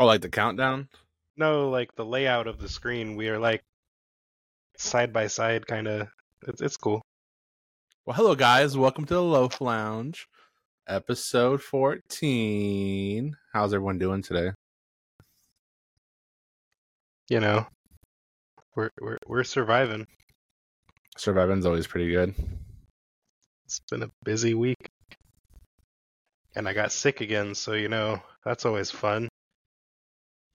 Oh, 0.00 0.06
like 0.06 0.20
the 0.20 0.28
countdown? 0.28 0.88
No, 1.36 1.70
like 1.70 1.92
the 1.96 2.04
layout 2.04 2.46
of 2.46 2.60
the 2.60 2.68
screen. 2.68 3.16
We 3.16 3.30
are 3.30 3.38
like 3.38 3.64
side 4.76 5.12
by 5.12 5.26
side, 5.26 5.66
kind 5.66 5.88
of. 5.88 6.08
It's 6.46 6.62
it's 6.62 6.76
cool. 6.76 7.02
Well, 8.06 8.14
hello 8.14 8.36
guys. 8.36 8.76
Welcome 8.76 9.06
to 9.06 9.14
the 9.14 9.22
Loaf 9.22 9.60
Lounge, 9.60 10.28
episode 10.88 11.60
14. 11.60 13.36
How's 13.52 13.74
everyone 13.74 13.98
doing 13.98 14.22
today? 14.22 14.52
You 17.28 17.40
know, 17.40 17.66
we're 18.76 18.90
we're 19.00 19.18
we're 19.26 19.42
surviving. 19.42 20.06
Surviving's 21.16 21.66
always 21.66 21.88
pretty 21.88 22.12
good. 22.12 22.36
It's 23.66 23.80
been 23.90 24.04
a 24.04 24.10
busy 24.22 24.54
week, 24.54 24.90
and 26.54 26.68
I 26.68 26.72
got 26.72 26.92
sick 26.92 27.20
again. 27.20 27.56
So 27.56 27.72
you 27.72 27.88
know 27.88 28.22
that's 28.44 28.64
always 28.64 28.92
fun. 28.92 29.28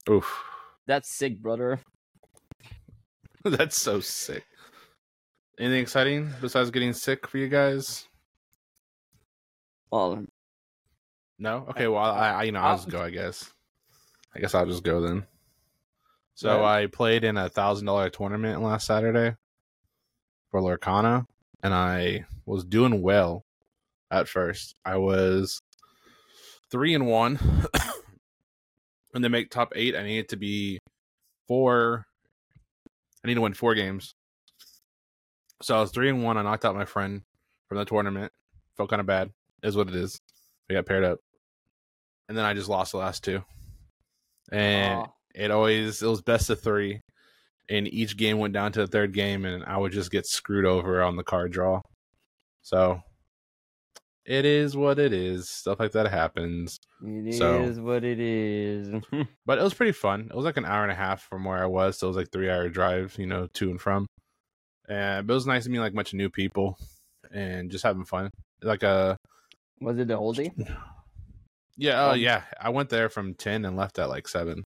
Oof. 0.10 0.44
That's 0.86 1.10
sick, 1.10 1.40
brother. 1.42 1.80
That's 3.46 3.80
so 3.82 4.00
sick. 4.00 4.44
Anything 5.60 5.82
exciting 5.82 6.30
besides 6.42 6.72
getting 6.72 6.94
sick 6.94 7.28
for 7.28 7.38
you 7.38 7.48
guys? 7.48 8.08
Well, 9.92 10.26
No. 11.38 11.66
Okay. 11.70 11.88
Well, 11.88 12.02
I, 12.02 12.30
I 12.32 12.44
you 12.44 12.52
know 12.52 12.60
I'll 12.60 12.78
just 12.78 12.90
go. 12.90 13.02
I 13.02 13.10
guess. 13.12 13.52
I 14.36 14.40
guess 14.40 14.56
I'll 14.56 14.66
just 14.66 14.84
go 14.84 15.00
then. 15.02 15.26
So 16.36 16.62
Yeah. 16.62 16.66
I 16.68 16.88
played 16.88 17.24
in 17.24 17.38
a 17.38 17.50
thousand 17.50 17.86
dollar 17.86 18.10
tournament 18.10 18.62
last 18.64 18.88
Saturday 18.88 19.36
for 20.50 20.60
Lorcana, 20.62 21.26
and 21.62 21.74
I 21.74 22.26
was 22.46 22.64
doing 22.66 23.02
well 23.02 23.46
at 24.10 24.28
first. 24.28 24.76
I 24.84 24.98
was 24.98 25.62
three 26.72 26.96
and 26.96 27.06
one, 27.08 27.38
and 29.14 29.24
they 29.24 29.30
make 29.30 29.50
top 29.50 29.74
eight, 29.76 29.96
I 29.96 30.04
needed 30.04 30.30
to 30.30 30.38
be 30.38 30.80
four. 31.48 32.06
I 33.24 33.28
need 33.28 33.36
to 33.36 33.42
win 33.42 33.54
four 33.54 33.76
games. 33.76 34.16
So 35.62 35.78
I 35.78 35.82
was 35.82 35.92
three 35.92 36.10
and 36.10 36.24
one. 36.24 36.38
I 36.38 36.42
knocked 36.42 36.66
out 36.66 36.76
my 36.76 36.86
friend 36.86 37.22
from 37.70 37.78
the 37.78 37.86
tournament. 37.86 38.32
Felt 38.76 38.90
kind 38.90 39.00
of 39.00 39.06
bad. 39.06 39.30
Is 39.62 39.78
what 39.78 39.88
it 39.88 39.96
is. 39.96 40.20
We 40.68 40.76
got 40.76 40.86
paired 40.86 41.04
up, 41.04 41.20
and 42.28 42.38
then 42.38 42.46
I 42.46 42.54
just 42.54 42.70
lost 42.70 42.92
the 42.92 42.98
last 42.98 43.24
two. 43.24 43.44
And 44.52 45.00
aw, 45.00 45.08
it 45.34 45.52
always 45.52 46.02
it 46.02 46.08
was 46.08 46.22
best 46.22 46.50
of 46.50 46.62
three, 46.62 47.00
and 47.70 47.88
each 47.88 48.18
game 48.18 48.40
went 48.40 48.54
down 48.54 48.72
to 48.74 48.82
the 48.82 48.88
third 48.88 49.14
game, 49.14 49.46
and 49.46 49.64
I 49.64 49.78
would 49.78 49.92
just 49.92 50.12
get 50.12 50.26
screwed 50.26 50.66
over 50.66 51.02
on 51.02 51.16
the 51.16 51.24
card 51.24 51.52
draw. 51.52 51.82
So 52.62 53.02
it 54.26 54.46
is 54.46 54.76
what 54.78 55.00
it 55.00 55.12
is. 55.14 55.50
Stuff 55.50 55.80
like 55.80 55.92
that 55.94 56.08
happens. 56.08 56.78
it 57.04 57.28
is 57.28 57.38
so- 57.38 57.66
what 57.82 58.04
it 58.04 58.20
is. 58.20 59.02
But 59.46 59.60
it 59.60 59.64
was 59.64 59.74
pretty 59.74 59.92
fun. 59.92 60.28
It 60.30 60.36
was 60.36 60.46
like 60.46 60.58
an 60.58 60.66
hour 60.66 60.84
and 60.84 60.92
a 60.92 60.96
half 60.96 61.22
from 61.24 61.44
where 61.44 61.62
I 61.62 61.66
was, 61.66 61.98
so 61.98 62.08
it 62.08 62.10
was 62.12 62.18
like 62.18 62.32
three 62.32 62.50
hour 62.50 62.70
drive, 62.70 63.16
you 63.20 63.28
know, 63.28 63.48
to 63.56 63.70
and 63.72 63.80
from. 63.82 64.06
And 64.88 65.28
but 65.28 65.34
it 65.34 65.36
was 65.36 65.48
nice 65.48 65.64
to 65.66 65.70
meet 65.70 65.80
like 65.80 65.92
a 65.94 65.96
bunch 65.96 66.14
of 66.14 66.18
new 66.18 66.30
people 66.30 66.78
and 67.32 67.70
just 67.72 67.84
having 67.84 68.06
fun. 68.06 68.30
Like 68.62 68.84
a 68.84 69.18
Was 69.82 69.98
it 70.00 70.08
the 70.08 70.18
whole 70.18 70.34
day? 70.34 70.52
yeah, 71.78 72.06
oh 72.06 72.12
Um, 72.12 72.20
yeah. 72.20 72.44
I 72.60 72.70
went 72.70 72.90
there 72.90 73.10
from 73.10 73.34
ten 73.34 73.66
and 73.66 73.76
left 73.76 74.00
at 74.00 74.10
like 74.10 74.28
seven. 74.28 74.64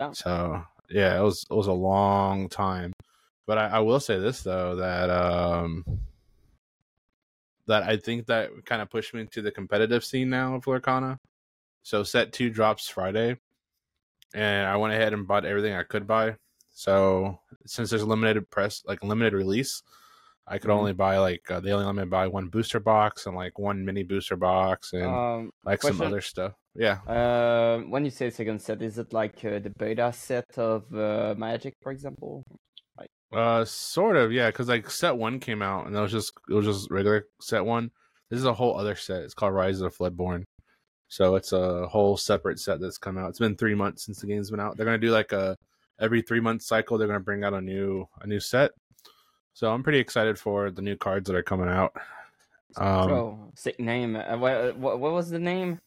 Oh. 0.00 0.12
So 0.12 0.62
yeah, 0.88 1.18
it 1.18 1.22
was 1.22 1.44
it 1.50 1.54
was 1.54 1.66
a 1.68 1.72
long 1.72 2.48
time. 2.48 2.92
But 3.46 3.58
I, 3.58 3.66
I 3.68 3.78
will 3.80 4.00
say 4.00 4.18
this 4.18 4.42
though 4.42 4.76
that 4.76 5.10
um 5.10 5.84
that 7.70 7.84
I 7.84 7.96
think 7.96 8.26
that 8.26 8.50
kind 8.66 8.82
of 8.82 8.90
pushed 8.90 9.14
me 9.14 9.20
into 9.22 9.40
the 9.42 9.50
competitive 9.50 10.04
scene 10.04 10.28
now 10.28 10.56
of 10.56 10.64
Lorcana. 10.64 11.16
So 11.82 12.02
set 12.02 12.32
two 12.32 12.50
drops 12.50 12.88
Friday, 12.88 13.38
and 14.34 14.66
I 14.66 14.76
went 14.76 14.92
ahead 14.92 15.12
and 15.14 15.26
bought 15.26 15.44
everything 15.46 15.72
I 15.74 15.84
could 15.84 16.06
buy. 16.06 16.36
So 16.72 17.38
since 17.66 17.90
there's 17.90 18.02
a 18.02 18.06
limited 18.06 18.50
press, 18.50 18.82
like 18.86 19.02
limited 19.02 19.32
release, 19.34 19.82
I 20.46 20.58
could 20.58 20.70
Mhm. 20.70 20.78
only 20.78 20.92
buy 20.92 21.18
like 21.18 21.48
uh, 21.50 21.60
they 21.60 21.72
only 21.72 21.86
let 21.86 21.94
me 21.94 22.04
buy 22.04 22.26
one 22.26 22.48
booster 22.48 22.80
box 22.80 23.26
and 23.26 23.36
like 23.36 23.58
one 23.58 23.84
mini 23.84 24.02
booster 24.02 24.36
box 24.36 24.92
and 24.92 25.06
Um, 25.06 25.52
like 25.64 25.80
some 25.82 26.00
other 26.02 26.20
stuff. 26.20 26.54
Yeah, 26.74 26.98
uh, 27.06 27.78
when 27.92 28.04
you 28.04 28.10
say 28.10 28.30
second 28.30 28.60
set, 28.60 28.82
is 28.82 28.98
it 28.98 29.12
like 29.12 29.44
uh, 29.44 29.58
the 29.60 29.70
beta 29.70 30.12
set 30.12 30.58
of 30.58 30.92
uh, 30.94 31.34
Magic, 31.38 31.74
for 31.82 31.92
example? 31.92 32.42
Uh, 33.32 33.64
sort 33.64 34.16
of. 34.16 34.32
Yeah, 34.32 34.48
because 34.48 34.68
like 34.68 34.90
set 34.90 35.16
one 35.16 35.40
came 35.40 35.62
out 35.62 35.86
and 35.86 35.94
that 35.94 36.00
was 36.00 36.12
just 36.12 36.32
it 36.48 36.54
was 36.54 36.66
just 36.66 36.90
regular 36.90 37.26
set 37.40 37.64
one. 37.64 37.90
This 38.28 38.38
is 38.38 38.46
a 38.46 38.54
whole 38.54 38.78
other 38.78 38.94
set. 38.94 39.22
It's 39.22 39.34
called 39.34 39.54
Rise 39.54 39.80
of 39.80 39.90
the 39.90 39.96
Floodborn. 39.96 40.44
So 41.08 41.34
it's 41.34 41.52
a 41.52 41.88
whole 41.88 42.16
separate 42.16 42.60
set 42.60 42.80
that's 42.80 42.98
come 42.98 43.18
out. 43.18 43.30
It's 43.30 43.40
been 43.40 43.56
three 43.56 43.74
months 43.74 44.06
since 44.06 44.20
the 44.20 44.28
game's 44.28 44.50
been 44.50 44.60
out. 44.60 44.76
They're 44.76 44.86
gonna 44.86 44.98
do 44.98 45.10
like 45.10 45.32
a 45.32 45.56
every 45.98 46.22
three 46.22 46.40
month 46.40 46.62
cycle. 46.62 46.98
They're 46.98 47.08
gonna 47.08 47.20
bring 47.20 47.44
out 47.44 47.54
a 47.54 47.60
new 47.60 48.08
a 48.20 48.26
new 48.26 48.40
set. 48.40 48.70
So 49.54 49.72
I'm 49.72 49.82
pretty 49.82 49.98
excited 49.98 50.38
for 50.38 50.70
the 50.70 50.82
new 50.82 50.96
cards 50.96 51.26
that 51.28 51.36
are 51.36 51.42
coming 51.42 51.68
out. 51.68 51.94
Um, 52.76 53.08
Bro, 53.08 53.52
sick 53.56 53.80
name. 53.80 54.16
Uh, 54.16 54.36
what, 54.38 54.76
what, 54.76 55.00
what 55.00 55.12
was 55.12 55.30
the 55.30 55.38
name? 55.38 55.80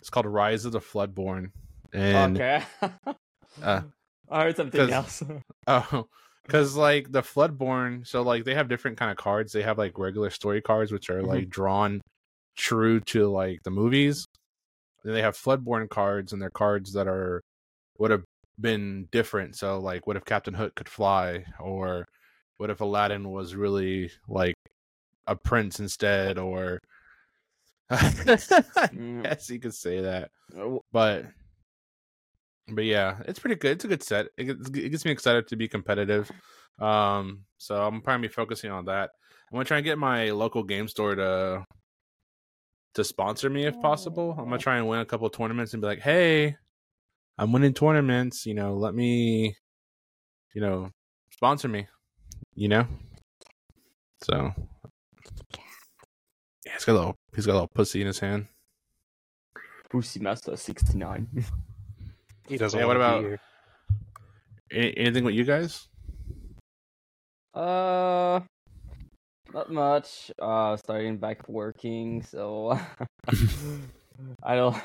It's 0.00 0.10
called 0.10 0.26
Rise 0.26 0.64
of 0.64 0.72
the 0.72 0.80
Floodborn. 0.80 1.50
And 1.92 2.36
okay. 2.36 2.62
uh, 3.62 3.82
I 4.30 4.42
heard 4.42 4.56
something 4.56 4.90
else. 4.92 5.22
Oh, 5.66 6.08
because 6.48 6.74
like 6.76 7.12
the 7.12 7.20
Floodborn, 7.22 8.06
so 8.06 8.22
like 8.22 8.44
they 8.44 8.54
have 8.54 8.68
different 8.68 8.96
kind 8.96 9.10
of 9.10 9.18
cards. 9.18 9.52
They 9.52 9.62
have 9.62 9.76
like 9.78 9.98
regular 9.98 10.30
story 10.30 10.62
cards, 10.62 10.90
which 10.90 11.10
are 11.10 11.20
Mhm. 11.20 11.26
like 11.28 11.48
drawn 11.50 12.00
true 12.56 13.00
to 13.00 13.28
like 13.28 13.62
the 13.64 13.70
movies. 13.70 14.24
Then 15.04 15.14
they 15.14 15.22
have 15.22 15.36
Floodborn 15.36 15.88
cards, 15.90 16.32
and 16.32 16.40
they're 16.42 16.50
cards 16.50 16.92
that 16.94 17.06
are 17.06 17.42
would 17.98 18.10
have 18.10 18.24
been 18.60 19.08
different. 19.12 19.56
So 19.56 19.78
like, 19.78 20.06
what 20.06 20.16
if 20.16 20.24
Captain 20.24 20.54
Hook 20.54 20.74
could 20.74 20.88
fly, 20.88 21.44
or 21.60 22.06
what 22.56 22.70
if 22.70 22.80
Aladdin 22.80 23.28
was 23.30 23.54
really 23.54 24.10
like 24.26 24.54
a 25.26 25.36
prince 25.36 25.80
instead, 25.80 26.38
or 26.38 26.78
Mm. 27.90 29.24
yes, 29.24 29.50
you 29.50 29.58
could 29.60 29.74
say 29.74 30.00
that 30.00 30.30
Uh, 30.58 30.78
but 30.92 31.26
but 32.70 32.84
yeah 32.84 33.18
it's 33.26 33.38
pretty 33.38 33.56
good 33.56 33.72
it's 33.72 33.84
a 33.84 33.88
good 33.88 34.02
set 34.02 34.28
it 34.36 34.44
gets, 34.44 34.68
it 34.68 34.90
gets 34.90 35.04
me 35.04 35.10
excited 35.10 35.46
to 35.48 35.56
be 35.56 35.68
competitive 35.68 36.30
um 36.80 37.44
so 37.56 37.86
i'm 37.86 38.00
probably 38.00 38.28
focusing 38.28 38.70
on 38.70 38.84
that. 38.84 39.10
I'm 39.50 39.56
gonna 39.56 39.64
try 39.64 39.78
and 39.78 39.84
get 39.84 39.98
my 39.98 40.30
local 40.30 40.62
game 40.62 40.88
store 40.88 41.14
to 41.14 41.64
to 42.94 43.04
sponsor 43.04 43.48
me 43.48 43.64
if 43.64 43.80
possible. 43.80 44.34
I'm 44.38 44.44
gonna 44.44 44.58
try 44.58 44.76
and 44.76 44.86
win 44.88 45.00
a 45.00 45.06
couple 45.06 45.30
tournaments 45.30 45.72
and 45.72 45.80
be 45.80 45.86
like 45.86 46.00
hey 46.00 46.56
i'm 47.38 47.52
winning 47.52 47.72
tournaments 47.72 48.44
you 48.46 48.54
know 48.54 48.74
let 48.74 48.94
me 48.94 49.54
you 50.54 50.60
know 50.60 50.90
sponsor 51.30 51.68
me 51.68 51.86
you 52.58 52.66
know? 52.66 52.86
So 54.24 54.52
yeah 56.66 56.72
he's 56.72 56.84
got 56.84 56.92
a 56.92 56.98
little 56.98 57.16
he's 57.34 57.46
got 57.46 57.52
a 57.52 57.54
little 57.54 57.70
pussy 57.72 58.00
in 58.00 58.08
his 58.08 58.18
hand. 58.18 58.48
Pussy 59.88 60.20
Master 60.20 60.56
69. 60.56 61.28
He 62.48 62.56
doesn't. 62.56 62.78
Yeah, 62.78 62.86
what 62.86 62.96
wanna 62.98 62.98
be 62.98 63.18
about- 63.18 63.28
here. 63.28 63.40
Any, 64.70 64.96
anything 64.98 65.24
with 65.24 65.34
you 65.34 65.44
guys 65.44 65.88
Uh, 67.54 68.40
not 69.54 69.72
much. 69.72 70.30
Uh, 70.40 70.76
starting 70.76 71.16
back 71.16 71.48
working, 71.48 72.22
so 72.22 72.78
I 74.42 74.54
don't. 74.56 74.76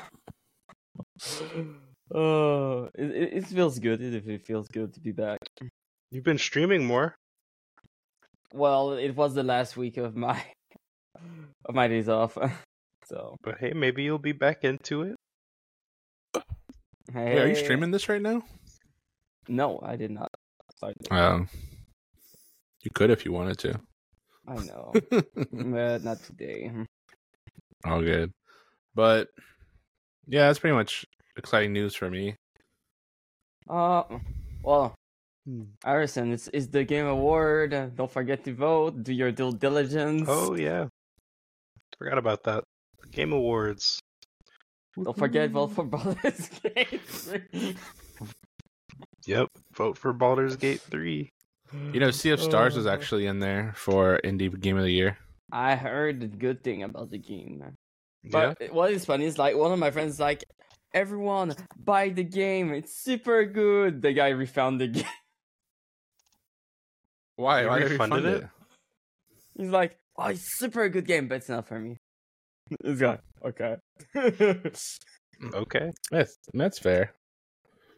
Oh, 2.12 2.88
it, 2.94 3.10
it 3.10 3.32
it 3.34 3.46
feels 3.46 3.78
good. 3.78 4.00
It, 4.00 4.26
it 4.26 4.46
feels 4.46 4.68
good 4.68 4.94
to 4.94 5.00
be 5.00 5.12
back. 5.12 5.38
You've 6.10 6.24
been 6.24 6.38
streaming 6.38 6.84
more. 6.86 7.14
Well, 8.52 8.92
it 8.92 9.14
was 9.16 9.34
the 9.34 9.42
last 9.42 9.76
week 9.76 9.96
of 9.98 10.16
my 10.16 10.42
of 11.66 11.74
my 11.74 11.88
days 11.88 12.08
off, 12.08 12.38
so 13.06 13.36
But 13.42 13.58
hey, 13.58 13.72
maybe 13.74 14.02
you'll 14.02 14.18
be 14.18 14.32
back 14.32 14.64
into 14.64 15.02
it. 15.02 15.16
Hey, 17.12 17.34
Wait, 17.34 17.38
are 17.42 17.48
you 17.48 17.54
streaming 17.54 17.90
this 17.90 18.08
right 18.08 18.22
now 18.22 18.42
No, 19.48 19.80
I 19.82 19.96
did 19.96 20.10
not. 20.10 20.30
Start 20.76 20.94
it. 21.00 21.12
Um, 21.12 21.48
you 22.82 22.90
could 22.94 23.10
if 23.10 23.24
you 23.24 23.32
wanted 23.32 23.58
to. 23.58 23.80
I 24.48 24.54
know, 24.56 24.92
but 25.52 26.04
not 26.04 26.22
today. 26.24 26.70
All 27.84 28.00
good, 28.02 28.30
but 28.94 29.28
yeah, 30.26 30.46
that's 30.46 30.58
pretty 30.58 30.74
much 30.76 31.04
exciting 31.36 31.72
news 31.72 31.94
for 31.94 32.10
me. 32.10 32.36
Uh, 33.68 34.04
well, 34.62 34.94
Hmm. 35.46 35.64
Harrison, 35.84 36.32
it's 36.32 36.48
it's 36.54 36.68
the 36.68 36.84
game 36.84 37.04
award. 37.04 37.74
Uh, 37.74 37.86
Don't 37.94 38.10
forget 38.10 38.44
to 38.44 38.54
vote. 38.54 39.02
Do 39.04 39.12
your 39.12 39.30
due 39.30 39.52
diligence. 39.52 40.24
Oh 40.26 40.54
yeah, 40.56 40.88
forgot 41.98 42.16
about 42.16 42.44
that. 42.44 42.64
Game 43.12 43.32
Awards. 43.34 44.00
Don't 45.02 45.16
forget 45.16 45.50
vote 45.50 45.68
for 45.68 45.84
Baldur's 45.84 46.48
Gate. 46.62 47.00
3. 47.02 47.76
Yep. 49.26 49.48
Vote 49.74 49.98
for 49.98 50.12
Baldur's 50.12 50.56
Gate 50.56 50.80
3. 50.80 51.30
You 51.92 52.00
know, 52.00 52.10
Sea 52.12 52.30
of 52.30 52.40
Stars 52.40 52.76
was 52.76 52.86
Uh, 52.86 52.90
actually 52.90 53.26
in 53.26 53.40
there 53.40 53.72
for 53.76 54.20
Indie 54.22 54.58
Game 54.60 54.76
of 54.76 54.84
the 54.84 54.92
Year. 54.92 55.18
I 55.50 55.74
heard 55.74 56.22
a 56.22 56.26
good 56.28 56.62
thing 56.62 56.82
about 56.82 57.10
the 57.10 57.18
game. 57.18 57.62
Yeah. 58.22 58.54
But 58.58 58.72
what 58.72 58.92
is 58.92 59.04
funny 59.04 59.24
is 59.24 59.38
like 59.38 59.56
one 59.56 59.72
of 59.72 59.78
my 59.78 59.90
friends 59.90 60.14
is 60.14 60.20
like, 60.20 60.44
everyone 60.92 61.54
buy 61.76 62.10
the 62.10 62.22
game. 62.24 62.72
It's 62.72 63.02
super 63.02 63.44
good. 63.44 64.00
The 64.02 64.12
guy 64.12 64.28
refound 64.28 64.80
the 64.80 64.88
game. 64.98 65.04
Why? 67.36 67.62
You 67.62 67.68
Why 67.68 67.78
he 67.80 67.84
refunded 67.86 68.24
it? 68.24 68.42
it? 68.44 68.48
He's 69.58 69.70
like, 69.70 69.98
oh, 70.16 70.26
it's 70.28 70.58
super 70.58 70.88
good 70.88 71.06
game, 71.06 71.26
but 71.28 71.36
it's 71.36 71.48
not 71.48 71.66
for 71.66 71.78
me. 71.80 71.96
This 72.80 72.98
guy, 73.00 73.18
okay. 73.44 73.76
Okay. 75.52 75.90
That's 76.10 76.36
that's 76.54 76.78
fair. 76.78 77.12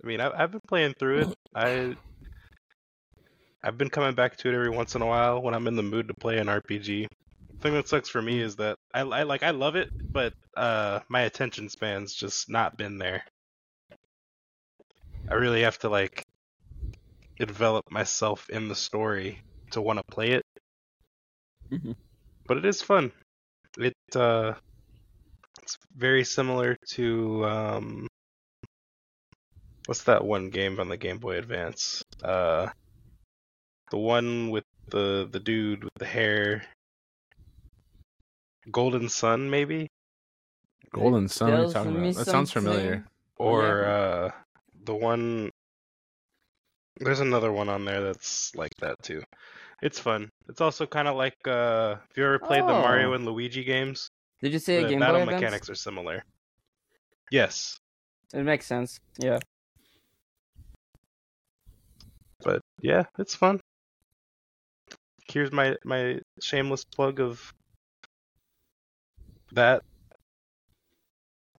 I 0.03 0.07
mean, 0.07 0.21
I've, 0.21 0.33
I've 0.35 0.51
been 0.51 0.61
playing 0.69 0.95
through 0.99 1.21
it. 1.21 1.35
I 1.55 1.97
I've 3.63 3.77
been 3.79 3.91
coming 3.91 4.15
back 4.15 4.37
to 4.39 4.49
it 4.49 4.55
every 4.55 4.71
once 4.71 4.95
in 4.95 5.03
a 5.03 5.07
while 5.07 5.43
when 5.43 5.55
I'm 5.55 5.67
in 5.67 5.77
the 5.77 5.83
mood 5.83 6.09
to 6.09 6.15
play 6.15 6.39
an 6.39 6.49
RPG. 6.49 7.07
The 7.51 7.59
thing 7.61 7.75
that 7.75 7.89
sucks 7.89 8.09
for 8.09 8.23
me 8.23 8.41
is 8.41 8.57
that 8.57 8.77
I, 8.95 9.01
I 9.01 9.23
like 9.25 9.43
I 9.43 9.51
love 9.51 9.77
it, 9.77 9.89
but 10.13 10.33
uh, 10.57 11.01
my 11.09 11.23
attention 11.23 11.69
span's 11.69 12.15
just 12.15 12.49
not 12.49 12.77
been 12.77 12.99
there. 12.99 13.25
I 15.29 15.35
really 15.35 15.63
have 15.63 15.79
to 15.81 15.89
like 15.89 16.23
develop 17.39 17.91
myself 17.91 18.49
in 18.51 18.69
the 18.69 18.75
story 18.75 19.41
to 19.73 19.81
want 19.83 19.99
to 19.99 20.05
play 20.11 20.33
it. 20.33 20.43
Mhm. 21.71 21.97
But 22.47 22.59
it 22.59 22.65
is 22.65 22.83
fun. 22.83 23.13
It 23.79 23.95
uh, 24.15 24.55
it's 25.67 25.77
very 25.97 26.23
similar 26.23 26.77
to 26.91 27.45
um, 27.45 28.07
what's 29.87 30.05
that 30.05 30.25
one 30.25 30.49
game 30.49 30.79
on 30.79 30.89
the 30.89 30.97
Game 30.97 31.19
Boy 31.19 31.39
Advance? 31.39 32.05
Uh, 32.23 32.69
the 33.91 33.99
one 33.99 34.51
with 34.51 34.63
the 34.91 35.29
the 35.29 35.41
dude 35.41 35.83
with 35.83 35.95
the 35.99 36.07
hair. 36.07 36.63
Golden 38.71 39.09
Sun, 39.09 39.51
maybe, 39.51 39.89
Golden 40.93 41.29
Sun. 41.29 41.51
What 41.51 41.59
are 41.61 41.67
you 41.67 41.73
talking 41.73 41.93
me 42.03 42.11
about? 42.11 42.25
That 42.25 42.31
sounds 42.31 42.53
familiar. 42.53 43.05
or 43.37 43.85
uh, 43.87 44.31
the 44.85 44.95
one. 44.95 45.51
There's 46.99 47.21
another 47.21 47.53
one 47.53 47.69
on 47.69 47.85
there 47.85 48.03
that's 48.03 48.55
like 48.55 48.73
that 48.81 49.03
too. 49.03 49.23
It's 49.83 49.99
fun. 49.99 50.31
It's 50.49 50.61
also 50.61 50.87
kind 50.87 51.07
of 51.09 51.17
like 51.17 51.37
uh, 51.47 51.97
if 52.11 52.17
you 52.17 52.25
ever 52.25 52.39
played 52.39 52.63
the 52.63 52.69
Mario 52.73 53.11
Oh. 53.11 53.15
and 53.15 53.25
Luigi 53.25 53.63
games, 53.65 54.09
Did 54.43 54.53
you 54.53 54.59
say 54.59 54.83
a 54.83 54.85
the 54.85 54.89
Game 54.89 55.01
battle 55.01 55.21
Boy 55.21 55.23
Advance? 55.23 55.43
mechanics 55.43 55.71
are 55.71 55.75
similar. 55.75 56.25
Yes, 57.31 57.79
It 58.33 58.43
makes 58.45 58.67
sense. 58.67 59.01
Yeah. 59.19 59.41
but 62.43 62.61
yeah, 62.81 63.05
it's 63.19 63.35
fun. 63.35 63.61
Here's 65.29 65.53
my 65.53 65.77
my 65.85 66.21
shameless 66.41 66.85
plug 66.85 67.21
of 67.21 67.53
that. 69.53 69.83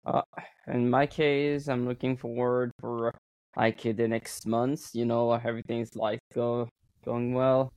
Uh, 0.05 0.21
in 0.67 0.89
my 0.89 1.05
case, 1.05 1.67
I'm 1.67 1.85
looking 1.87 2.15
forward 2.17 2.71
for 2.79 3.13
like 3.55 3.81
the 3.81 4.07
next 4.07 4.45
months. 4.45 4.95
You 4.95 5.05
know, 5.05 5.33
everything's 5.33 5.95
like 5.95 6.19
go 6.33 6.69
going 7.03 7.33
well. 7.33 7.71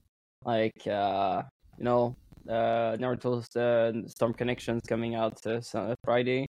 Like 0.45 0.87
uh, 0.87 1.43
you 1.77 1.83
know, 1.83 2.15
uh, 2.49 2.97
Naruto's 2.97 3.47
uh, 3.55 3.91
Storm 4.07 4.33
Connections 4.33 4.81
coming 4.87 5.15
out 5.15 5.39
uh, 5.45 5.61
Friday. 6.03 6.45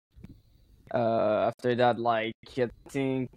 Uh, 0.93 1.47
after 1.51 1.73
that, 1.75 1.99
like 1.99 2.33
I 2.57 2.69
think 2.89 3.29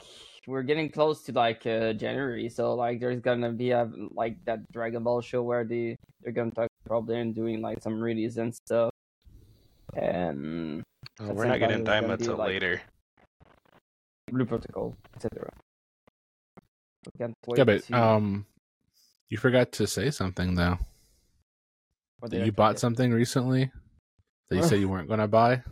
we're 0.47 0.63
getting 0.63 0.91
close 0.91 1.23
to 1.25 1.33
like 1.33 1.65
uh, 1.67 1.93
January, 1.93 2.49
so 2.49 2.75
like 2.75 3.01
there's 3.01 3.21
gonna 3.21 3.53
be 3.53 3.71
a 3.71 3.89
like 4.11 4.37
that 4.45 4.61
Dragon 4.73 5.03
Ball 5.05 5.21
show 5.21 5.43
where 5.43 5.65
they 5.65 5.97
they're 6.23 6.33
gonna 6.33 6.51
talk 6.51 6.69
probably 6.87 7.21
and 7.21 7.35
doing 7.35 7.63
like 7.63 7.81
some 7.83 8.01
release 8.01 8.37
and 8.37 8.55
stuff. 8.55 8.91
And 9.95 10.83
Oh, 11.21 11.33
we're 11.33 11.45
not 11.47 11.61
getting 11.61 11.85
point, 11.85 11.89
it's 11.89 12.01
gonna 12.01 12.17
Daima 12.17 12.19
be 12.19 12.25
till 12.25 12.37
like- 12.37 12.49
later. 12.49 12.83
Blue 14.33 14.47
Protocol, 14.47 14.97
etc. 15.15 15.49
We 17.07 17.19
can't 17.19 17.35
wait 17.47 17.59
Yeah, 17.59 17.65
but 17.65 17.85
to- 17.85 17.95
um, 18.03 18.47
you 19.29 19.37
forgot 19.39 19.71
to 19.73 19.87
say 19.87 20.11
something 20.11 20.55
though. 20.57 20.71
what 20.73 20.79
That 20.79 20.81
did 20.81 22.01
I 22.01 22.04
you 22.33 22.53
bought 22.53 22.71
forget? 22.73 22.81
something 22.81 23.13
recently 23.13 23.71
that 24.49 24.57
you 24.57 24.63
said 24.63 24.81
you 24.81 24.89
weren't 24.91 25.09
gonna 25.09 25.29
buy. 25.29 25.63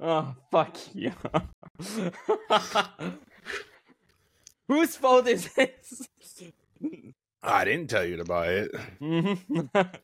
Oh 0.00 0.34
fuck 0.50 0.76
you! 0.94 1.12
Whose 4.68 4.96
fault 4.96 5.26
is 5.26 5.52
this? 5.54 6.08
I 7.42 7.64
didn't 7.64 7.88
tell 7.90 8.04
you 8.04 8.16
to 8.16 8.24
buy 8.24 8.66
it. 8.66 8.70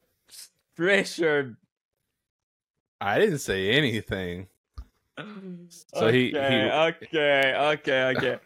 Pressure. 0.77 1.57
I 3.01 3.19
didn't 3.19 3.39
say 3.39 3.71
anything. 3.71 4.49
So 5.19 6.07
okay, 6.09 6.13
he- 6.19 6.29
he- 6.31 6.35
okay, 6.37 7.55
okay, 7.57 8.03
okay. 8.17 8.39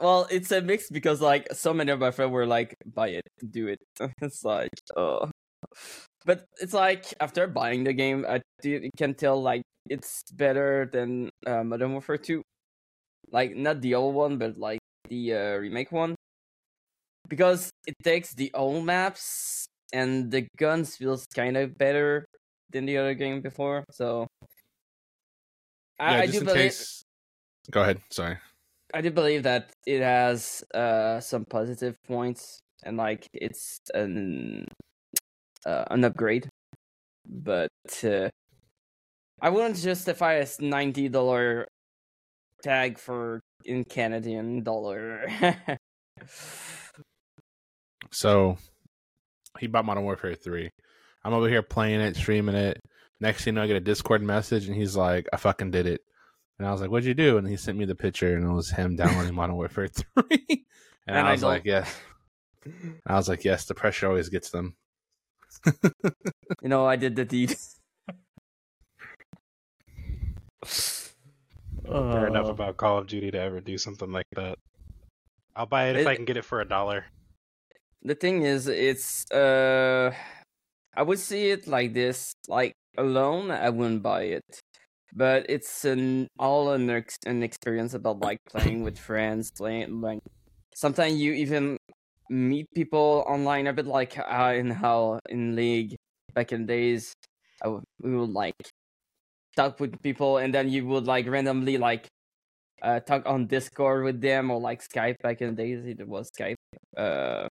well, 0.00 0.26
it's 0.30 0.50
a 0.52 0.62
mix 0.62 0.88
because 0.88 1.20
like 1.20 1.48
so 1.52 1.74
many 1.74 1.90
of 1.92 1.98
my 1.98 2.10
friends 2.10 2.30
were 2.32 2.46
like, 2.46 2.76
"Buy 2.86 3.08
it, 3.08 3.24
do 3.50 3.68
it." 3.68 3.80
It's 4.22 4.44
like, 4.44 4.70
oh, 4.96 5.30
but 6.24 6.44
it's 6.60 6.74
like 6.74 7.12
after 7.20 7.46
buying 7.46 7.84
the 7.84 7.92
game, 7.92 8.24
I 8.28 8.40
can 8.96 9.14
tell 9.14 9.40
like 9.42 9.62
it's 9.88 10.22
better 10.32 10.88
than 10.92 11.30
uh, 11.46 11.64
Modern 11.64 11.92
Warfare 11.92 12.18
Two, 12.18 12.42
like 13.30 13.56
not 13.56 13.80
the 13.80 13.94
old 13.94 14.14
one, 14.14 14.38
but 14.38 14.58
like 14.58 14.80
the 15.08 15.34
uh, 15.34 15.56
remake 15.56 15.92
one, 15.92 16.14
because 17.28 17.70
it 17.86 17.94
takes 18.02 18.34
the 18.34 18.50
old 18.54 18.84
maps 18.84 19.66
and 19.92 20.30
the 20.30 20.46
guns 20.58 20.96
feels 20.96 21.24
kind 21.34 21.56
of 21.56 21.76
better 21.78 22.26
than 22.70 22.86
the 22.86 22.98
other 22.98 23.14
game 23.14 23.40
before. 23.40 23.84
So 23.90 24.26
I, 25.98 26.12
yeah, 26.12 26.20
I 26.20 26.26
just 26.26 26.38
do 26.40 26.44
believe 26.44 26.70
case. 26.70 27.02
Go 27.70 27.82
ahead. 27.82 28.00
Sorry. 28.10 28.38
I 28.92 29.00
do 29.00 29.10
believe 29.10 29.44
that 29.44 29.70
it 29.86 30.02
has 30.02 30.64
uh 30.74 31.20
some 31.20 31.44
positive 31.44 31.94
points 32.06 32.58
and 32.82 32.96
like 32.96 33.28
it's 33.32 33.78
an 33.94 34.66
uh, 35.66 35.84
an 35.90 36.04
upgrade, 36.04 36.48
but 37.26 37.70
uh, 38.04 38.28
I 39.40 39.48
wouldn't 39.50 39.76
justify 39.76 40.34
a 40.34 40.46
ninety 40.60 41.08
dollar 41.08 41.66
tag 42.62 42.98
for 42.98 43.40
in 43.64 43.84
Canadian 43.84 44.62
dollar. 44.62 45.26
So 48.12 48.58
he 49.58 49.66
bought 49.66 49.84
Modern 49.84 50.04
Warfare 50.04 50.34
3. 50.34 50.70
I'm 51.24 51.32
over 51.32 51.48
here 51.48 51.62
playing 51.62 52.00
it, 52.00 52.16
streaming 52.16 52.54
it. 52.56 52.80
Next 53.20 53.44
thing 53.44 53.54
you 53.54 53.56
know, 53.56 53.64
I 53.64 53.66
get 53.66 53.76
a 53.76 53.80
Discord 53.80 54.22
message 54.22 54.66
and 54.66 54.74
he's 54.76 54.96
like, 54.96 55.26
I 55.32 55.36
fucking 55.36 55.70
did 55.70 55.86
it. 55.86 56.00
And 56.58 56.66
I 56.66 56.72
was 56.72 56.80
like, 56.80 56.90
What'd 56.90 57.06
you 57.06 57.14
do? 57.14 57.38
And 57.38 57.46
he 57.48 57.56
sent 57.56 57.78
me 57.78 57.84
the 57.84 57.94
picture 57.94 58.34
and 58.36 58.44
it 58.44 58.52
was 58.52 58.70
him 58.70 58.96
downloading 58.96 59.34
Modern 59.34 59.56
Warfare 59.56 59.88
3. 59.88 60.04
and, 60.28 60.58
And 61.06 61.18
I 61.18 61.28
I 61.28 61.32
was 61.32 61.40
don't- 61.42 61.50
like, 61.50 61.64
Yes. 61.64 61.94
I 63.06 63.14
was 63.14 63.28
like, 63.28 63.44
Yes, 63.44 63.64
the 63.66 63.74
pressure 63.74 64.08
always 64.08 64.28
gets 64.28 64.50
them. 64.50 64.74
You 66.62 66.68
know, 66.68 66.86
I 66.86 66.96
did 66.96 67.16
the 67.16 67.24
deed. 67.24 67.56
Fair 72.10 72.26
enough 72.26 72.46
Uh, 72.46 72.50
about 72.50 72.76
Call 72.76 72.98
of 72.98 73.06
Duty 73.06 73.30
to 73.30 73.38
ever 73.38 73.60
do 73.60 73.78
something 73.78 74.10
like 74.12 74.26
that. 74.32 74.58
I'll 75.56 75.66
buy 75.66 75.88
it 75.90 75.96
if 75.96 76.02
It- 76.02 76.06
I 76.06 76.16
can 76.16 76.24
get 76.24 76.36
it 76.36 76.44
for 76.44 76.60
a 76.60 76.68
dollar. 76.68 77.06
the 78.02 78.14
thing 78.14 78.42
is 78.42 78.66
it's 78.66 79.30
uh 79.30 80.14
i 80.96 81.02
would 81.02 81.18
see 81.18 81.50
it 81.50 81.66
like 81.66 81.92
this 81.94 82.32
like 82.48 82.72
alone 82.96 83.50
i 83.50 83.68
wouldn't 83.70 84.02
buy 84.02 84.22
it 84.22 84.44
but 85.14 85.46
it's 85.48 85.84
an 85.84 86.28
all 86.38 86.72
an, 86.72 86.88
ex- 86.90 87.18
an 87.26 87.42
experience 87.42 87.94
about 87.94 88.20
like 88.20 88.38
playing 88.48 88.82
with 88.82 88.98
friends 89.10 89.50
playing 89.56 90.00
like 90.00 90.20
sometimes 90.74 91.20
you 91.20 91.32
even 91.32 91.76
meet 92.30 92.66
people 92.74 93.24
online 93.26 93.66
a 93.66 93.72
bit 93.72 93.86
like 93.86 94.16
uh, 94.16 94.54
in 94.56 94.70
how 94.70 95.18
in 95.28 95.56
league 95.56 95.96
back 96.32 96.52
in 96.52 96.64
days 96.64 97.12
we 98.00 98.16
would 98.16 98.30
like 98.30 98.54
talk 99.56 99.80
with 99.80 100.00
people 100.00 100.38
and 100.38 100.54
then 100.54 100.68
you 100.68 100.86
would 100.86 101.06
like 101.06 101.26
randomly 101.28 101.76
like 101.76 102.06
uh 102.82 103.00
talk 103.00 103.26
on 103.26 103.46
discord 103.46 104.04
with 104.04 104.20
them 104.20 104.50
or 104.50 104.60
like 104.60 104.80
skype 104.80 105.16
back 105.22 105.42
in 105.42 105.54
the 105.54 105.62
days 105.62 105.84
it 105.84 106.06
was 106.06 106.30
skype 106.30 106.54
uh 106.96 107.48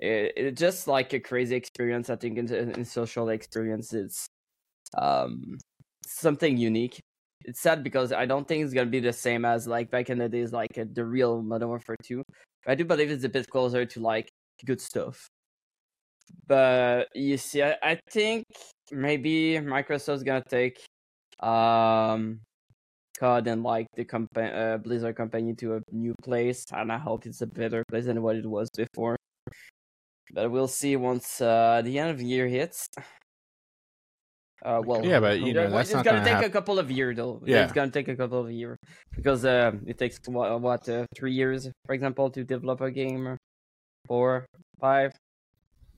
it, 0.00 0.32
it's 0.36 0.60
just 0.60 0.86
like 0.86 1.14
a 1.14 1.18
crazy 1.18 1.56
experience 1.56 2.10
i 2.10 2.16
think 2.16 2.36
in, 2.36 2.52
in 2.52 2.84
social 2.84 3.30
experience 3.30 3.92
it's 3.94 4.26
um 4.98 5.58
something 6.06 6.56
unique. 6.56 7.00
It's 7.44 7.60
sad 7.60 7.82
because 7.82 8.12
i 8.12 8.26
don't 8.26 8.46
think 8.46 8.64
it's 8.64 8.74
gonna 8.74 8.90
be 8.90 9.00
the 9.00 9.12
same 9.14 9.46
as 9.46 9.66
like 9.66 9.90
back 9.90 10.10
in 10.10 10.18
the 10.18 10.28
days 10.28 10.52
like 10.52 10.76
uh, 10.78 10.84
the 10.92 11.04
real 11.04 11.40
modern 11.42 11.68
warfare 11.68 11.96
2 12.02 12.22
i 12.66 12.74
do 12.74 12.84
believe 12.84 13.10
it's 13.10 13.24
a 13.24 13.28
bit 13.28 13.48
closer 13.48 13.84
to 13.84 14.00
like 14.00 14.30
good 14.64 14.80
stuff 14.80 15.28
but 16.46 17.08
you 17.14 17.36
see 17.36 17.62
i, 17.62 17.76
I 17.82 17.98
think 18.10 18.44
maybe 18.92 19.58
microsoft's 19.62 20.22
gonna 20.22 20.44
take 20.48 20.84
um 21.40 22.40
COD 23.18 23.48
and 23.48 23.62
like 23.62 23.86
the 23.96 24.04
company 24.04 24.50
uh, 24.50 24.78
blizzard 24.78 25.16
company 25.16 25.54
to 25.54 25.76
a 25.76 25.80
new 25.92 26.14
place 26.22 26.64
and 26.72 26.92
i 26.92 26.98
hope 26.98 27.26
it's 27.26 27.42
a 27.42 27.46
better 27.46 27.84
place 27.90 28.06
than 28.06 28.22
what 28.22 28.36
it 28.36 28.46
was 28.46 28.70
before 28.76 29.16
but 30.32 30.50
we'll 30.50 30.68
see 30.68 30.96
once 30.96 31.40
uh, 31.40 31.82
the 31.84 31.98
end 31.98 32.10
of 32.10 32.18
the 32.18 32.24
year 32.24 32.46
hits. 32.46 32.88
Uh, 34.64 34.82
well, 34.84 35.04
Yeah, 35.04 35.20
but, 35.20 35.40
you 35.40 35.54
know, 35.54 35.70
that's 35.70 35.88
it's 35.88 35.94
not 35.96 36.04
gonna 36.04 36.18
gonna 36.18 36.28
take 36.30 36.36
hap- 36.36 36.44
a 36.44 36.50
couple 36.50 36.78
of 36.78 36.90
years 36.90 37.16
though. 37.16 37.40
Yeah. 37.46 37.64
it's 37.64 37.72
gonna 37.72 37.90
take 37.90 38.08
a 38.08 38.16
couple 38.16 38.44
of 38.44 38.50
years 38.52 38.76
because 39.16 39.44
uh, 39.44 39.72
it 39.86 39.96
takes 39.98 40.20
what, 40.26 40.60
what 40.60 40.86
uh, 40.88 41.06
three 41.16 41.32
years, 41.32 41.68
for 41.86 41.94
example, 41.94 42.30
to 42.30 42.44
develop 42.44 42.80
a 42.82 42.90
game, 42.90 43.38
four, 44.06 44.44
five, 44.80 45.12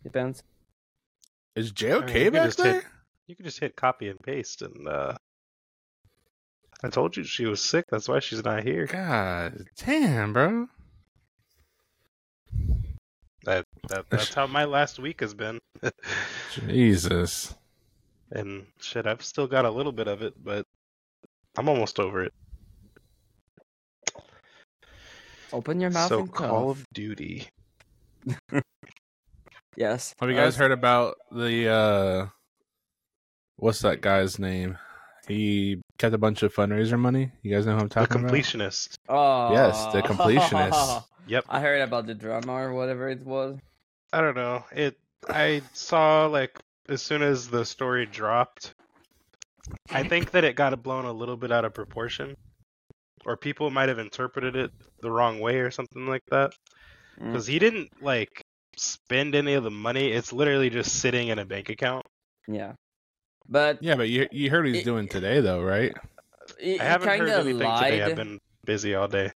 depends. 0.04 0.42
Is 1.56 1.70
I 1.70 1.74
JOK 1.74 2.06
mean, 2.06 2.16
you 2.16 2.22
can 2.24 2.32
back 2.34 2.44
just 2.44 2.58
hit- 2.62 2.64
there? 2.64 2.82
You 3.26 3.36
can 3.36 3.44
just 3.44 3.60
hit 3.60 3.74
copy 3.76 4.08
and 4.08 4.18
paste, 4.20 4.62
and 4.62 4.86
uh, 4.88 5.14
I 6.84 6.88
told 6.88 7.16
you 7.16 7.24
she 7.24 7.46
was 7.46 7.60
sick. 7.60 7.84
That's 7.90 8.08
why 8.08 8.20
she's 8.20 8.44
not 8.44 8.62
here. 8.62 8.86
God 8.86 9.64
damn, 9.76 10.32
bro. 10.32 10.68
That, 13.44 13.64
that 13.88 14.04
that's 14.08 14.32
how 14.34 14.46
my 14.46 14.64
last 14.66 14.98
week 15.00 15.20
has 15.20 15.34
been. 15.34 15.58
Jesus. 16.68 17.54
And 18.32 18.66
shit, 18.80 19.06
I've 19.06 19.22
still 19.24 19.46
got 19.46 19.64
a 19.64 19.70
little 19.70 19.92
bit 19.92 20.08
of 20.08 20.22
it, 20.22 20.34
but 20.42 20.66
I'm 21.56 21.68
almost 21.68 21.98
over 22.00 22.24
it. 22.24 22.32
Open 25.52 25.80
your 25.80 25.90
mouth 25.90 26.08
so 26.08 26.20
and 26.20 26.32
Call 26.32 26.66
cough. 26.74 26.78
of 26.78 26.84
Duty. 26.92 27.48
Yes. 29.74 30.14
Have 30.20 30.28
you 30.28 30.36
Uh, 30.36 30.44
guys 30.44 30.56
heard 30.56 30.70
about 30.70 31.16
the 31.30 31.66
uh 31.70 32.26
what's 33.56 33.80
that 33.80 34.02
guy's 34.02 34.38
name? 34.38 34.76
He 35.26 35.80
kept 35.96 36.14
a 36.14 36.18
bunch 36.18 36.42
of 36.42 36.54
fundraiser 36.54 36.98
money. 36.98 37.32
You 37.42 37.54
guys 37.54 37.64
know 37.64 37.72
who 37.72 37.78
I'm 37.80 37.88
The 37.88 37.94
talking 37.94 38.20
about? 38.20 38.32
completionist. 38.34 38.96
Oh, 39.08 39.50
Yes, 39.52 39.86
the 39.94 40.02
completionist. 40.02 41.04
Yep. 41.26 41.44
I 41.48 41.60
heard 41.60 41.80
about 41.80 42.06
the 42.06 42.14
drama 42.14 42.52
or 42.52 42.74
whatever 42.74 43.08
it 43.08 43.24
was. 43.24 43.56
I 44.12 44.20
don't 44.20 44.34
know. 44.34 44.64
It. 44.72 44.98
I 45.28 45.62
saw 45.72 46.26
like 46.26 46.58
as 46.92 47.02
soon 47.02 47.22
as 47.22 47.48
the 47.48 47.64
story 47.64 48.06
dropped. 48.06 48.74
I 49.90 50.02
think 50.02 50.30
that 50.32 50.44
it 50.44 50.54
got 50.56 50.80
blown 50.82 51.04
a 51.04 51.12
little 51.12 51.36
bit 51.36 51.50
out 51.52 51.64
of 51.64 51.72
proportion, 51.74 52.34
or 53.24 53.36
people 53.36 53.70
might 53.70 53.88
have 53.88 53.98
interpreted 53.98 54.56
it 54.56 54.70
the 55.00 55.10
wrong 55.10 55.40
way 55.40 55.58
or 55.60 55.70
something 55.70 56.06
like 56.06 56.22
that. 56.30 56.52
Mm. 57.20 57.32
Because 57.32 57.46
he 57.46 57.58
didn't 57.58 57.88
like 58.00 58.42
spend 58.76 59.34
any 59.34 59.54
of 59.54 59.64
the 59.64 59.70
money. 59.70 60.10
It's 60.12 60.32
literally 60.32 60.70
just 60.70 61.00
sitting 61.00 61.28
in 61.28 61.38
a 61.38 61.44
bank 61.44 61.68
account. 61.68 62.04
Yeah, 62.48 62.72
but 63.48 63.82
Yeah, 63.82 63.94
but 63.96 64.08
you 64.08 64.28
you 64.32 64.50
heard 64.50 64.64
what 64.64 64.74
he's 64.74 64.82
It- 64.82 64.84
doing 64.84 65.08
today 65.08 65.40
though, 65.40 65.62
right? 65.62 65.92
he, 66.58 66.78
I 66.80 66.84
haven't 66.84 67.08
heard 67.08 67.28
anything 67.28 67.58
lied. 67.58 67.90
today. 67.92 68.02
I've 68.02 68.16
been 68.16 68.38
busy 68.64 68.94
all 68.94 69.08
day. 69.08 69.31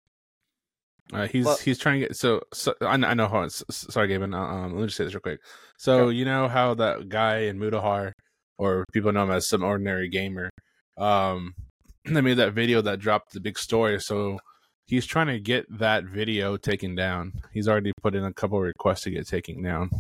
Uh, 1.13 1.27
he's 1.27 1.45
Well- 1.45 1.57
he's 1.59 1.79
trying 1.79 2.01
to 2.01 2.07
get 2.07 2.17
so, 2.17 2.43
so 2.53 2.75
I, 2.81 2.97
know- 2.97 3.09
I 3.09 3.15
know 3.15 3.29
how 3.29 3.43
it's, 3.43 3.63
sorry 3.71 4.09
Gaben 4.09 4.35
uh, 4.35 4.39
um 4.39 4.73
let 4.73 4.81
me 4.81 4.87
just 4.87 4.97
say 4.97 5.05
this 5.05 5.15
real 5.15 5.21
quick. 5.21 5.41
So 5.79 6.09
you 6.09 6.25
know 6.25 6.49
how 6.49 6.75
that 6.75 7.09
guy 7.09 7.39
in 7.41 7.59
Mutahar 7.59 8.13
or 8.59 8.85
people 8.93 9.13
know 9.13 9.23
him 9.25 9.31
as 9.31 9.49
some 9.49 9.63
ordinary 9.63 10.09
gamer 10.09 10.51
um 10.99 11.55
they 12.05 12.21
made 12.21 12.39
that 12.39 12.55
video 12.55 12.81
that 12.83 12.99
dropped 12.99 13.33
the 13.33 13.41
big 13.41 13.59
story 13.59 14.01
so 14.01 14.39
he's 14.87 15.07
trying 15.07 15.27
to 15.27 15.39
get 15.41 15.67
that 15.79 16.05
video 16.05 16.57
taken 16.57 16.95
down. 16.95 17.33
He's 17.53 17.69
already 17.69 17.93
put 18.03 18.15
in 18.15 18.25
a 18.25 18.33
couple 18.33 18.61
requests 18.61 19.03
to 19.03 19.11
get 19.11 19.27
taken 19.27 19.63
down. 19.63 19.91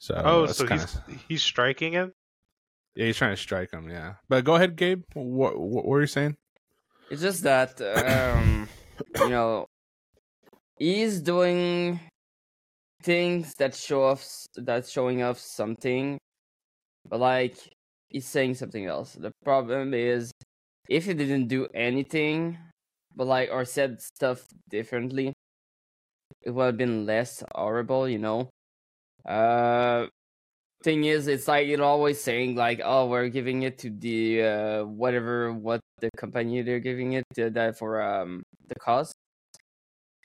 So 0.00 0.20
oh, 0.24 0.46
that's 0.46 0.58
so 0.58 0.66
kinda, 0.66 0.86
he's 1.08 1.18
he's 1.28 1.42
striking 1.42 1.92
him. 1.92 2.12
yeah 2.94 3.06
he's 3.06 3.16
trying 3.16 3.34
to 3.34 3.40
strike 3.40 3.72
him 3.72 3.88
yeah. 3.90 4.14
But 4.28 4.44
go 4.44 4.54
ahead 4.54 4.76
Gabe. 4.76 5.02
What 5.14 5.58
what, 5.58 5.84
what 5.84 5.86
were 5.86 6.00
you 6.00 6.06
saying? 6.06 6.36
It's 7.10 7.22
just 7.22 7.42
that 7.44 7.80
um, 7.80 8.68
you 9.20 9.28
know 9.30 9.66
he's 10.78 11.20
doing 11.20 12.00
things 13.02 13.54
that 13.58 13.74
show 13.74 14.04
off 14.04 14.26
that's 14.56 14.90
showing 14.90 15.22
off 15.22 15.38
something, 15.38 16.18
but 17.08 17.20
like 17.20 17.56
he's 18.08 18.26
saying 18.26 18.54
something 18.54 18.86
else. 18.86 19.14
The 19.14 19.32
problem 19.44 19.94
is 19.94 20.32
if 20.88 21.06
he 21.06 21.14
didn't 21.14 21.48
do 21.48 21.68
anything, 21.74 22.58
but 23.14 23.26
like 23.26 23.50
or 23.52 23.64
said 23.64 24.00
stuff 24.00 24.46
differently, 24.70 25.32
it 26.42 26.50
would 26.50 26.66
have 26.66 26.76
been 26.76 27.06
less 27.06 27.42
horrible, 27.54 28.08
you 28.08 28.18
know. 28.18 28.48
Uh, 29.26 30.06
thing 30.84 31.04
is, 31.04 31.26
it's 31.28 31.48
like 31.48 31.66
you're 31.68 31.82
always 31.82 32.20
saying 32.20 32.54
like, 32.56 32.80
oh, 32.84 33.06
we're 33.06 33.28
giving 33.28 33.62
it 33.62 33.78
to 33.78 33.90
the 33.90 34.42
uh 34.42 34.84
whatever 34.84 35.52
what 35.52 35.80
the 36.00 36.10
company 36.16 36.62
they're 36.62 36.80
giving 36.80 37.14
it 37.14 37.24
to 37.34 37.50
that 37.50 37.78
for 37.78 38.02
um 38.02 38.42
the 38.68 38.74
cause, 38.76 39.12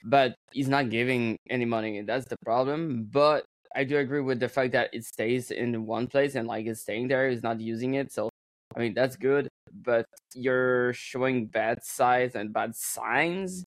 but 0.04 0.36
he's 0.52 0.68
not 0.68 0.90
giving 0.90 1.38
any 1.48 1.64
money. 1.64 2.02
That's 2.02 2.26
the 2.26 2.36
problem. 2.44 3.08
But 3.10 3.44
I 3.74 3.84
do 3.84 3.98
agree 3.98 4.20
with 4.20 4.38
the 4.38 4.48
fact 4.48 4.72
that 4.72 4.90
it 4.92 5.04
stays 5.04 5.50
in 5.50 5.86
one 5.86 6.06
place 6.06 6.34
and 6.34 6.46
like 6.46 6.66
it's 6.66 6.82
staying 6.82 7.08
there. 7.08 7.28
He's 7.28 7.42
not 7.42 7.60
using 7.60 7.94
it, 7.94 8.12
so 8.12 8.28
I 8.76 8.80
mean 8.80 8.94
that's 8.94 9.16
good. 9.16 9.48
But 9.72 10.06
you're 10.34 10.92
showing 10.92 11.46
bad 11.46 11.82
sides 11.82 12.36
and 12.36 12.52
bad 12.52 12.76
signs 12.76 13.64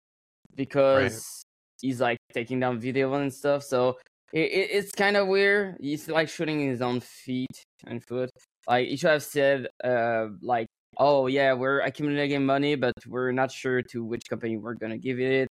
because 0.56 1.44
he's 1.80 2.00
like 2.00 2.18
taking 2.32 2.60
down 2.60 2.80
video 2.80 3.12
and 3.14 3.32
stuff. 3.32 3.62
So 3.62 3.98
it, 4.32 4.50
it, 4.50 4.70
it's 4.72 4.92
kind 4.92 5.16
of 5.16 5.28
weird. 5.28 5.76
He's 5.80 6.08
like 6.08 6.28
shooting 6.28 6.60
his 6.60 6.80
own 6.82 7.00
feet 7.00 7.62
and 7.86 8.02
foot. 8.02 8.30
Like 8.66 8.88
he 8.88 8.96
should 8.96 9.10
have 9.10 9.22
said, 9.22 9.68
uh, 9.84 10.28
like, 10.40 10.66
"Oh 10.96 11.26
yeah, 11.26 11.52
we're 11.52 11.80
accumulating 11.80 12.46
money, 12.46 12.74
but 12.76 12.94
we're 13.06 13.32
not 13.32 13.52
sure 13.52 13.82
to 13.82 14.04
which 14.04 14.22
company 14.30 14.56
we're 14.56 14.74
gonna 14.74 14.98
give 14.98 15.20
it 15.20 15.48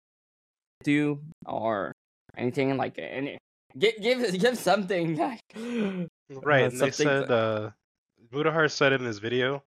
to 0.85 1.21
or 1.47 1.93
anything 2.37 2.77
like 2.77 2.99
any." 2.99 3.39
Give 3.79 3.95
give 4.01 4.33
give 4.41 4.59
something 4.59 5.17
like 5.17 5.41
Right, 6.29 6.63
uh, 6.63 6.67
and 6.67 6.73
they 6.73 6.91
something 6.91 7.07
said 7.07 7.31
uh, 7.31 7.71
Mutahar 8.33 8.71
said 8.71 8.93
in 8.93 9.03
his 9.03 9.19
video 9.19 9.63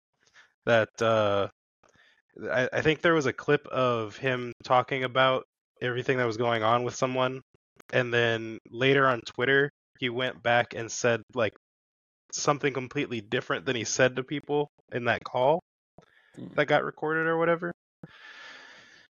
that 0.66 0.90
uh, 1.02 1.48
I, 2.52 2.70
I 2.72 2.82
think 2.82 3.02
there 3.02 3.14
was 3.14 3.26
a 3.26 3.34
clip 3.34 3.68
of 3.68 4.18
him 4.18 4.52
talking 4.64 5.04
about 5.04 5.44
everything 5.82 6.18
that 6.18 6.26
was 6.26 6.38
going 6.38 6.64
on 6.64 6.84
with 6.84 6.96
someone, 6.96 7.42
and 7.94 8.14
then 8.14 8.58
later 8.70 9.08
on 9.08 9.22
Twitter 9.22 9.70
he 10.00 10.10
went 10.10 10.42
back 10.44 10.74
and 10.76 10.92
said 10.92 11.22
like 11.34 11.54
something 12.32 12.74
completely 12.74 13.22
different 13.22 13.66
than 13.66 13.76
he 13.76 13.84
said 13.84 14.16
to 14.16 14.24
people 14.24 14.70
in 14.92 15.06
that 15.06 15.24
call 15.24 15.60
Mm. 16.38 16.54
that 16.56 16.66
got 16.66 16.84
recorded 16.84 17.28
or 17.28 17.38
whatever. 17.38 17.72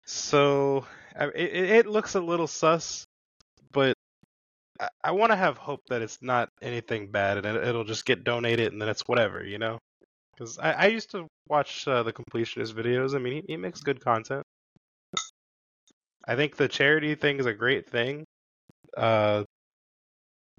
So 0.05 0.85
I- 0.85 0.87
it, 1.15 1.35
it 1.35 1.87
looks 1.87 2.15
a 2.15 2.21
little 2.21 2.47
sus, 2.47 3.05
but 3.71 3.93
I, 4.79 4.89
I 5.03 5.11
want 5.11 5.31
to 5.31 5.35
have 5.35 5.57
hope 5.57 5.81
that 5.89 6.01
it's 6.01 6.21
not 6.21 6.49
anything 6.61 7.11
bad 7.11 7.37
and 7.37 7.45
it, 7.45 7.67
it'll 7.67 7.83
just 7.83 8.05
get 8.05 8.23
donated 8.23 8.71
and 8.71 8.81
then 8.81 8.89
it's 8.89 9.07
whatever, 9.07 9.43
you 9.43 9.57
know? 9.57 9.77
Because 10.33 10.57
I, 10.57 10.71
I 10.71 10.85
used 10.87 11.11
to 11.11 11.27
watch 11.47 11.87
uh, 11.87 12.03
the 12.03 12.13
completionist 12.13 12.73
videos. 12.73 13.15
I 13.15 13.19
mean, 13.19 13.33
he, 13.33 13.43
he 13.53 13.57
makes 13.57 13.81
good 13.81 14.03
content. 14.03 14.43
I 16.27 16.35
think 16.35 16.55
the 16.55 16.67
charity 16.67 17.15
thing 17.15 17.39
is 17.39 17.45
a 17.45 17.53
great 17.53 17.89
thing. 17.89 18.25
Uh, 18.95 19.43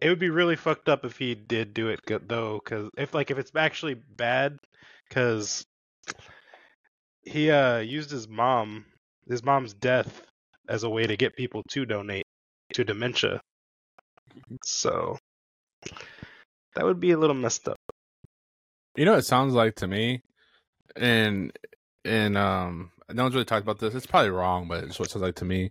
it 0.00 0.09
would 0.09 0.18
be 0.18 0.30
really 0.30 0.56
fucked 0.56 0.88
up 0.88 1.04
if 1.04 1.16
he 1.16 1.35
did 1.35 1.75
do 1.75 1.88
it 1.88 2.00
though, 2.28 2.61
because 2.62 2.90
if 2.99 3.14
like 3.14 3.30
if 3.30 3.38
it's 3.38 3.52
actually 3.54 3.94
bad, 3.94 4.59
because 5.09 5.64
he 7.23 7.50
uh 7.50 7.78
used 7.78 8.11
his 8.11 8.28
mom, 8.28 8.85
his 9.28 9.44
mom's 9.44 9.75
death 9.75 10.23
as 10.69 10.85
a 10.85 10.90
way 10.90 11.07
to 11.07 11.16
get 11.16 11.37
people 11.37 11.62
to 11.71 11.85
donate 11.85 12.25
to 12.75 12.85
dementia. 12.85 13.40
So 14.64 15.19
that 16.75 16.85
would 16.85 17.00
be 17.00 17.11
a 17.11 17.19
little 17.19 17.35
messed 17.35 17.69
up. 17.69 17.78
You 18.97 19.04
know, 19.04 19.14
it 19.14 19.23
sounds 19.23 19.54
like 19.54 19.76
to 19.76 19.87
me, 19.87 20.23
and 20.97 21.52
and 22.04 22.37
um, 22.37 22.90
no 23.11 23.25
one's 23.25 23.35
really 23.35 23.45
talked 23.45 23.62
about 23.62 23.78
this. 23.78 23.95
It's 23.95 24.07
probably 24.07 24.31
wrong, 24.31 24.69
but 24.69 24.85
it's 24.85 24.99
what 24.99 25.09
it 25.09 25.12
sounds 25.12 25.23
like 25.23 25.37
to 25.37 25.45
me. 25.45 25.71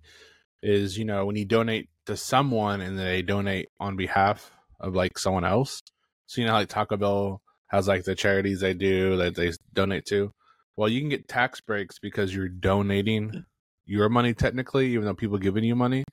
Is 0.64 0.98
you 0.98 1.06
know 1.06 1.26
when 1.26 1.36
you 1.36 1.46
donate 1.46 1.90
to 2.06 2.18
someone 2.18 2.82
and 2.82 2.98
they 2.98 3.22
donate 3.22 3.70
on 3.80 3.96
behalf 3.96 4.52
of 4.80 4.96
like 4.96 5.18
someone 5.18 5.46
else. 5.46 5.82
So 6.28 6.42
you 6.42 6.48
know, 6.48 6.54
like 6.54 6.70
Taco 6.70 6.98
Bell 6.98 7.42
has 7.68 7.88
like 7.88 8.04
the 8.04 8.16
charities 8.16 8.60
they 8.60 8.74
do 8.74 9.18
that 9.18 9.36
they 9.36 9.52
donate 9.74 10.06
to. 10.08 10.34
Well, 10.76 10.90
you 10.90 11.00
can 11.00 11.10
get 11.10 11.28
tax 11.28 11.62
breaks 11.62 12.00
because 12.00 12.34
you're 12.34 12.50
donating 12.50 13.46
your 13.92 14.10
money 14.10 14.34
technically, 14.34 14.88
even 14.94 15.06
though 15.06 15.14
people 15.14 15.38
giving 15.38 15.64
you 15.64 15.76
money. 15.76 16.04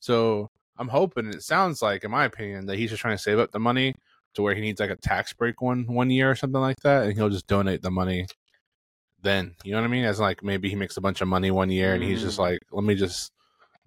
So 0.00 0.48
I'm 0.78 0.88
hoping 0.88 1.26
it 1.28 1.42
sounds 1.42 1.80
like, 1.82 2.04
in 2.04 2.10
my 2.10 2.24
opinion, 2.24 2.66
that 2.66 2.76
he's 2.76 2.90
just 2.90 3.00
trying 3.02 3.16
to 3.16 3.22
save 3.22 3.38
up 3.38 3.52
the 3.52 3.60
money 3.60 3.94
to 4.34 4.42
where 4.42 4.54
he 4.54 4.60
needs 4.60 4.80
like 4.80 4.90
a 4.90 4.96
tax 4.96 5.32
break 5.32 5.60
one 5.60 5.86
one 5.86 6.10
year 6.10 6.30
or 6.30 6.34
something 6.34 6.60
like 6.60 6.80
that, 6.82 7.04
and 7.04 7.14
he'll 7.14 7.28
just 7.28 7.46
donate 7.46 7.82
the 7.82 7.90
money. 7.90 8.26
Then 9.22 9.54
you 9.64 9.72
know 9.72 9.78
what 9.78 9.84
I 9.84 9.90
mean? 9.90 10.04
As 10.04 10.18
like 10.18 10.42
maybe 10.42 10.68
he 10.68 10.76
makes 10.76 10.96
a 10.96 11.00
bunch 11.00 11.20
of 11.20 11.28
money 11.28 11.50
one 11.50 11.70
year, 11.70 11.94
and 11.94 12.02
he's 12.02 12.22
just 12.22 12.38
Mm. 12.38 12.42
like, 12.42 12.58
let 12.72 12.84
me 12.84 12.94
just 12.94 13.32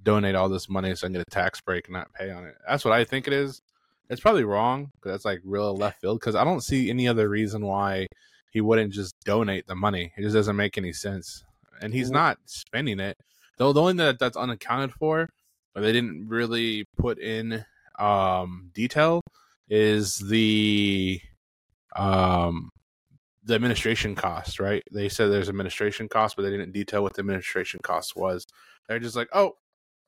donate 0.04 0.36
all 0.36 0.50
this 0.50 0.70
money 0.70 0.94
so 0.96 1.06
I 1.06 1.08
can 1.08 1.14
get 1.14 1.28
a 1.28 1.32
tax 1.32 1.60
break 1.62 1.88
and 1.88 1.94
not 1.94 2.14
pay 2.14 2.30
on 2.32 2.46
it. 2.46 2.56
That's 2.68 2.86
what 2.86 2.94
I 2.94 3.04
think 3.04 3.28
it 3.28 3.34
is. 3.34 3.62
It's 4.10 4.22
probably 4.22 4.44
wrong 4.44 4.92
because 4.96 5.12
that's 5.14 5.26
like 5.26 5.42
real 5.44 5.76
left 5.76 6.02
field. 6.02 6.20
Because 6.20 6.36
I 6.36 6.44
don't 6.44 6.62
see 6.62 6.90
any 6.90 7.08
other 7.08 7.30
reason 7.30 7.66
why 7.66 8.08
he 8.52 8.62
wouldn't 8.62 8.94
just 8.94 9.16
donate 9.26 9.66
the 9.66 9.76
money. 9.76 10.12
It 10.18 10.22
just 10.22 10.36
doesn't 10.36 10.56
make 10.56 10.78
any 10.78 10.94
sense, 10.94 11.44
and 11.82 11.94
he's 11.94 12.12
not 12.12 12.38
spending 12.46 13.00
it. 13.00 13.18
Though 13.58 13.74
the 13.74 13.82
only 13.82 13.94
that 13.94 14.20
that's 14.20 14.38
unaccounted 14.38 14.94
for, 14.94 15.30
or 15.76 15.82
they 15.82 15.92
didn't 15.92 16.28
really 16.28 16.86
put 16.98 17.20
in 17.20 17.66
um 18.00 18.72
detail, 18.74 19.22
is 19.70 20.16
the 20.18 21.22
um 21.96 22.70
the 23.46 23.56
administration 23.56 24.16
cost, 24.16 24.60
right? 24.60 24.84
They 24.92 25.10
said 25.10 25.30
there's 25.30 25.50
administration 25.50 26.08
cost, 26.08 26.36
but 26.36 26.44
they 26.44 26.50
didn't 26.50 26.72
detail 26.72 27.04
what 27.04 27.14
the 27.14 27.20
administration 27.20 27.80
cost 27.84 28.16
was. 28.16 28.46
They're 28.88 29.00
just 29.00 29.16
like, 29.16 29.30
oh, 29.34 29.54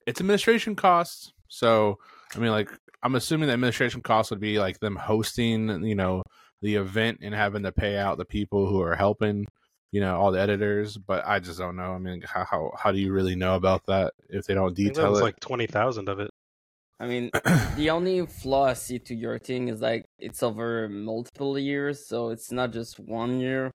it's 0.07 0.21
administration 0.21 0.75
costs. 0.75 1.33
So, 1.47 1.97
I 2.35 2.39
mean, 2.39 2.51
like, 2.51 2.71
I'm 3.03 3.15
assuming 3.15 3.47
the 3.47 3.53
administration 3.53 4.01
costs 4.01 4.29
would 4.31 4.39
be 4.39 4.59
like 4.59 4.79
them 4.79 4.95
hosting, 4.95 5.83
you 5.83 5.95
know, 5.95 6.23
the 6.61 6.75
event 6.75 7.19
and 7.21 7.35
having 7.35 7.63
to 7.63 7.71
pay 7.71 7.97
out 7.97 8.17
the 8.17 8.25
people 8.25 8.67
who 8.67 8.81
are 8.81 8.95
helping, 8.95 9.45
you 9.95 10.01
know, 10.01 10.19
all 10.19 10.33
the 10.33 10.41
editors. 10.41 10.97
But 10.97 11.25
I 11.25 11.39
just 11.39 11.57
don't 11.57 11.77
know. 11.77 11.93
I 11.93 11.99
mean, 11.99 12.21
how 12.21 12.43
how, 12.43 12.71
how 12.77 12.91
do 12.91 12.99
you 12.99 13.13
really 13.13 13.37
know 13.37 13.55
about 13.55 13.85
that 13.85 14.13
if 14.29 14.45
they 14.45 14.53
don't 14.53 14.73
I 14.73 14.75
think 14.75 14.89
that 14.89 14.93
detail 14.95 15.11
was 15.11 15.21
it? 15.21 15.23
like 15.23 15.39
twenty 15.39 15.67
thousand 15.67 16.09
of 16.09 16.19
it. 16.19 16.29
I 16.99 17.07
mean, 17.07 17.31
the 17.77 17.91
only 17.91 18.25
flaw 18.25 18.65
I 18.65 18.73
see 18.73 18.99
to 18.99 19.15
your 19.15 19.39
thing 19.39 19.69
is 19.69 19.79
like 19.79 20.03
it's 20.19 20.43
over 20.43 20.89
multiple 20.89 21.57
years, 21.57 22.09
so 22.09 22.29
it's 22.31 22.51
not 22.51 22.73
just 22.73 22.99
one 22.99 23.39
year. 23.39 23.71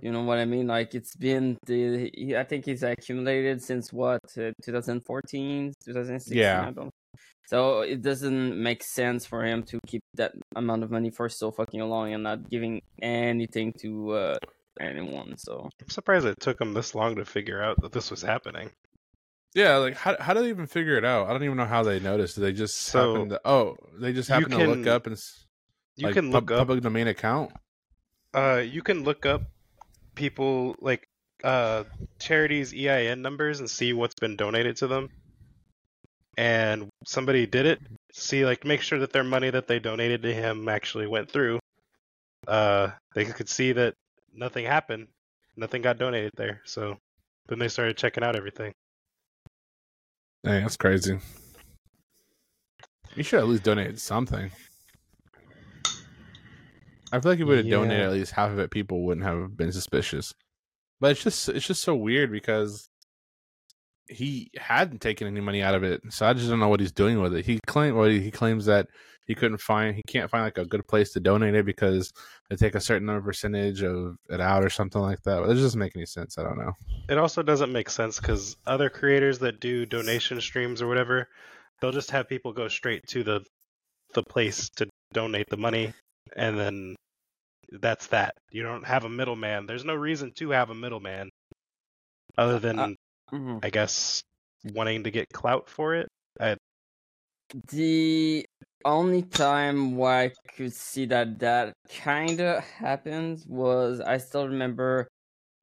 You 0.00 0.10
know 0.10 0.24
what 0.24 0.38
I 0.38 0.44
mean? 0.44 0.66
Like 0.66 0.92
it's 0.96 1.14
been 1.14 1.56
the 1.66 2.36
I 2.36 2.42
think 2.42 2.66
it's 2.66 2.82
accumulated 2.82 3.62
since 3.62 3.92
what 3.92 4.22
uh, 4.36 4.50
2014, 4.64 5.72
2016. 5.84 6.36
Yeah. 6.36 6.66
I 6.66 6.72
don't. 6.72 6.90
So 7.46 7.82
it 7.82 8.02
doesn't 8.02 8.60
make 8.60 8.82
sense 8.82 9.24
for 9.24 9.44
him 9.44 9.62
to 9.64 9.78
keep 9.86 10.02
that 10.14 10.32
amount 10.56 10.82
of 10.82 10.90
money 10.90 11.10
for 11.10 11.28
so 11.28 11.52
fucking 11.52 11.80
long 11.80 12.12
and 12.12 12.24
not 12.24 12.50
giving 12.50 12.80
anything 13.00 13.72
to 13.82 14.10
uh, 14.12 14.36
anyone. 14.80 15.36
So 15.38 15.70
I'm 15.80 15.88
surprised 15.88 16.26
it 16.26 16.40
took 16.40 16.58
them 16.58 16.74
this 16.74 16.94
long 16.94 17.16
to 17.16 17.24
figure 17.24 17.62
out 17.62 17.80
that 17.82 17.92
this 17.92 18.10
was 18.10 18.22
happening. 18.22 18.70
Yeah, 19.54 19.76
like 19.76 19.96
how 19.96 20.16
how 20.20 20.34
do 20.34 20.42
they 20.42 20.48
even 20.48 20.66
figure 20.66 20.96
it 20.96 21.04
out? 21.04 21.28
I 21.28 21.32
don't 21.32 21.44
even 21.44 21.56
know 21.56 21.64
how 21.64 21.82
they 21.84 22.00
noticed. 22.00 22.34
Did 22.34 22.40
they 22.42 22.52
just 22.52 22.76
So, 22.76 23.14
happen 23.14 23.28
to 23.30 23.40
oh, 23.44 23.76
they 23.98 24.12
just 24.12 24.28
you 24.28 24.34
happen 24.34 24.50
to 24.50 24.66
look 24.66 24.86
up 24.86 25.06
and 25.06 25.16
You 25.96 26.06
like, 26.08 26.14
can 26.14 26.32
pub- 26.32 26.50
look 26.50 26.50
up. 26.52 26.58
public 26.58 26.82
domain 26.82 27.06
account. 27.06 27.52
Uh, 28.34 28.62
you 28.66 28.82
can 28.82 29.04
look 29.04 29.26
up 29.26 29.42
people 30.16 30.74
like 30.80 31.08
uh 31.44 31.84
charities 32.18 32.72
EIN 32.74 33.22
numbers 33.22 33.60
and 33.60 33.70
see 33.70 33.92
what's 33.92 34.14
been 34.14 34.34
donated 34.36 34.76
to 34.78 34.86
them. 34.88 35.08
And 36.36 36.88
somebody 37.06 37.46
did 37.46 37.64
it. 37.66 37.78
See, 38.12 38.44
like, 38.44 38.64
make 38.64 38.80
sure 38.82 38.98
that 38.98 39.12
their 39.12 39.22
money 39.22 39.50
that 39.50 39.68
they 39.68 39.78
donated 39.78 40.22
to 40.22 40.34
him 40.34 40.68
actually 40.68 41.06
went 41.06 41.30
through. 41.30 41.60
Uh, 42.48 42.90
they 43.14 43.24
could 43.24 43.48
see 43.48 43.70
that 43.72 43.94
nothing 44.34 44.64
happened. 44.64 45.08
Nothing 45.56 45.82
got 45.82 45.98
donated 45.98 46.32
there. 46.36 46.60
So 46.64 46.98
then 47.48 47.58
they 47.58 47.68
started 47.68 47.96
checking 47.96 48.24
out 48.24 48.36
everything. 48.36 48.72
Dang, 50.44 50.62
that's 50.62 50.76
crazy. 50.76 51.18
You 53.14 53.22
should 53.22 53.38
at 53.38 53.48
least 53.48 53.62
donate 53.62 53.98
something. 53.98 54.50
I 57.12 57.20
feel 57.20 57.30
like 57.30 57.36
if 57.36 57.40
you 57.40 57.46
would 57.46 57.58
have 57.58 57.70
donated 57.70 58.06
at 58.06 58.12
least 58.12 58.32
half 58.32 58.50
of 58.50 58.58
it, 58.58 58.70
people 58.70 59.04
wouldn't 59.04 59.24
have 59.24 59.56
been 59.56 59.70
suspicious. 59.72 60.34
But 61.00 61.12
it's 61.12 61.22
just 61.22 61.48
it's 61.48 61.66
just 61.66 61.82
so 61.82 61.94
weird 61.94 62.32
because 62.32 62.88
he 64.08 64.50
hadn't 64.56 65.00
taken 65.00 65.26
any 65.26 65.40
money 65.40 65.62
out 65.62 65.74
of 65.74 65.84
it, 65.84 66.00
so 66.10 66.26
I 66.26 66.32
just 66.32 66.48
don't 66.48 66.58
know 66.58 66.68
what 66.68 66.80
he's 66.80 66.92
doing 66.92 67.20
with 67.20 67.34
it. 67.34 67.46
He 67.46 67.60
claim 67.66 67.94
well, 67.94 68.08
he 68.08 68.30
claims 68.30 68.66
that 68.66 68.88
he 69.26 69.34
couldn't 69.34 69.58
find 69.58 69.96
he 69.96 70.02
can't 70.06 70.30
find 70.30 70.44
like 70.44 70.58
a 70.58 70.64
good 70.64 70.86
place 70.86 71.12
to 71.12 71.20
donate 71.20 71.54
it 71.54 71.64
because 71.64 72.12
they 72.48 72.56
take 72.56 72.74
a 72.74 72.80
certain 72.80 73.06
number 73.06 73.22
percentage 73.22 73.82
of 73.82 74.16
it 74.28 74.40
out 74.40 74.64
or 74.64 74.70
something 74.70 75.00
like 75.00 75.22
that. 75.22 75.40
But 75.40 75.50
it 75.50 75.54
doesn't 75.54 75.78
make 75.78 75.96
any 75.96 76.06
sense. 76.06 76.36
I 76.38 76.42
don't 76.42 76.58
know. 76.58 76.72
It 77.08 77.18
also 77.18 77.42
doesn't 77.42 77.72
make 77.72 77.88
sense 77.90 78.20
because 78.20 78.56
other 78.66 78.90
creators 78.90 79.38
that 79.40 79.60
do 79.60 79.86
donation 79.86 80.40
streams 80.40 80.82
or 80.82 80.88
whatever, 80.88 81.28
they'll 81.80 81.92
just 81.92 82.10
have 82.10 82.28
people 82.28 82.52
go 82.52 82.68
straight 82.68 83.06
to 83.08 83.24
the 83.24 83.40
the 84.14 84.22
place 84.22 84.68
to 84.76 84.86
donate 85.12 85.48
the 85.50 85.56
money, 85.56 85.92
and 86.36 86.58
then 86.58 86.94
that's 87.80 88.08
that. 88.08 88.34
You 88.50 88.62
don't 88.62 88.86
have 88.86 89.04
a 89.04 89.08
middleman. 89.08 89.66
There's 89.66 89.84
no 89.84 89.94
reason 89.94 90.32
to 90.36 90.50
have 90.50 90.70
a 90.70 90.74
middleman, 90.74 91.30
other 92.38 92.58
than 92.58 92.78
Uh, 92.78 92.88
mhm. 93.32 93.64
I 93.64 93.70
guess 93.70 94.22
wanting 94.72 95.04
to 95.04 95.10
get 95.10 95.28
clout 95.30 95.68
for 95.68 95.94
it. 95.94 96.08
The 97.54 98.44
only 98.84 99.22
time 99.22 99.96
where 99.96 100.30
I 100.30 100.32
could 100.56 100.72
see 100.72 101.06
that 101.06 101.38
that 101.38 101.74
kind 101.88 102.40
of 102.40 102.64
happened 102.64 103.44
was 103.46 104.00
I 104.00 104.16
still 104.18 104.48
remember, 104.48 105.08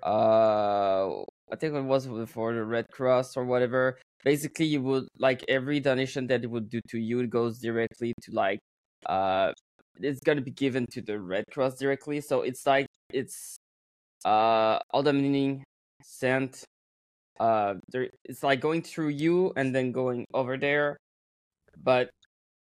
uh, 0.04 1.22
I 1.52 1.56
think 1.60 1.76
it 1.76 1.82
was 1.84 2.08
for 2.32 2.54
the 2.54 2.64
Red 2.66 2.88
Cross 2.92 3.36
or 3.38 3.46
whatever. 3.46 4.00
Basically, 4.24 4.66
you 4.68 4.82
would 4.84 5.08
like 5.18 5.44
every 5.50 5.80
donation 5.82 6.28
that 6.28 6.44
it 6.46 6.48
would 6.52 6.70
do 6.70 6.80
to 6.90 7.00
you, 7.00 7.28
goes 7.28 7.60
directly 7.60 8.14
to 8.22 8.32
like, 8.32 8.60
uh, 9.08 9.52
it's 10.00 10.22
gonna 10.22 10.42
be 10.42 10.52
given 10.52 10.86
to 10.92 11.02
the 11.02 11.20
Red 11.20 11.46
Cross 11.52 11.80
directly. 11.80 12.22
So 12.22 12.42
it's 12.44 12.66
like 12.66 12.88
it's, 13.12 13.58
uh, 14.26 14.80
all 14.92 15.04
the 15.04 15.14
money 15.14 15.64
sent, 16.04 16.66
uh, 17.40 17.76
there, 17.90 18.10
it's 18.26 18.44
like 18.44 18.62
going 18.62 18.84
through 18.84 19.10
you 19.10 19.54
and 19.58 19.76
then 19.76 19.92
going 19.92 20.26
over 20.34 20.58
there 20.58 20.98
but 21.84 22.10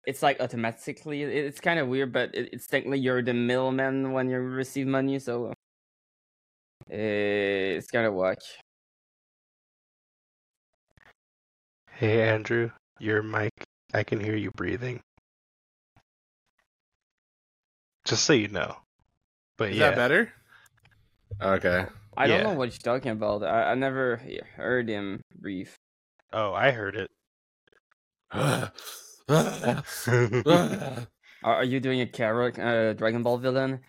it's 0.06 0.24
like 0.24 0.40
automatically 0.40 1.24
it's 1.24 1.60
kind 1.60 1.80
of 1.80 1.88
weird 1.88 2.12
but 2.12 2.30
it's 2.34 2.68
technically 2.68 3.00
you're 3.00 3.22
the 3.22 3.34
middleman 3.34 4.14
when 4.14 4.30
you 4.30 4.38
receive 4.40 4.88
money 4.88 5.20
so 5.20 5.48
uh, 5.48 5.54
it's 6.90 7.92
kind 7.92 8.06
of 8.06 8.14
whack 8.14 8.40
Hey 12.02 12.24
Andrew, 12.28 12.72
your 12.98 13.22
mic. 13.22 13.52
I 13.94 14.02
can 14.02 14.20
hear 14.20 14.36
you 14.36 14.50
breathing. 14.50 15.02
Just 18.06 18.26
so 18.26 18.34
you 18.34 18.48
know. 18.48 18.76
But 19.60 19.70
Is 19.70 19.78
yeah, 19.78 19.92
that 19.92 19.98
better? 19.98 20.34
Okay. 21.40 21.86
i 22.18 22.26
don't 22.26 22.44
know 22.44 22.54
what 22.54 22.72
you're 22.72 22.94
talking 22.94 23.12
about 23.12 23.44
i, 23.44 23.72
I 23.72 23.76
never 23.76 24.20
heard 24.56 24.90
him 24.90 25.22
breathe 25.40 25.70
oh, 26.34 26.54
I 26.54 26.72
heard 26.72 26.96
it. 26.96 27.10
are, 28.34 28.72
are 31.44 31.64
you 31.64 31.80
doing 31.80 32.02
a 32.02 32.08
Carrot 32.08 32.58
uh, 32.58 32.94
dragon 32.94 33.24
ball 33.24 33.38
villain 33.38 33.82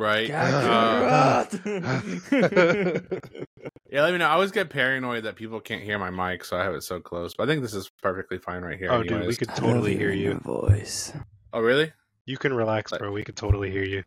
right. 0.00 0.30
Uh, 0.30 1.44
yeah, 3.90 4.02
let 4.02 4.12
me 4.12 4.18
know. 4.18 4.26
I 4.26 4.32
always 4.32 4.50
get 4.50 4.70
paranoid 4.70 5.24
that 5.24 5.36
people 5.36 5.60
can't 5.60 5.82
hear 5.82 5.98
my 5.98 6.10
mic, 6.10 6.44
so 6.44 6.58
I 6.58 6.64
have 6.64 6.74
it 6.74 6.82
so 6.82 7.00
close. 7.00 7.34
But 7.34 7.44
I 7.44 7.46
think 7.46 7.62
this 7.62 7.74
is 7.74 7.90
perfectly 8.02 8.38
fine 8.38 8.62
right 8.62 8.78
here. 8.78 8.90
oh, 8.90 9.02
dude, 9.02 9.10
we 9.10 9.16
anyways. 9.18 9.38
could 9.38 9.50
totally 9.50 9.96
hear 9.96 10.12
you. 10.12 10.34
voice 10.34 11.12
Oh, 11.52 11.60
really? 11.60 11.92
You 12.26 12.36
can 12.36 12.52
relax, 12.52 12.92
bro. 12.96 13.10
We 13.10 13.24
could 13.24 13.36
totally 13.36 13.70
hear 13.70 13.84
you. 13.84 14.02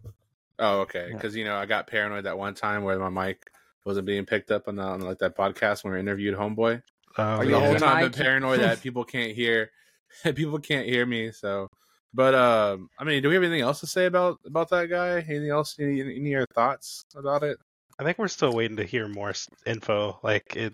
Oh, 0.60 0.82
okay. 0.82 1.08
Yeah. 1.10 1.16
Because 1.16 1.36
you 1.36 1.46
know, 1.46 1.56
I 1.56 1.66
got 1.66 1.88
paranoid 1.88 2.26
that 2.26 2.38
one 2.38 2.54
time 2.54 2.84
where 2.84 3.00
my 3.00 3.10
mic 3.10 3.50
wasn't 3.86 4.06
being 4.06 4.26
picked 4.26 4.52
up 4.52 4.68
on, 4.68 4.78
the, 4.78 4.84
on 4.84 5.02
like 5.02 5.20
that 5.20 5.38
podcast 5.38 5.84
when 5.84 5.94
we 5.94 6.00
interviewed 6.00 6.38
Homeboy. 6.38 6.82
Oh, 7.18 7.24
Are 7.24 7.46
the 7.46 7.52
you 7.52 7.60
whole 7.60 7.76
time, 7.76 7.98
I've 7.98 8.04
Mic? 8.04 8.12
been 8.14 8.24
paranoid 8.24 8.60
that 8.62 8.82
people 8.84 9.04
can't 9.04 9.34
hear. 9.34 9.72
people 10.36 10.60
can't 10.60 10.88
hear 10.88 11.06
me. 11.06 11.32
So, 11.32 11.68
but 12.14 12.34
um, 12.36 12.90
I 13.00 13.04
mean, 13.04 13.22
do 13.22 13.30
we 13.30 13.36
have 13.36 13.44
anything 13.44 13.62
else 13.62 13.80
to 13.82 13.88
say 13.88 14.06
about 14.06 14.40
about 14.46 14.70
that 14.70 14.90
guy? 14.90 15.18
Anything 15.20 15.50
else? 15.50 15.76
Any 15.80 16.02
any 16.02 16.18
of 16.18 16.26
your 16.26 16.46
thoughts 16.56 17.06
about 17.16 17.44
it? 17.44 17.58
I 18.00 18.04
think 18.04 18.18
we're 18.18 18.28
still 18.28 18.54
waiting 18.54 18.78
to 18.78 18.84
hear 18.84 19.08
more 19.08 19.34
info. 19.66 20.20
Like 20.24 20.56
it, 20.56 20.74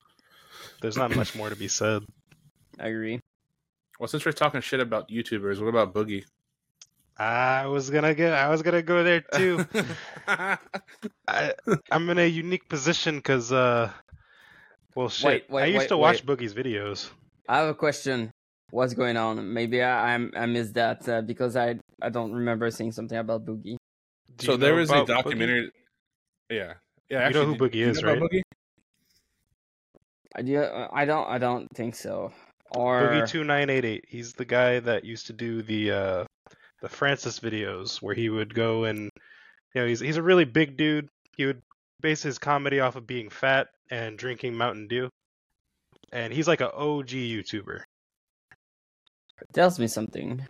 there's 0.82 0.98
not 0.98 1.16
much 1.16 1.36
more 1.36 1.50
to 1.50 1.56
be 1.56 1.68
said. 1.68 2.04
i 2.80 2.88
agree 2.88 3.20
Well, 4.00 4.08
since 4.08 4.26
we're 4.26 4.32
talking 4.32 4.62
shit 4.62 4.80
about 4.80 5.10
YouTubers, 5.10 5.60
what 5.60 5.68
about 5.68 5.94
Boogie? 5.94 6.24
I 7.18 7.66
was 7.68 7.90
gonna 7.90 8.14
get. 8.16 8.32
I 8.34 8.48
was 8.50 8.62
gonna 8.62 8.82
go 8.82 9.04
there 9.04 9.20
too. 9.22 9.66
I, 11.28 11.54
I'm 11.92 12.10
in 12.10 12.18
a 12.18 12.26
unique 12.26 12.70
position 12.70 13.18
because, 13.18 13.52
uh, 13.52 13.92
well, 14.96 15.10
shit. 15.10 15.26
Wait, 15.26 15.50
wait, 15.50 15.62
I 15.64 15.66
used 15.68 15.80
wait, 15.80 15.90
to 15.90 15.98
watch 15.98 16.26
Boogie's 16.26 16.54
videos. 16.54 17.10
I 17.48 17.60
have 17.60 17.70
a 17.70 17.74
question. 17.74 18.32
What's 18.72 18.94
going 18.94 19.18
on? 19.18 19.54
Maybe 19.54 19.82
I 19.82 20.14
I'm, 20.14 20.32
I 20.36 20.46
missed 20.46 20.76
that 20.76 21.08
uh, 21.10 21.22
because 21.22 21.56
I 21.56 21.80
I 22.02 22.10
don't 22.10 22.32
remember 22.32 22.70
seeing 22.70 22.92
something 22.92 23.18
about 23.18 23.46
Boogie. 23.46 23.78
Do 24.38 24.46
so 24.46 24.52
you 24.54 24.58
there 24.58 24.76
was 24.76 24.90
a 24.90 24.94
about 24.94 25.08
Boogie? 25.08 25.24
documentary. 25.24 25.72
Yeah, 26.50 26.74
yeah. 27.10 27.28
You 27.28 27.34
know 27.34 27.46
who 27.46 27.56
Boogie 27.56 27.72
do 27.72 27.78
you 27.80 27.90
is, 27.90 28.02
know 28.02 28.10
right? 28.10 28.22
Boogie? 28.22 28.42
I 30.36 30.42
do. 30.44 30.64
I 30.94 31.06
don't. 31.06 31.28
I 31.28 31.38
don't 31.38 31.68
think 31.76 31.96
so. 31.96 32.32
Or 32.76 33.02
Boogie 33.02 33.28
two 33.28 33.44
nine 33.44 33.70
eight 33.70 33.86
eight. 33.86 34.06
He's 34.08 34.34
the 34.34 34.46
guy 34.46 34.80
that 34.82 35.04
used 35.04 35.28
to 35.28 35.34
do 35.34 35.64
the 35.64 35.92
uh, 35.92 36.26
the 36.82 36.90
Francis 36.90 37.40
videos 37.40 38.02
where 38.02 38.14
he 38.14 38.30
would 38.30 38.54
go 38.54 38.84
and 38.84 39.10
you 39.74 39.82
know 39.82 39.88
he's 39.88 40.00
he's 40.00 40.18
a 40.18 40.24
really 40.24 40.46
big 40.46 40.78
dude. 40.78 41.10
He 41.36 41.46
would 41.46 41.62
base 42.02 42.22
his 42.22 42.38
comedy 42.38 42.80
off 42.80 42.96
of 42.96 43.08
being 43.08 43.30
fat 43.30 43.68
and 43.90 44.18
drinking 44.18 44.56
Mountain 44.56 44.88
Dew. 44.88 45.10
And 46.12 46.34
he's 46.34 46.48
like 46.48 46.62
a 46.62 46.72
OG 46.74 47.10
YouTuber. 47.10 47.82
tells 49.54 49.80
me 49.80 49.88
something. 49.88 50.46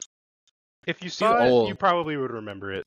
If 0.88 1.04
you 1.04 1.10
saw 1.10 1.43
it, 1.43 1.49
old. 1.49 1.67
you 1.69 1.75
probably 1.75 2.17
would 2.17 2.32
remember 2.32 2.73
it. 2.73 2.86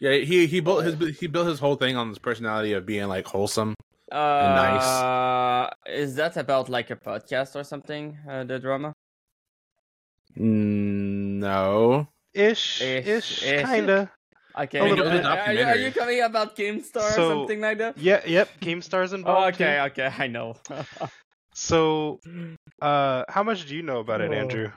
Yeah, 0.00 0.12
he 0.16 0.46
he 0.46 0.60
built 0.60 0.84
his 0.84 1.18
he 1.18 1.26
built 1.26 1.46
his 1.48 1.58
whole 1.58 1.76
thing 1.76 1.96
on 1.96 2.08
this 2.08 2.18
personality 2.18 2.72
of 2.72 2.84
being 2.84 3.06
like 3.08 3.26
wholesome. 3.26 3.74
Uh, 4.12 4.52
nice. 4.54 5.74
Is 5.86 6.14
that 6.16 6.36
about 6.36 6.68
like 6.68 6.90
a 6.90 6.96
podcast 6.96 7.56
or 7.56 7.64
something? 7.64 8.18
Uh, 8.28 8.44
the 8.44 8.58
drama. 8.58 8.92
Mm, 10.36 11.38
No, 11.38 12.08
Ish, 12.32 12.80
Ish, 12.82 13.06
ish, 13.06 13.42
ish. 13.44 13.64
kinda. 13.64 14.10
Okay. 14.58 14.78
A 14.78 14.84
little 14.84 15.10
bit. 15.10 15.24
Are, 15.26 15.52
you- 15.52 15.64
are 15.64 15.76
you 15.76 15.90
coming 15.90 16.20
about 16.22 16.56
Keemstar 16.56 17.10
So- 17.12 17.26
or 17.26 17.30
something 17.34 17.60
like 17.60 17.78
that? 17.78 17.98
Yeah, 17.98 18.20
yep. 18.26 18.48
Keemstar's 18.60 19.12
Oh, 19.12 19.16
involved. 19.16 19.54
okay, 19.60 19.76
too. 19.94 20.02
okay, 20.02 20.14
I 20.18 20.26
know. 20.28 20.54
So, 21.56 22.18
uh, 22.82 23.22
how 23.28 23.44
much 23.44 23.66
do 23.68 23.76
you 23.76 23.82
know 23.82 24.00
about 24.00 24.20
it, 24.20 24.32
Oh. 24.32 24.34
Andrew? 24.34 24.72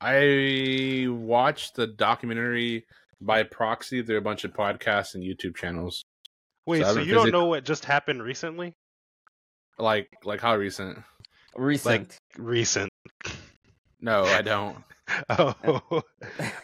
I 0.00 1.06
watched 1.10 1.74
the 1.74 1.86
documentary 1.86 2.86
by 3.20 3.42
proxy 3.42 4.02
through 4.02 4.16
a 4.16 4.22
bunch 4.22 4.44
of 4.44 4.52
podcasts 4.52 5.14
and 5.14 5.22
YouTube 5.22 5.54
channels. 5.56 6.02
Wait, 6.66 6.78
So 6.78 6.82
so, 6.84 6.88
haven't 6.88 7.08
you 7.08 7.14
don't 7.14 7.30
know 7.30 7.44
what 7.46 7.64
just 7.64 7.84
happened 7.84 8.22
recently? 8.22 8.72
Like 9.78 10.08
like 10.24 10.40
how 10.40 10.56
recent? 10.56 10.98
Recent. 11.54 12.16
Recent. 12.38 12.90
No, 14.00 14.24
I 14.24 14.40
don't. 14.42 14.78
Oh, 15.28 16.02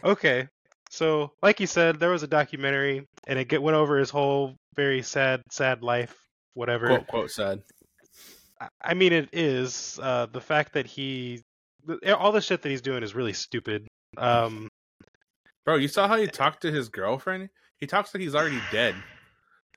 okay. 0.05 0.49
So, 0.93 1.33
like 1.43 1.59
you 1.59 1.67
said, 1.67 1.99
there 1.99 2.11
was 2.11 2.23
a 2.23 2.27
documentary, 2.27 3.09
and 3.27 3.39
it 3.39 3.49
get, 3.49 3.63
went 3.63 3.77
over 3.77 3.97
his 3.97 4.11
whole 4.11 4.57
very 4.77 5.01
sad, 5.01 5.41
sad 5.51 5.83
life. 5.83 6.15
Whatever. 6.53 6.89
quote 6.89 7.07
quote 7.07 7.31
said. 7.31 7.63
I- 8.79 8.93
mean, 8.93 9.15
it 9.15 9.31
is 9.33 9.99
uh, 10.03 10.27
the 10.27 10.41
fact 10.43 10.75
that 10.75 10.87
he, 10.87 11.41
all 12.07 12.31
the 12.31 12.43
shit 12.43 12.61
that 12.61 12.69
he's 12.69 12.83
doing 12.83 13.03
is 13.03 13.15
really 13.15 13.33
stupid. 13.33 13.89
Um, 14.19 14.69
Bro, 15.65 15.77
you 15.77 15.89
saw 15.89 16.07
how 16.07 16.19
he 16.19 16.27
talked 16.27 16.61
to 16.61 16.71
his 16.71 16.91
girlfriend? 16.91 17.49
He 17.79 17.87
talks 17.87 18.13
like 18.13 18.21
he's 18.21 18.35
already 18.35 18.61
dead. 18.71 18.95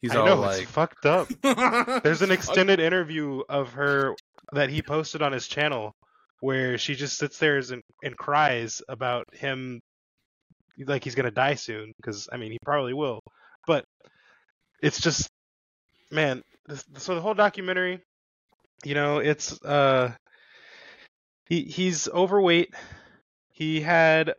He's 0.02 0.12
I 0.12 0.18
all 0.18 0.26
know 0.26 0.36
like 0.42 0.68
fucked 0.68 1.06
up. 1.06 1.30
There's 2.04 2.24
an 2.24 2.32
extended 2.32 2.82
interview 2.82 3.42
of 3.48 3.72
her 3.72 4.16
that 4.52 4.70
he 4.70 4.82
posted 4.82 5.22
on 5.22 5.32
his 5.32 5.48
channel 5.48 5.94
where 6.42 6.78
she 6.78 6.94
just 6.94 7.18
sits 7.18 7.40
there 7.40 7.58
and, 7.58 7.82
and 8.04 8.18
cries 8.18 8.82
about 8.90 9.34
him 9.34 9.80
like 10.80 11.04
he's 11.04 11.16
gonna 11.16 11.32
die 11.32 11.56
soon 11.56 11.94
because 11.98 12.28
I 12.32 12.38
mean 12.38 12.52
he 12.52 12.60
probably 12.64 12.94
will, 12.94 13.22
but 13.68 13.86
it's 14.82 15.00
just 15.02 15.30
man. 16.12 16.42
This, 16.68 16.84
so 16.98 17.16
the 17.16 17.22
whole 17.22 17.34
documentary, 17.36 18.02
you 18.84 18.96
know, 18.96 19.20
it's 19.20 19.62
uh 19.64 20.14
he 21.48 21.64
he's 21.64 22.08
overweight. 22.10 22.74
He 23.52 23.82
had 23.82 24.34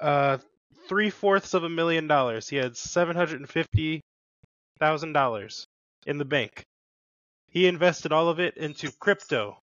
uh 0.00 0.38
three 0.88 1.10
fourths 1.10 1.54
of 1.54 1.64
a 1.64 1.68
million 1.68 2.06
dollars. 2.08 2.48
He 2.48 2.56
had 2.56 2.76
seven 2.76 3.16
hundred 3.16 3.40
and 3.40 3.48
fifty 3.48 4.00
thousand 4.78 5.12
dollars 5.12 5.66
in 6.06 6.18
the 6.18 6.24
bank. 6.24 6.64
He 7.48 7.66
invested 7.66 8.12
all 8.12 8.28
of 8.28 8.40
it 8.40 8.56
into 8.56 8.92
crypto 9.00 9.58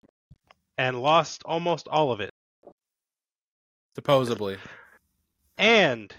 and 0.79 1.03
lost 1.03 1.43
almost 1.45 1.89
all 1.89 2.13
of 2.13 2.21
it. 2.21 2.31
supposedly. 3.95 4.59
And 5.63 6.13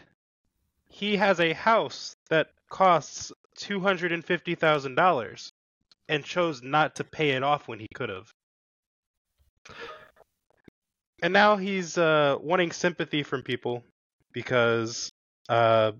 he 0.88 1.18
has 1.18 1.42
a 1.42 1.52
house 1.52 2.16
that 2.30 2.48
costs 2.70 3.34
two 3.58 3.82
hundred 3.82 4.14
and 4.14 4.24
fifty 4.24 4.56
thousand 4.56 4.96
dollars 4.96 5.52
and 6.08 6.24
chose 6.24 6.64
not 6.64 6.96
to 6.96 7.04
pay 7.04 7.32
it 7.32 7.44
off 7.44 7.68
when 7.68 7.78
he 7.78 7.90
could 7.94 8.08
have. 8.08 8.32
And 11.22 11.34
now 11.34 11.58
he's 11.58 11.98
uh, 11.98 12.38
wanting 12.40 12.72
sympathy 12.72 13.22
from 13.24 13.42
people 13.44 13.84
because, 14.32 15.12
uh, 15.50 15.92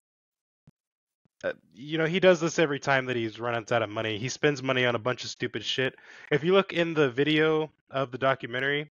uh, 1.44 1.52
you 1.74 1.98
know, 1.98 2.06
he 2.06 2.22
does 2.22 2.40
this 2.40 2.60
every 2.60 2.80
time 2.80 3.08
that 3.08 3.18
he's 3.18 3.42
run 3.42 3.56
out 3.56 3.84
of 3.84 3.90
money. 3.90 4.18
He 4.18 4.30
spends 4.30 4.64
money 4.64 4.86
on 4.86 4.96
a 4.96 5.00
bunch 5.00 5.26
of 5.26 5.30
stupid 5.30 5.66
shit. 5.66 5.96
If 6.32 6.46
you 6.46 6.54
look 6.54 6.72
in 6.72 6.94
the 6.94 7.10
video 7.10 7.72
of 7.92 8.12
the 8.12 8.18
documentary, 8.18 8.90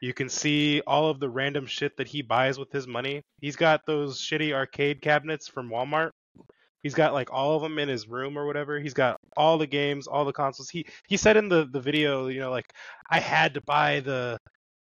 you 0.00 0.12
can 0.12 0.28
see 0.28 0.82
all 0.86 1.08
of 1.08 1.20
the 1.20 1.28
random 1.28 1.66
shit 1.66 1.96
that 1.96 2.08
he 2.08 2.22
buys 2.22 2.58
with 2.58 2.70
his 2.72 2.86
money. 2.86 3.22
He's 3.40 3.56
got 3.56 3.80
those 3.86 4.20
shitty 4.20 4.52
arcade 4.52 5.00
cabinets 5.00 5.48
from 5.48 5.70
Walmart. 5.70 6.10
He's 6.82 6.94
got 6.94 7.14
like 7.14 7.32
all 7.32 7.56
of 7.56 7.62
them 7.62 7.78
in 7.78 7.88
his 7.88 8.06
room 8.08 8.36
or 8.36 8.46
whatever. 8.46 8.78
He's 8.78 8.92
got 8.94 9.16
all 9.36 9.56
the 9.56 9.66
games, 9.66 10.06
all 10.06 10.24
the 10.26 10.32
consoles. 10.34 10.68
He 10.68 10.86
he 11.08 11.16
said 11.16 11.36
in 11.38 11.48
the 11.48 11.66
the 11.72 11.80
video, 11.80 12.26
you 12.28 12.40
know, 12.40 12.50
like 12.50 12.66
I 13.08 13.20
had 13.20 13.54
to 13.54 13.62
buy 13.62 14.00
the 14.00 14.36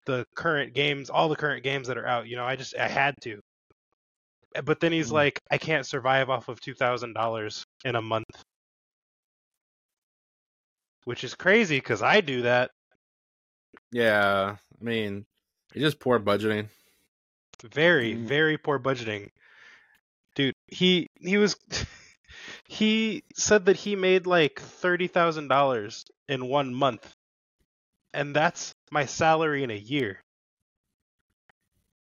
the 0.06 0.26
current 0.36 0.74
games, 0.76 1.10
all 1.10 1.28
the 1.30 1.36
current 1.36 1.63
games 1.63 1.88
that 1.88 1.98
are 1.98 2.08
out. 2.08 2.28
You 2.28 2.36
know, 2.36 2.46
I 2.46 2.56
just 2.56 2.78
I 2.78 2.88
had 2.88 3.15
to. 3.24 3.39
But 4.63 4.80
then 4.80 4.91
he's 4.91 5.10
Mm. 5.10 5.13
like, 5.13 5.39
I 5.52 5.58
can't 5.58 5.86
survive 5.86 6.30
off 6.30 6.48
of 6.50 6.62
two 6.62 6.74
thousand 6.76 7.13
dollars 7.13 7.63
in 7.84 7.96
a 7.96 8.02
month, 8.02 8.26
which 11.06 11.24
is 11.24 11.34
crazy 11.36 11.78
because 11.78 12.02
I 12.02 12.22
do 12.22 12.43
that. 12.43 12.72
Yeah, 13.92 14.58
I 14.80 14.84
mean, 14.84 15.26
it's 15.74 15.82
just 15.82 16.00
poor 16.00 16.20
budgeting. 16.20 16.70
Very, 17.63 18.16
Mm. 18.16 18.26
very 18.28 18.58
poor 18.58 18.80
budgeting. 18.80 19.30
Dude, 20.36 20.56
he 20.68 21.10
he 21.20 21.38
was 21.38 21.58
he 22.68 23.24
said 23.36 23.66
that 23.66 23.76
he 23.76 23.96
made 23.96 24.26
like 24.28 24.60
thirty 24.60 25.08
thousand 25.08 25.50
dollars 25.50 26.06
in 26.30 26.48
one 26.48 26.74
month. 26.74 27.13
And 28.13 28.36
that's 28.36 28.74
my 28.92 29.06
salary 29.06 29.63
in 29.63 29.72
a 29.72 29.76
year. 29.78 30.22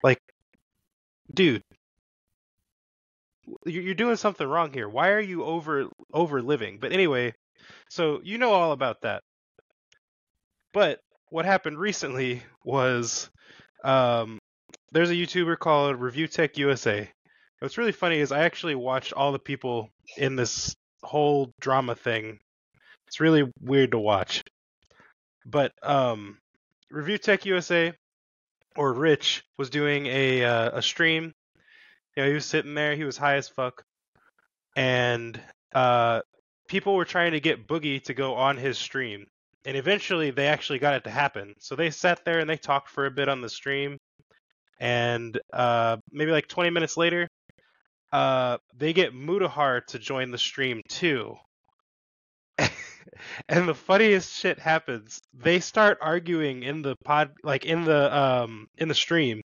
Like 0.03 0.21
dude, 1.33 1.63
you're 3.67 3.83
you're 3.83 3.95
doing 3.95 4.17
something 4.17 4.47
wrong 4.47 4.73
here. 4.73 4.89
Why 4.89 5.11
are 5.11 5.21
you 5.21 5.45
over 5.45 5.89
over 6.13 6.43
living? 6.43 6.79
But 6.79 6.93
anyway, 6.93 7.35
so 7.91 8.21
you 8.23 8.39
know 8.39 8.53
all 8.53 8.73
about 8.73 9.03
that. 9.03 9.23
But 10.73 11.01
what 11.33 11.47
happened 11.47 11.79
recently 11.79 12.43
was 12.63 13.31
um 13.85 14.39
there's 14.93 15.11
a 15.11 15.15
YouTuber 15.15 15.59
called 15.59 15.99
Review 15.99 16.29
Tech 16.29 16.59
USA. 16.59 17.09
What's 17.61 17.79
really 17.79 17.93
funny 17.93 18.19
is 18.19 18.31
I 18.31 18.41
actually 18.41 18.75
watched 18.75 19.15
all 19.15 19.33
the 19.33 19.39
people 19.39 19.89
in 20.19 20.37
this 20.37 20.75
whole 21.03 21.51
drama 21.59 21.95
thing. 21.95 22.39
It's 23.07 23.19
really 23.19 23.51
weird 23.63 23.93
to 23.93 23.99
watch. 23.99 24.43
But 25.47 25.73
um, 25.83 26.37
Review 26.91 27.17
Tech 27.17 27.47
USA 27.47 27.95
or 28.77 28.93
Rich 28.93 29.43
was 29.57 29.71
doing 29.71 30.07
a 30.07 30.45
uh, 30.45 30.79
a 30.79 30.83
stream. 30.83 31.33
You 32.15 32.23
know, 32.23 32.29
he 32.29 32.35
was 32.35 32.45
sitting 32.45 32.75
there. 32.75 32.95
He 32.95 33.05
was 33.05 33.17
high 33.17 33.37
as 33.37 33.49
fuck, 33.49 33.83
and 34.77 35.41
uh, 35.75 36.21
people 36.69 36.95
were 36.95 37.07
trying 37.07 37.33
to 37.33 37.41
get 37.41 37.67
Boogie 37.67 38.03
to 38.05 38.13
go 38.13 38.35
on 38.35 38.59
his 38.59 38.77
stream. 38.77 39.27
And 39.65 39.77
eventually, 39.77 40.31
they 40.31 40.49
actually 40.49 40.81
got 40.81 40.95
it 40.95 41.05
to 41.05 41.11
happen. 41.11 41.55
So 41.59 41.77
they 41.77 41.91
sat 41.91 42.25
there 42.25 42.41
and 42.41 42.51
they 42.51 42.57
talked 42.57 42.91
for 42.91 43.07
a 43.07 43.11
bit 43.11 43.29
on 43.29 43.41
the 43.41 43.49
stream 43.49 43.99
and 44.83 45.39
uh, 45.53 45.97
maybe 46.11 46.33
like 46.33 46.49
20 46.49 46.71
minutes 46.71 46.97
later, 46.97 47.29
uh, 48.13 48.59
they 48.77 48.93
get 48.93 49.15
Mutahar 49.15 49.87
to 49.87 49.99
join 50.01 50.33
the 50.33 50.39
stream 50.39 50.83
too. 50.89 51.37
and 53.49 53.69
the 53.69 53.75
funniest 53.75 54.37
shit 54.37 54.59
happens. 54.59 55.21
They 55.33 55.61
start 55.61 55.99
arguing 56.03 56.65
in 56.65 56.83
the 56.83 56.97
pod, 57.05 57.31
like 57.45 57.65
in 57.65 57.85
the 57.85 58.15
um 58.15 58.67
in 58.77 58.89
the 58.89 58.95
stream. 58.95 59.41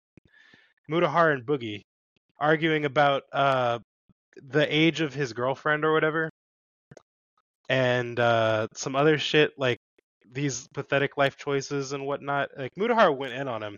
Mutahar 0.88 1.32
and 1.32 1.44
Boogie 1.44 1.82
arguing 2.38 2.84
about 2.84 3.24
uh 3.32 3.80
the 4.36 4.66
age 4.74 5.00
of 5.00 5.14
his 5.14 5.32
girlfriend 5.32 5.84
or 5.84 5.92
whatever, 5.92 6.30
and 7.68 8.18
uh 8.20 8.68
some 8.74 8.94
other 8.94 9.18
shit 9.18 9.52
like 9.58 9.78
these 10.34 10.68
pathetic 10.74 11.16
life 11.16 11.36
choices 11.36 11.92
and 11.92 12.04
whatnot. 12.04 12.50
Like 12.58 12.74
Mutahar 12.74 13.16
went 13.16 13.32
in 13.32 13.48
on 13.48 13.62
him 13.62 13.76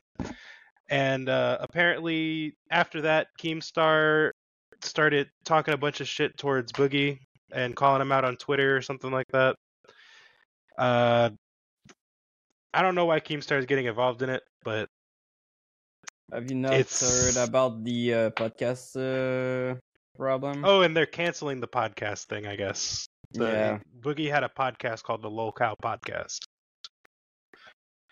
and 0.88 1.28
uh, 1.28 1.58
apparently 1.60 2.54
after 2.70 3.02
that 3.02 3.26
keemstar 3.40 4.30
started 4.82 5.28
talking 5.44 5.74
a 5.74 5.76
bunch 5.76 6.00
of 6.00 6.06
shit 6.08 6.36
towards 6.36 6.72
boogie 6.72 7.18
and 7.52 7.74
calling 7.74 8.00
him 8.00 8.12
out 8.12 8.24
on 8.24 8.36
twitter 8.36 8.76
or 8.76 8.82
something 8.82 9.10
like 9.10 9.26
that 9.32 9.56
uh, 10.78 11.28
i 12.74 12.82
don't 12.82 12.94
know 12.94 13.06
why 13.06 13.18
keemstar 13.20 13.58
is 13.58 13.66
getting 13.66 13.86
involved 13.86 14.22
in 14.22 14.30
it 14.30 14.42
but 14.64 14.88
Have 16.32 16.50
you 16.50 16.56
not 16.56 16.74
It's- 16.74 17.00
heard 17.36 17.48
about 17.48 17.82
the 17.82 18.14
uh, 18.14 18.30
podcast 18.30 18.94
uh, 18.94 19.76
problem? 20.16 20.64
oh 20.64 20.82
and 20.82 20.96
they're 20.96 21.06
canceling 21.06 21.60
the 21.60 21.68
podcast 21.68 22.26
thing 22.26 22.46
i 22.46 22.54
guess 22.54 23.05
The- 23.38 23.44
yeah. 23.46 23.78
boogie 24.00 24.30
had 24.30 24.44
a 24.44 24.48
podcast 24.48 25.02
called 25.02 25.22
the 25.22 25.30
low 25.30 25.52
cow 25.52 25.74
podcast 25.82 26.38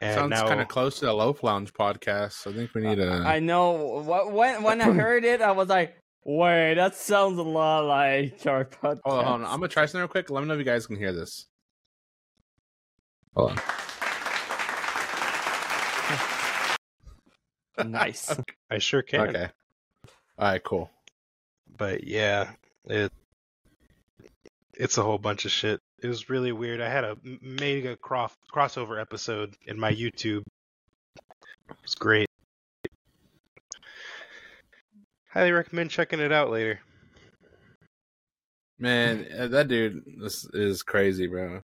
and 0.05 0.15
Sounds 0.15 0.31
now 0.31 0.47
kind 0.47 0.61
of 0.61 0.69
close 0.69 0.99
to 0.99 1.07
the 1.07 1.13
Loaf 1.13 1.43
Lounge 1.43 1.73
podcast. 1.73 2.47
I 2.47 2.55
think 2.55 2.75
we 2.75 2.83
need 2.83 2.99
a. 2.99 3.23
I 3.27 3.39
know. 3.39 4.03
When 4.31 4.63
when 4.63 4.81
I 4.81 4.91
heard 4.93 5.25
it, 5.25 5.41
I 5.41 5.53
was 5.53 5.69
like, 5.69 5.97
"Wait, 6.25 6.75
that 6.75 6.95
sounds 6.95 7.39
a 7.39 7.43
lot 7.43 7.85
like 7.87 8.45
our 8.47 8.65
podcast." 8.65 9.01
Hold 9.05 9.19
on, 9.19 9.25
hold 9.25 9.41
on. 9.43 9.45
I'm 9.45 9.61
gonna 9.61 9.69
try 9.69 9.87
something 9.87 10.01
real 10.01 10.09
quick. 10.09 10.31
Let 10.31 10.41
me 10.41 10.49
know 10.49 10.55
if 10.55 10.59
you 10.59 10.65
guys 10.65 10.87
can 10.87 10.97
hear 10.97 11.13
this. 11.13 11.47
Hold 13.35 13.53
on. 13.53 13.61
nice. 17.91 18.37
i 18.71 18.79
sure 18.79 19.03
can 19.03 19.21
Okay. 19.29 19.49
All 20.39 20.49
right. 20.49 20.63
Cool. 20.63 20.91
but 21.77 22.05
yeah, 22.05 22.51
it 22.87 23.13
it's 24.77 24.99
a 24.99 25.03
whole 25.03 25.19
bunch 25.19 25.45
of 25.45 25.51
shit. 25.51 25.81
It 26.03 26.09
was 26.09 26.29
really 26.29 26.53
weird. 26.53 26.81
I 26.81 26.89
had 26.89 27.05
a 27.05 27.17
mega 27.41 27.97
cross 27.97 28.35
crossover 28.53 29.01
episode 29.01 29.57
in 29.67 29.79
my 29.79 29.93
YouTube. 29.93 30.43
It 31.69 31.77
was 31.83 31.95
great. 31.95 32.29
Highly 35.31 35.53
recommend 35.53 35.91
checking 35.91 36.21
it 36.21 36.33
out 36.33 36.51
later. 36.51 36.81
Man, 38.79 39.27
uh, 39.37 39.49
that 39.49 39.69
dude 39.69 40.03
this 40.21 40.47
is 40.53 40.83
crazy, 40.83 41.27
bro. 41.27 41.61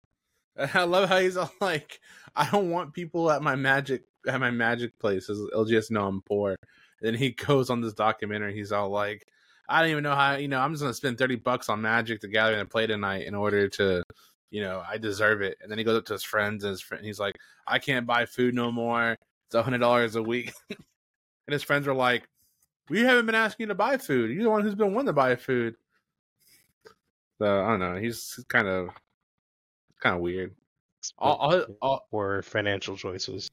I 0.73 0.83
love 0.83 1.07
how 1.07 1.19
he's 1.19 1.37
all 1.37 1.51
like, 1.61 1.99
I 2.35 2.49
don't 2.49 2.71
want 2.71 2.93
people 2.93 3.29
at 3.31 3.41
my 3.41 3.55
magic 3.55 4.03
at 4.27 4.39
my 4.39 4.51
magic 4.51 4.97
places. 4.99 5.49
They'll 5.51 5.81
know 5.89 6.07
I'm 6.07 6.21
poor. 6.21 6.51
And 6.51 6.57
then 7.01 7.13
he 7.15 7.31
goes 7.47 7.69
on 7.69 7.81
this 7.81 7.93
documentary. 7.93 8.53
He's 8.53 8.71
all 8.71 8.89
like, 8.89 9.25
I 9.71 9.81
don't 9.81 9.91
even 9.91 10.03
know 10.03 10.15
how. 10.15 10.35
You 10.35 10.47
know, 10.47 10.59
I'm 10.59 10.71
just 10.73 10.81
gonna 10.81 10.93
spend 10.93 11.17
thirty 11.17 11.35
bucks 11.35 11.69
on 11.69 11.81
Magic 11.81 12.21
the 12.21 12.27
Gathering 12.27 12.59
and 12.59 12.69
play 12.69 12.87
tonight 12.87 13.25
in 13.25 13.33
order 13.33 13.67
to, 13.69 14.03
you 14.49 14.61
know, 14.61 14.83
I 14.87 14.97
deserve 14.97 15.41
it. 15.41 15.57
And 15.61 15.71
then 15.71 15.77
he 15.77 15.83
goes 15.83 15.97
up 15.97 16.05
to 16.05 16.13
his 16.13 16.23
friends 16.23 16.63
and 16.63 16.71
his 16.71 16.81
friend. 16.81 17.05
He's 17.05 17.19
like, 17.19 17.37
I 17.65 17.79
can't 17.79 18.05
buy 18.05 18.25
food 18.25 18.53
no 18.53 18.71
more. 18.71 19.17
It's 19.47 19.55
a 19.55 19.63
hundred 19.63 19.79
dollars 19.79 20.15
a 20.15 20.23
week. 20.23 20.53
and 20.69 20.77
his 21.53 21.63
friends 21.63 21.87
are 21.87 21.93
like, 21.93 22.27
We 22.89 23.01
haven't 23.01 23.25
been 23.25 23.35
asking 23.35 23.65
you 23.65 23.67
to 23.69 23.75
buy 23.75 23.97
food. 23.97 24.31
You're 24.31 24.43
the 24.43 24.49
one 24.49 24.63
who's 24.63 24.75
been 24.75 24.93
wanting 24.93 25.07
to 25.07 25.13
buy 25.13 25.35
food. 25.35 25.75
So 27.39 27.63
I 27.63 27.67
don't 27.69 27.79
know. 27.79 27.95
He's 27.95 28.43
kind 28.49 28.67
of 28.67 28.89
kind 29.99 30.15
of 30.15 30.21
weird. 30.21 30.53
All, 31.17 31.35
all, 31.35 31.65
all, 31.81 32.07
or 32.11 32.43
financial 32.43 32.95
choices. 32.95 33.49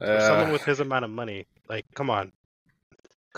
Uh, 0.00 0.20
someone 0.20 0.52
with 0.52 0.62
his 0.64 0.80
amount 0.80 1.04
of 1.04 1.10
money, 1.10 1.46
like, 1.68 1.86
come 1.94 2.10
on, 2.10 2.30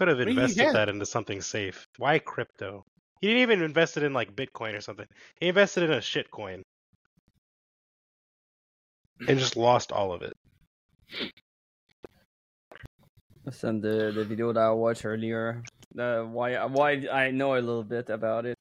could 0.00 0.08
have 0.08 0.16
mean, 0.16 0.28
he 0.28 0.40
invested 0.40 0.72
that 0.72 0.88
into 0.88 1.04
something 1.04 1.42
safe. 1.42 1.86
Why 1.98 2.18
crypto? 2.18 2.86
He 3.20 3.26
didn't 3.26 3.42
even 3.42 3.62
invest 3.62 3.98
it 3.98 4.02
in 4.02 4.14
like 4.14 4.34
Bitcoin 4.34 4.74
or 4.74 4.80
something. 4.80 5.04
He 5.38 5.48
invested 5.48 5.82
in 5.82 5.92
a 5.92 6.00
shit 6.00 6.30
coin 6.30 6.62
and 9.28 9.38
just 9.38 9.58
lost 9.58 9.92
all 9.92 10.14
of 10.14 10.22
it. 10.22 10.32
Send 13.50 13.82
the 13.82 14.10
the 14.14 14.24
video 14.24 14.54
that 14.54 14.60
I 14.60 14.70
watched 14.70 15.04
earlier. 15.04 15.62
Uh, 15.98 16.22
why 16.22 16.64
why 16.64 17.06
I 17.12 17.30
know 17.30 17.52
a 17.52 17.60
little 17.60 17.84
bit 17.84 18.08
about 18.08 18.46
it. 18.46 18.56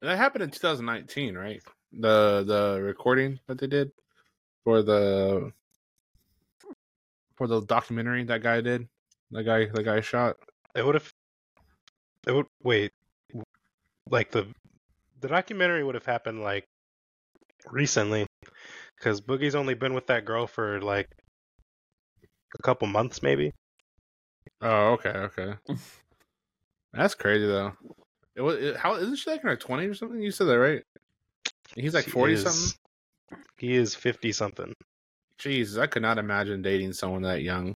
that 0.00 0.16
happened 0.16 0.44
in 0.44 0.50
2019, 0.50 1.34
right? 1.34 1.60
The 1.90 2.44
the 2.46 2.80
recording 2.80 3.40
that 3.48 3.58
they 3.58 3.66
did 3.66 3.90
for 4.62 4.82
the 4.82 5.50
for 7.34 7.48
the 7.48 7.62
documentary 7.62 8.22
that 8.22 8.44
guy 8.44 8.60
did. 8.60 8.86
The 9.30 9.42
guy 9.42 9.66
the 9.66 9.82
guy 9.82 10.00
shot. 10.00 10.36
It 10.74 10.84
would 10.84 10.94
have. 10.94 11.12
It 12.26 12.32
would 12.32 12.46
wait. 12.62 12.92
Like 14.10 14.30
the 14.30 14.46
the 15.20 15.28
documentary 15.28 15.82
would 15.82 15.94
have 15.94 16.06
happened 16.06 16.42
like 16.42 16.64
recently, 17.70 18.26
because 18.96 19.20
Boogie's 19.20 19.54
only 19.54 19.74
been 19.74 19.94
with 19.94 20.06
that 20.08 20.24
girl 20.24 20.46
for 20.46 20.80
like 20.80 21.08
a 22.58 22.62
couple 22.62 22.86
months, 22.86 23.22
maybe. 23.22 23.52
Oh, 24.60 24.92
okay, 24.92 25.10
okay. 25.10 25.54
That's 26.92 27.14
crazy 27.14 27.46
though. 27.46 27.72
It 28.36 28.42
was 28.42 28.56
it, 28.56 28.76
how 28.76 28.94
isn't 28.96 29.16
she 29.16 29.30
like 29.30 29.42
in 29.42 29.48
her 29.48 29.56
20s 29.56 29.90
or 29.90 29.94
something? 29.94 30.20
You 30.20 30.30
said 30.30 30.46
that 30.46 30.58
right? 30.58 30.82
He's 31.74 31.94
like 31.94 32.04
40 32.04 32.36
something. 32.36 32.78
He 33.58 33.74
is 33.74 33.94
fifty 33.94 34.32
something. 34.32 34.72
Jesus, 35.38 35.78
I 35.78 35.86
could 35.86 36.02
not 36.02 36.18
imagine 36.18 36.62
dating 36.62 36.92
someone 36.92 37.22
that 37.22 37.42
young. 37.42 37.74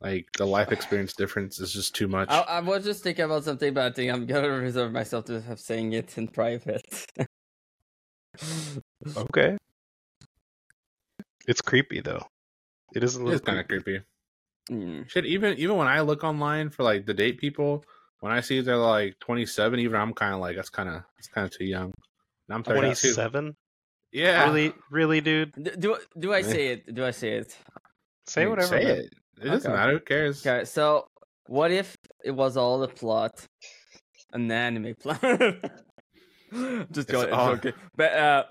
Like 0.00 0.26
the 0.36 0.44
life 0.46 0.70
experience 0.72 1.14
difference 1.14 1.58
is 1.60 1.72
just 1.72 1.94
too 1.94 2.08
much. 2.08 2.28
I, 2.30 2.40
I 2.40 2.60
was 2.60 2.84
just 2.84 3.02
thinking 3.02 3.24
about 3.24 3.44
something, 3.44 3.72
but 3.72 3.84
I 3.84 3.94
think 3.94 4.12
I'm 4.12 4.26
gonna 4.26 4.48
reserve 4.50 4.92
myself 4.92 5.24
to 5.26 5.40
have 5.42 5.58
saying 5.60 5.92
it 5.94 6.16
in 6.18 6.28
private. 6.28 6.84
Okay. 9.16 9.56
It's 11.46 11.60
creepy 11.60 12.00
though. 12.00 12.22
It 12.94 13.04
is 13.04 13.14
a 13.16 13.18
little 13.18 13.34
It's 13.34 13.44
kind 13.44 13.58
of 13.60 13.68
creepy. 13.68 14.00
creepy. 14.00 14.04
Mm. 14.72 15.08
Shit, 15.08 15.26
even 15.26 15.56
even 15.58 15.76
when 15.76 15.86
I 15.88 16.00
look 16.00 16.24
online 16.24 16.70
for 16.70 16.82
like 16.82 17.06
the 17.06 17.14
date 17.14 17.38
people, 17.38 17.84
when 18.20 18.32
I 18.32 18.40
see 18.40 18.60
they're 18.60 18.76
like 18.76 19.18
27, 19.20 19.78
even 19.78 20.00
I'm 20.00 20.14
kind 20.14 20.34
of 20.34 20.40
like 20.40 20.56
that's 20.56 20.70
kind 20.70 20.88
of 20.88 21.02
it's 21.18 21.28
kind 21.28 21.44
of 21.44 21.56
too 21.56 21.64
young. 21.64 21.92
And 22.48 22.54
I'm 22.54 22.62
32. 22.62 22.80
Twenty-seven. 22.80 23.56
Yeah, 24.12 24.44
Really, 24.44 24.72
really, 24.90 25.20
dude. 25.20 25.52
Do, 25.60 25.70
do 25.76 25.96
do 26.18 26.32
I 26.32 26.38
Yeah. 26.38 26.46
say 26.48 26.66
it? 26.68 26.94
Do 26.94 27.04
I 27.04 27.10
say 27.10 27.32
it? 27.32 27.56
Say 28.26 28.42
I 28.42 28.44
mean, 28.44 28.50
whatever. 28.50 28.68
Say 28.68 28.84
man. 28.84 28.96
it. 28.98 29.14
It 29.40 29.44
doesn't 29.48 29.70
Okay. 29.70 29.76
matter. 29.78 29.92
Who 29.92 30.00
cares? 30.00 30.46
Okay, 30.46 30.64
so 30.64 31.06
what 31.46 31.70
if 31.70 31.96
it 32.24 32.30
was 32.32 32.56
all 32.56 32.82
a 32.82 32.88
plot, 32.88 33.46
an 34.32 34.50
anime 34.50 34.94
plot? 35.00 35.20
Just 36.52 37.08
It's 37.08 37.10
joking, 37.10 37.34
all- 37.34 37.56
joking. 37.56 37.72
But 37.96 38.12
uh, 38.12 38.44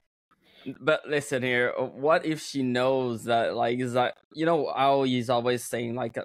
but 0.79 1.01
listen 1.07 1.43
here. 1.43 1.73
uh, 1.77 1.83
What 1.85 2.25
if 2.25 2.41
she 2.41 2.63
knows 2.63 3.23
that 3.25 3.55
like 3.55 3.79
is 3.79 3.93
that 3.93 4.15
you 4.33 4.45
know 4.45 4.71
how 4.75 5.03
he's 5.03 5.29
always 5.29 5.63
saying 5.63 5.95
like 5.95 6.17
uh, 6.17 6.23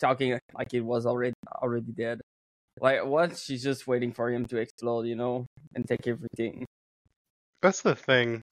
talking 0.00 0.38
like 0.54 0.74
it 0.74 0.80
was 0.82 1.06
already 1.06 1.34
already 1.62 1.92
dead. 1.92 2.20
Like 2.80 3.04
what? 3.04 3.36
She's 3.36 3.62
just 3.62 3.86
waiting 3.88 4.12
for 4.12 4.30
him 4.30 4.46
to 4.46 4.58
explode, 4.58 5.06
you 5.06 5.16
know, 5.16 5.46
and 5.74 5.86
take 5.86 6.06
everything. 6.06 6.64
That's 7.60 7.82
the 7.82 7.96
thing. 7.96 8.42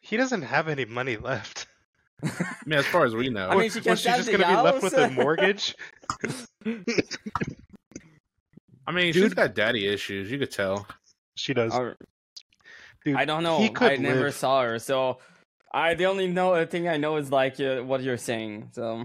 He 0.00 0.16
doesn't 0.16 0.42
have 0.42 0.66
any 0.66 0.84
money 0.84 1.16
left. 1.16 1.68
I 2.24 2.56
mean, 2.66 2.78
as 2.78 2.86
far 2.86 3.04
as 3.04 3.14
we 3.14 3.28
know, 3.30 3.48
I 3.48 3.56
mean, 3.56 3.70
she 3.70 3.80
Was 3.80 4.00
she 4.00 4.08
just 4.08 4.30
gonna 4.30 4.46
be 4.46 4.62
left 4.62 4.82
with 4.82 4.94
a 4.94 5.10
mortgage? 5.10 5.74
I 8.86 8.92
mean, 8.92 9.12
she's 9.12 9.22
Dude. 9.22 9.36
got 9.36 9.54
daddy 9.54 9.86
issues. 9.86 10.30
You 10.30 10.38
could 10.38 10.50
tell. 10.50 10.86
She 11.34 11.54
does. 11.54 11.74
Or- 11.74 11.96
Dude, 13.04 13.16
I 13.16 13.24
don't 13.24 13.42
know. 13.42 13.58
He 13.58 13.68
could 13.68 13.92
I 13.92 13.96
never 13.96 14.24
live. 14.24 14.34
saw 14.34 14.62
her, 14.62 14.78
so 14.78 15.18
I 15.72 15.94
the 15.94 16.06
only 16.06 16.28
know 16.28 16.64
thing 16.66 16.88
I 16.88 16.98
know 16.98 17.16
is 17.16 17.32
like 17.32 17.58
uh, 17.58 17.80
what 17.80 18.02
you're 18.02 18.16
saying. 18.16 18.68
So 18.72 19.04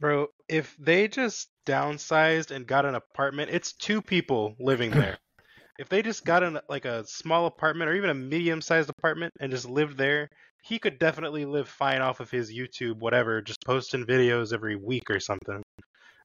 Bro, 0.00 0.28
if 0.48 0.76
they 0.78 1.08
just 1.08 1.48
downsized 1.66 2.50
and 2.50 2.66
got 2.66 2.86
an 2.86 2.94
apartment, 2.94 3.50
it's 3.52 3.72
two 3.74 4.00
people 4.00 4.54
living 4.58 4.90
there. 4.90 5.18
if 5.78 5.88
they 5.88 6.02
just 6.02 6.24
got 6.24 6.42
an 6.42 6.58
like 6.68 6.84
a 6.84 7.04
small 7.06 7.46
apartment 7.46 7.90
or 7.90 7.94
even 7.94 8.10
a 8.10 8.14
medium-sized 8.14 8.88
apartment 8.88 9.34
and 9.40 9.50
just 9.50 9.68
lived 9.68 9.98
there, 9.98 10.30
he 10.68 10.78
could 10.78 10.98
definitely 10.98 11.46
live 11.46 11.68
fine 11.68 12.02
off 12.02 12.20
of 12.20 12.30
his 12.30 12.52
YouTube 12.52 12.98
whatever, 12.98 13.40
just 13.40 13.64
posting 13.64 14.04
videos 14.04 14.52
every 14.52 14.76
week 14.76 15.10
or 15.10 15.18
something. 15.18 15.62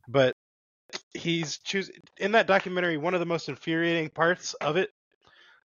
But 0.08 0.34
he's 1.14 1.60
choosing 1.60 1.96
in 2.20 2.34
that 2.34 2.46
documentary 2.46 2.98
one 2.98 3.14
of 3.14 3.22
the 3.22 3.26
most 3.26 3.48
infuriating 3.48 4.10
parts 4.10 4.54
of 4.56 4.76
it 4.76 4.90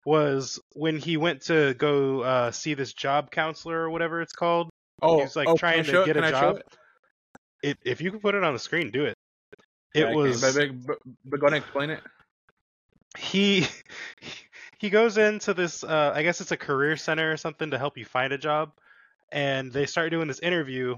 was 0.04 0.60
when 0.72 0.98
he 0.98 1.16
went 1.16 1.42
to 1.42 1.74
go 1.74 2.20
uh, 2.20 2.50
see 2.50 2.74
this 2.74 2.92
job 2.92 3.30
counselor 3.30 3.78
or 3.78 3.90
whatever 3.90 4.20
it's 4.20 4.32
called. 4.32 4.70
Oh, 5.00 5.18
He 5.18 5.22
was 5.22 5.36
like 5.36 5.48
oh, 5.48 5.56
trying 5.56 5.84
to 5.84 6.02
it? 6.02 6.06
get 6.06 6.16
a 6.16 6.22
Can 6.22 6.30
job. 6.30 6.56
it? 6.56 6.66
It, 7.62 7.78
if 7.84 8.00
you 8.00 8.10
could 8.10 8.20
put 8.20 8.34
it 8.34 8.42
on 8.42 8.52
the 8.52 8.58
screen, 8.58 8.90
do 8.90 9.04
it. 9.04 9.14
It 9.94 10.08
Yeah, 10.08 10.14
was 10.14 10.42
But, 10.42 10.54
but, 10.54 10.86
but, 10.86 10.98
but 11.24 11.40
go 11.40 11.46
ahead 11.46 11.56
and 11.56 11.64
explain 11.64 11.90
it. 11.90 12.00
he 13.16 13.66
he 14.78 14.90
goes 14.90 15.18
into 15.18 15.54
this 15.54 15.84
uh, 15.84 16.12
I 16.14 16.22
guess 16.22 16.40
it's 16.40 16.52
a 16.52 16.56
career 16.56 16.96
center 16.96 17.32
or 17.32 17.36
something 17.36 17.70
to 17.70 17.78
help 17.78 17.96
you 17.98 18.04
find 18.04 18.32
a 18.32 18.38
job, 18.38 18.72
and 19.32 19.72
they 19.72 19.86
start 19.86 20.10
doing 20.10 20.28
this 20.28 20.40
interview, 20.40 20.96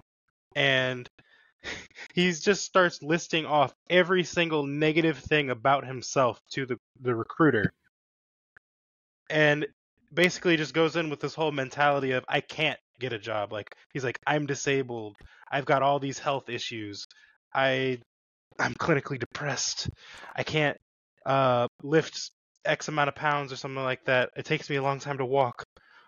and 0.55 1.09
he 2.15 2.33
just 2.33 2.65
starts 2.65 3.03
listing 3.03 3.47
off 3.47 3.75
every 3.91 4.25
single 4.25 4.67
negative 4.67 5.19
thing 5.19 5.51
about 5.51 5.87
himself 5.87 6.41
to 6.53 6.67
the 6.67 6.79
the 7.01 7.15
recruiter, 7.15 7.73
and 9.31 9.67
basically 10.13 10.57
just 10.57 10.75
goes 10.75 10.97
in 10.97 11.11
with 11.11 11.21
this 11.21 11.35
whole 11.35 11.53
mentality 11.53 12.13
of 12.13 12.25
I 12.29 12.41
can't 12.41 12.79
get 12.99 13.13
a 13.13 13.19
job. 13.19 13.53
Like 13.53 13.75
he's 13.93 14.05
like 14.05 14.19
I'm 14.27 14.47
disabled. 14.47 15.17
I've 15.51 15.67
got 15.67 15.83
all 15.83 15.99
these 15.99 16.19
health 16.19 16.49
issues. 16.49 17.07
I 17.55 18.01
I'm 18.59 18.75
clinically 18.75 19.19
depressed. 19.19 19.89
I 20.35 20.43
can't 20.43 20.77
uh 21.25 21.69
lift 21.83 22.31
X 22.69 22.89
amount 22.89 23.09
of 23.09 23.15
pounds 23.15 23.53
or 23.53 23.57
something 23.57 23.83
like 23.83 24.05
that. 24.05 24.31
It 24.37 24.45
takes 24.45 24.71
me 24.71 24.77
a 24.77 24.83
long 24.83 25.01
time 25.01 25.19
to 25.19 25.25
walk. 25.25 25.65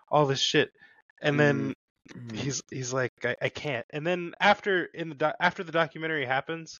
All 0.09 0.25
this 0.25 0.39
shit. 0.39 0.71
And 1.21 1.39
then 1.39 1.73
mm-hmm. 2.13 2.35
he's 2.35 2.61
he's 2.71 2.93
like 2.93 3.11
I, 3.23 3.35
I 3.41 3.49
can't. 3.49 3.85
And 3.91 4.05
then 4.05 4.33
after 4.39 4.85
in 4.85 5.09
the 5.09 5.15
do- 5.15 5.31
after 5.39 5.63
the 5.63 5.71
documentary 5.71 6.25
happens, 6.25 6.79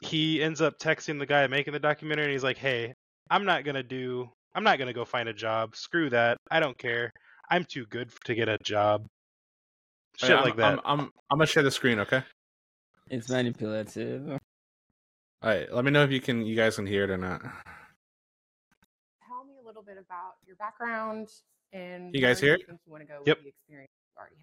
he 0.00 0.42
ends 0.42 0.60
up 0.60 0.78
texting 0.78 1.18
the 1.18 1.26
guy 1.26 1.46
making 1.46 1.72
the 1.72 1.78
documentary 1.78 2.24
and 2.24 2.32
he's 2.32 2.44
like, 2.44 2.58
"Hey, 2.58 2.94
I'm 3.30 3.44
not 3.44 3.64
going 3.64 3.76
to 3.76 3.82
do 3.82 4.28
I'm 4.54 4.64
not 4.64 4.78
going 4.78 4.88
to 4.88 4.94
go 4.94 5.04
find 5.04 5.28
a 5.28 5.34
job. 5.34 5.76
Screw 5.76 6.10
that. 6.10 6.38
I 6.50 6.60
don't 6.60 6.76
care. 6.76 7.12
I'm 7.50 7.64
too 7.64 7.86
good 7.86 8.10
to 8.24 8.34
get 8.34 8.48
a 8.48 8.58
job." 8.64 9.06
Oh, 10.22 10.26
shit 10.26 10.36
I'm, 10.36 10.44
like 10.44 10.56
that. 10.56 10.80
I'm, 10.84 10.84
I'm, 10.84 11.00
I'm 11.30 11.38
gonna 11.38 11.46
share 11.46 11.62
the 11.62 11.70
screen. 11.70 12.00
Okay. 12.00 12.22
it's 13.08 13.28
manipulative. 13.28 14.30
All 14.30 14.38
right. 15.42 15.72
Let 15.72 15.84
me 15.84 15.92
know 15.92 16.02
if 16.02 16.10
you 16.10 16.20
can. 16.20 16.44
You 16.44 16.56
guys 16.56 16.76
can 16.76 16.86
hear 16.86 17.04
it 17.04 17.10
or 17.10 17.16
not. 17.16 17.40
tell 17.40 19.44
me 19.44 19.54
a 19.62 19.66
little 19.66 19.82
bit 19.98 20.06
about 20.06 20.34
your 20.46 20.56
background 20.56 21.28
and 21.72 22.14
You 22.14 22.20
guys 22.20 22.40
where 22.40 22.50
hear 22.50 22.58
you 22.58 22.66
think 22.66 22.80
you 22.86 22.92
want 22.92 23.02
to 23.02 23.08
go 23.08 23.22
Yep. 23.26 23.38
with 23.38 23.44
the 23.44 23.50
experience 23.50 23.90
you 24.04 24.18
already 24.18 24.36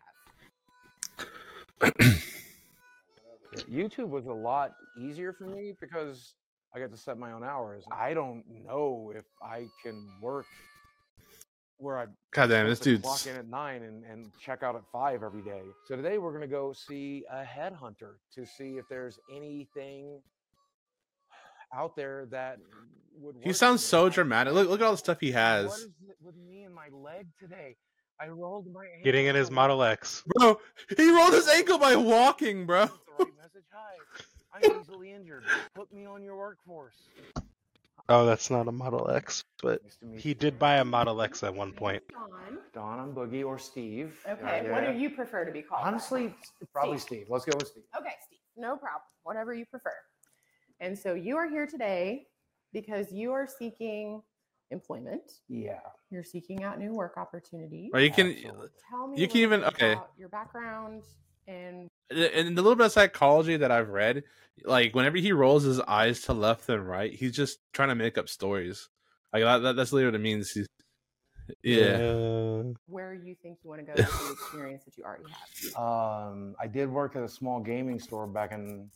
have. 1.89 2.21
YouTube 3.71 4.09
was 4.09 4.25
a 4.25 4.33
lot 4.33 4.73
easier 4.99 5.31
for 5.33 5.45
me 5.45 5.73
because 5.79 6.35
I 6.75 6.79
get 6.79 6.91
to 6.91 6.97
set 6.97 7.17
my 7.17 7.31
own 7.31 7.43
hours. 7.43 7.85
I 7.91 8.13
don't 8.13 8.43
know 8.65 9.13
if 9.15 9.23
I 9.41 9.67
can 9.81 10.07
work 10.21 10.45
where 11.77 11.97
I 11.97 12.05
God 12.31 12.47
damn, 12.47 12.67
this 12.67 12.79
supposed 12.79 13.01
to 13.01 13.07
clock 13.07 13.27
in 13.27 13.35
at 13.39 13.47
nine 13.49 13.83
and, 13.83 14.03
and 14.05 14.31
check 14.39 14.63
out 14.63 14.75
at 14.75 14.83
five 14.91 15.23
every 15.23 15.41
day. 15.41 15.61
So 15.85 15.95
today 15.95 16.17
we're 16.17 16.33
gonna 16.33 16.47
go 16.47 16.73
see 16.73 17.23
a 17.31 17.43
headhunter 17.43 18.15
to 18.33 18.45
see 18.45 18.77
if 18.77 18.85
there's 18.89 19.19
anything 19.33 20.21
out 21.73 21.95
there 21.95 22.25
that 22.31 22.57
would. 23.19 23.35
He 23.41 23.53
sounds 23.53 23.83
so 23.83 24.09
dramatic. 24.09 24.53
Look, 24.53 24.69
look 24.69 24.81
at 24.81 24.85
all 24.85 24.91
the 24.93 24.97
stuff 24.97 25.19
he 25.19 25.31
has, 25.31 25.73
is 25.73 25.83
it 26.09 26.15
with 26.21 26.35
me 26.37 26.63
and 26.63 26.73
my 26.73 26.87
leg 26.91 27.27
today? 27.39 27.75
I 28.19 28.27
rolled 28.27 28.71
my 28.73 28.85
Getting 29.03 29.25
in 29.25 29.35
his 29.35 29.51
Model 29.51 29.83
X. 29.83 30.23
bro. 30.37 30.59
He 30.97 31.11
rolled 31.11 31.33
his 31.33 31.47
ankle 31.49 31.77
by 31.77 31.95
walking, 31.97 32.65
bro. 32.65 32.85
The 32.85 32.91
right 33.19 33.33
message. 33.37 33.63
Hi, 33.73 34.59
I'm 34.73 34.81
easily 34.81 35.11
injured. 35.11 35.43
Put 35.73 35.91
me 35.93 36.05
on 36.05 36.23
your 36.23 36.37
workforce. 36.37 36.95
Oh, 38.07 38.25
that's 38.25 38.49
not 38.51 38.67
a 38.67 38.71
Model 38.71 39.09
X, 39.09 39.43
but 39.63 39.81
Nice 40.01 40.21
he 40.21 40.29
you. 40.29 40.35
did 40.35 40.59
buy 40.59 40.75
a 40.77 40.85
Model 40.85 41.21
X 41.21 41.43
at 41.43 41.53
one 41.53 41.71
point. 41.73 42.03
Dawn. 42.11 42.29
Don, 42.73 42.99
I'm 42.99 43.13
Boogie 43.15 43.43
or 43.45 43.57
Steve. 43.57 44.15
Okay, 44.29 44.61
Yeah. 44.65 44.71
what 44.71 44.85
do 44.93 44.97
you 44.97 45.09
prefer 45.09 45.43
to 45.43 45.51
be 45.51 45.61
called? 45.63 45.81
by? 45.81 45.87
Honestly, 45.87 46.33
probably 46.71 46.99
Steve. 46.99 47.21
Steve. 47.23 47.27
Let's 47.29 47.45
go 47.45 47.53
with 47.57 47.67
Steve. 47.67 47.83
Okay, 47.99 48.13
Steve, 48.27 48.39
no 48.57 48.77
problem. 48.77 49.01
Whatever 49.23 49.53
you 49.55 49.65
prefer. 49.65 49.91
And 50.79 50.97
so 50.97 51.13
you 51.13 51.37
are 51.37 51.49
here 51.49 51.65
today 51.65 52.27
because 52.73 53.11
you 53.11 53.31
are 53.31 53.47
seeking 53.47 54.21
employment. 54.71 55.31
Yeah. 55.47 55.79
You're 56.09 56.23
seeking 56.23 56.63
out 56.63 56.79
new 56.79 56.93
work 56.93 57.17
opportunities. 57.17 57.91
Or 57.93 57.99
you 57.99 58.11
can, 58.11 58.31
Absolutely. 58.31 58.67
Tell 58.89 59.07
me. 59.07 59.21
you 59.21 59.27
can 59.27 59.37
even- 59.37 59.63
okay. 59.63 59.93
about 59.93 60.11
Your 60.17 60.29
background 60.29 61.03
and 61.47 61.87
in 62.09 62.55
the 62.55 62.61
little 62.61 62.75
bit 62.75 62.87
of 62.87 62.91
psychology 62.91 63.57
that 63.57 63.71
I've 63.71 63.89
read, 63.89 64.23
like 64.63 64.95
whenever 64.95 65.17
he 65.17 65.31
rolls 65.31 65.63
his 65.63 65.79
eyes 65.81 66.21
to 66.21 66.33
left 66.33 66.67
and 66.69 66.87
right, 66.87 67.13
he's 67.13 67.35
just 67.35 67.59
trying 67.73 67.89
to 67.89 67.95
make 67.95 68.17
up 68.17 68.29
stories. 68.29 68.89
Like 69.33 69.43
that, 69.43 69.59
that 69.59 69.75
that's 69.75 69.91
literally 69.91 70.11
what 70.11 70.19
it 70.19 70.23
means. 70.23 70.51
He's, 70.51 70.67
yeah. 71.61 71.97
Uh, 71.97 72.63
where 72.87 73.13
you 73.13 73.35
think 73.41 73.59
you 73.63 73.69
want 73.69 73.81
to 73.81 73.85
go 73.85 73.93
with 73.95 74.27
the 74.27 74.31
experience 74.33 74.83
that 74.85 74.97
you 74.97 75.03
already 75.03 75.25
have. 75.29 75.75
Um, 75.75 76.55
I 76.59 76.67
did 76.67 76.89
work 76.89 77.15
at 77.15 77.23
a 77.23 77.29
small 77.29 77.59
gaming 77.59 77.99
store 77.99 78.25
back 78.27 78.51
in 78.51 78.89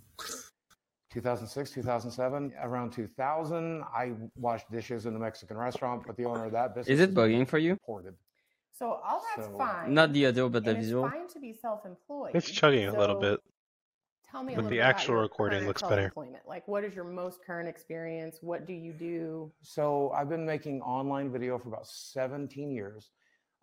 2006, 1.11 1.71
2007. 1.71 2.53
Around 2.61 2.91
2000, 2.91 3.83
I 3.83 4.13
washed 4.35 4.69
dishes 4.71 5.05
in 5.05 5.15
a 5.15 5.19
Mexican 5.19 5.57
restaurant, 5.57 6.03
but 6.05 6.15
the 6.17 6.25
owner 6.25 6.45
of 6.45 6.51
that 6.51 6.75
business 6.75 6.93
Is 6.93 6.99
it 6.99 7.13
bugging 7.13 7.47
for 7.47 7.57
you? 7.57 7.75
Ported. 7.77 8.15
So 8.71 8.91
all 9.03 9.23
that's 9.35 9.47
So- 9.47 9.57
fine. 9.57 9.93
Not 9.93 10.13
the 10.13 10.27
audio, 10.27 10.49
but 10.49 10.63
the 10.63 10.71
and 10.71 10.79
visual. 10.79 11.05
It's 11.05 11.13
fine 11.13 11.27
to 11.29 11.39
be 11.39 11.53
self-employed. 11.53 12.35
it's 12.35 12.49
chugging 12.49 12.85
a 12.87 12.97
little 12.97 13.19
bit. 13.19 13.39
Tell 14.31 14.43
me 14.43 14.53
a 14.53 14.55
but 14.57 14.61
little 14.65 14.69
the 14.69 14.75
bit 14.75 14.79
about 14.81 14.89
actual 14.89 15.13
your 15.15 15.21
recording 15.23 15.57
current 15.57 15.67
looks 15.67 15.81
better. 15.81 15.95
self-employment. 16.03 16.47
Like, 16.47 16.67
what 16.67 16.83
is 16.83 16.93
your 16.95 17.03
most 17.05 17.43
current 17.43 17.67
experience? 17.67 18.37
What 18.41 18.67
do 18.67 18.73
you 18.73 18.93
do? 18.93 19.51
So 19.63 20.11
I've 20.11 20.29
been 20.29 20.45
making 20.45 20.81
online 20.83 21.31
video 21.31 21.57
for 21.57 21.69
about 21.69 21.87
17 21.87 22.69
years. 22.69 23.09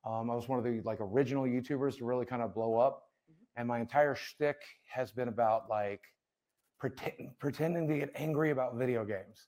Um, 0.04 0.28
I 0.28 0.34
was 0.34 0.48
one 0.48 0.58
of 0.58 0.64
the 0.64 0.80
like 0.82 0.98
original 1.00 1.44
YouTubers 1.44 1.98
to 1.98 2.04
really 2.04 2.26
kind 2.26 2.42
of 2.42 2.52
blow 2.52 2.78
up, 2.78 3.04
and 3.56 3.66
my 3.68 3.78
entire 3.78 4.14
shtick 4.16 4.56
has 4.92 5.12
been 5.12 5.28
about 5.28 5.68
like 5.70 6.00
pretend, 6.78 7.30
pretending 7.38 7.88
to 7.88 7.98
get 7.98 8.12
angry 8.14 8.50
about 8.50 8.76
video 8.76 9.04
games. 9.04 9.46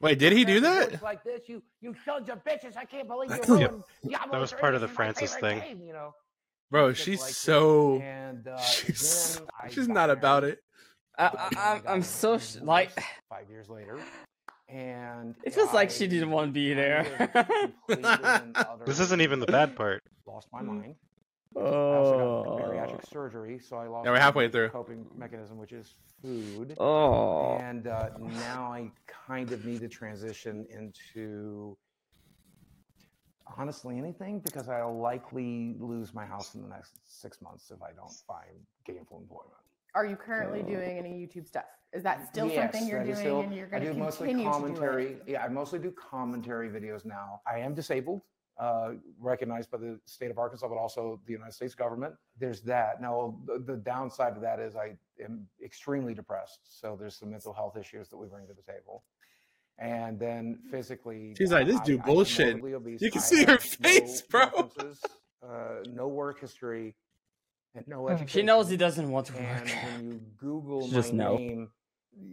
Wait, 0.00 0.18
did 0.18 0.32
he 0.32 0.44
do 0.44 0.60
that? 0.60 1.02
Like 1.02 1.24
this, 1.24 1.48
you 1.48 1.62
you 1.80 1.94
sons 2.04 2.28
of 2.28 2.44
bitches! 2.44 2.76
I 2.76 2.84
can't 2.84 3.08
believe 3.08 3.30
you 3.30 3.36
Yep. 3.36 3.48
ruined 3.48 3.84
Diablo 4.08 4.32
That 4.32 4.40
was 4.40 4.52
part 4.52 4.74
of 4.74 4.80
the 4.80 4.86
Francis 4.88 5.34
thing. 5.34 5.58
game," 5.58 5.80
you 5.82 5.92
know. 5.92 6.14
Bro, 6.70 6.92
she's 6.92 7.20
like 7.20 7.30
that. 7.30 7.34
so 7.34 8.00
And 8.00 8.46
uh, 8.48 8.58
she's, 8.58 9.36
then 9.38 9.46
I 9.60 9.68
she's 9.70 9.88
not 9.88 10.10
about 10.10 10.44
it. 10.44 10.60
I, 11.18 11.24
I, 11.56 11.72
I'm, 11.74 11.82
I'm 11.88 12.02
so 12.02 12.38
sh- 12.38 12.56
like. 12.62 12.92
five 13.28 13.50
years 13.50 13.68
later, 13.68 13.98
and 14.68 15.34
It 15.42 15.52
feels 15.54 15.72
like 15.74 15.90
she 15.90 16.06
didn't 16.06 16.30
want 16.30 16.48
to 16.48 16.52
be 16.52 16.74
there. 16.74 17.30
of 17.34 17.48
completely 17.48 18.04
and 18.22 18.56
This 18.86 19.00
isn't 19.00 19.20
even 19.20 19.40
the 19.40 19.46
bad 19.46 19.74
part. 19.74 20.00
Lost 20.26 20.46
my 20.52 20.62
mind. 20.62 20.94
I 21.66 21.96
also 21.96 22.12
got 22.12 22.22
oh. 22.22 22.60
bariatric 22.62 23.08
surgery, 23.08 23.58
so 23.58 23.76
I 23.76 23.86
lost. 23.88 24.04
Yeah, 24.04 24.10
we're 24.10 24.16
my 24.16 24.22
halfway 24.22 24.48
through. 24.48 24.68
Coping 24.70 25.06
mechanism, 25.16 25.58
which 25.58 25.72
is 25.72 25.94
food, 26.22 26.74
Oh. 26.78 27.56
and 27.58 27.86
uh, 27.86 28.10
now 28.18 28.72
I 28.72 28.90
kind 29.06 29.52
of 29.52 29.64
need 29.64 29.80
to 29.80 29.88
transition 29.88 30.66
into 30.70 31.76
honestly 33.56 33.96
anything 33.98 34.40
because 34.40 34.68
I'll 34.68 34.98
likely 34.98 35.76
lose 35.80 36.14
my 36.14 36.26
house 36.26 36.54
in 36.54 36.62
the 36.62 36.68
next 36.68 36.98
six 37.06 37.40
months 37.40 37.70
if 37.70 37.82
I 37.82 37.92
don't 37.92 38.12
find 38.26 38.58
gainful 38.84 39.18
employment. 39.18 39.52
Are 39.94 40.04
you 40.04 40.16
currently 40.16 40.62
doing 40.62 40.98
any 40.98 41.10
YouTube 41.10 41.46
stuff? 41.46 41.64
Is 41.92 42.02
that 42.02 42.28
still 42.28 42.46
Yes, 42.48 42.72
something 42.72 42.88
you're 42.88 43.00
doing 43.00 43.12
is 43.12 43.18
still- 43.18 43.40
and 43.40 43.54
you're 43.54 43.66
I 43.66 43.70
going 43.70 43.82
to 43.84 43.92
do 43.94 43.98
mostly 43.98 44.28
continue 44.28 44.52
to 44.52 44.58
do 44.58 44.60
commentary. 44.60 45.06
it? 45.14 45.22
Yeah, 45.26 45.44
I 45.44 45.48
mostly 45.48 45.78
do 45.78 45.90
commentary 45.92 46.68
videos 46.68 47.06
now. 47.06 47.40
I 47.50 47.60
am 47.60 47.74
disabled, 47.74 48.20
uh, 48.58 48.90
recognized 49.20 49.70
by 49.70 49.78
the 49.78 49.98
state 50.04 50.30
of 50.30 50.38
Arkansas, 50.38 50.66
but 50.68 50.76
also 50.78 51.20
the 51.26 51.32
United 51.32 51.52
States 51.52 51.74
government. 51.74 52.14
There's 52.38 52.60
that. 52.62 53.00
Now, 53.00 53.36
the, 53.46 53.58
the 53.64 53.76
downside 53.76 54.34
of 54.34 54.42
that 54.42 54.58
is 54.58 54.74
I 54.76 54.96
am 55.24 55.46
extremely 55.64 56.12
depressed. 56.14 56.60
So 56.80 56.96
there's 56.98 57.16
some 57.16 57.30
mental 57.30 57.52
health 57.52 57.76
issues 57.76 58.08
that 58.08 58.16
we 58.16 58.26
bring 58.26 58.46
to 58.48 58.54
the 58.54 58.72
table. 58.72 59.04
And 59.78 60.18
then 60.18 60.58
physically, 60.72 61.34
She's 61.38 61.52
like, 61.52 61.68
"This 61.68 61.78
dude 61.82 62.00
I 62.00 62.04
bullshit. 62.06 62.58
morbidly. 62.60 62.98
You 63.00 63.12
can 63.12 63.20
I 63.20 63.24
see 63.24 63.44
her 63.44 63.58
face, 63.58 64.24
no 64.32 64.50
bro. 64.50 64.70
Uh, 65.40 65.84
no 65.86 66.08
work 66.08 66.40
history, 66.40 66.96
and 67.76 67.86
no 67.86 68.08
She 68.26 68.42
knows 68.42 68.68
he 68.68 68.76
doesn't 68.76 69.08
want 69.08 69.28
to 69.28 69.36
And 69.38 69.68
work. 69.68 69.76
when 69.84 70.10
you 70.10 70.20
Google 70.36 70.80
She 70.82 70.88
my 70.88 70.94
just 71.00 71.12
know. 71.12 71.68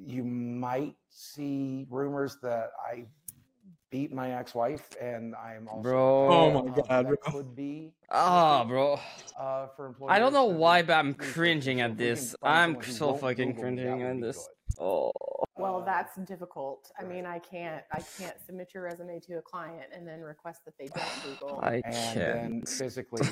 you 0.08 0.24
might 0.24 0.96
see 1.10 1.86
rumors 1.92 2.38
that 2.42 2.72
I 2.84 3.06
beat 3.91 4.12
my 4.13 4.34
ex-wife, 4.38 4.89
and 5.02 5.36
I'm 5.36 5.67
also. 5.67 5.82
Bro. 5.82 6.28
Oh 6.30 6.63
my 6.63 6.76
God, 6.88 7.08
bro. 7.08 7.15
Could 7.17 7.56
be. 7.56 7.93
Ah, 8.10 8.58
listed, 8.60 8.69
bro. 8.69 9.00
Uh, 9.39 9.67
for 9.76 9.86
employees, 9.88 10.12
I 10.12 10.19
don't 10.19 10.34
know 10.34 10.45
why, 10.45 10.82
but 10.82 10.93
I'm 10.93 11.13
cringing 11.13 11.82
at 11.82 11.91
if 11.91 11.98
we 11.98 12.04
can 12.06 12.15
this. 12.15 12.36
I'm 12.43 12.82
so 12.84 13.13
fucking 13.15 13.50
Google 13.54 13.62
cringing 13.63 14.02
at 14.02 14.21
this. 14.21 14.48
good. 14.78 14.84
Oh. 14.84 15.12
Well, 15.58 15.84
that's 15.86 16.17
difficult. 16.26 16.91
I 17.00 17.04
mean, 17.06 17.26
I 17.26 17.39
can't, 17.39 17.84
I 17.93 18.02
can't 18.17 18.36
submit 18.45 18.71
your 18.74 18.84
resume 18.84 19.19
to 19.21 19.36
a 19.38 19.41
client 19.41 19.86
and 19.95 20.06
then 20.06 20.19
request 20.21 20.62
that 20.65 20.74
they 20.78 20.88
don't 20.88 21.39
Google. 21.39 21.60
I 21.63 21.82
and 21.86 21.93
can't. 22.13 22.67
physically, 22.69 23.26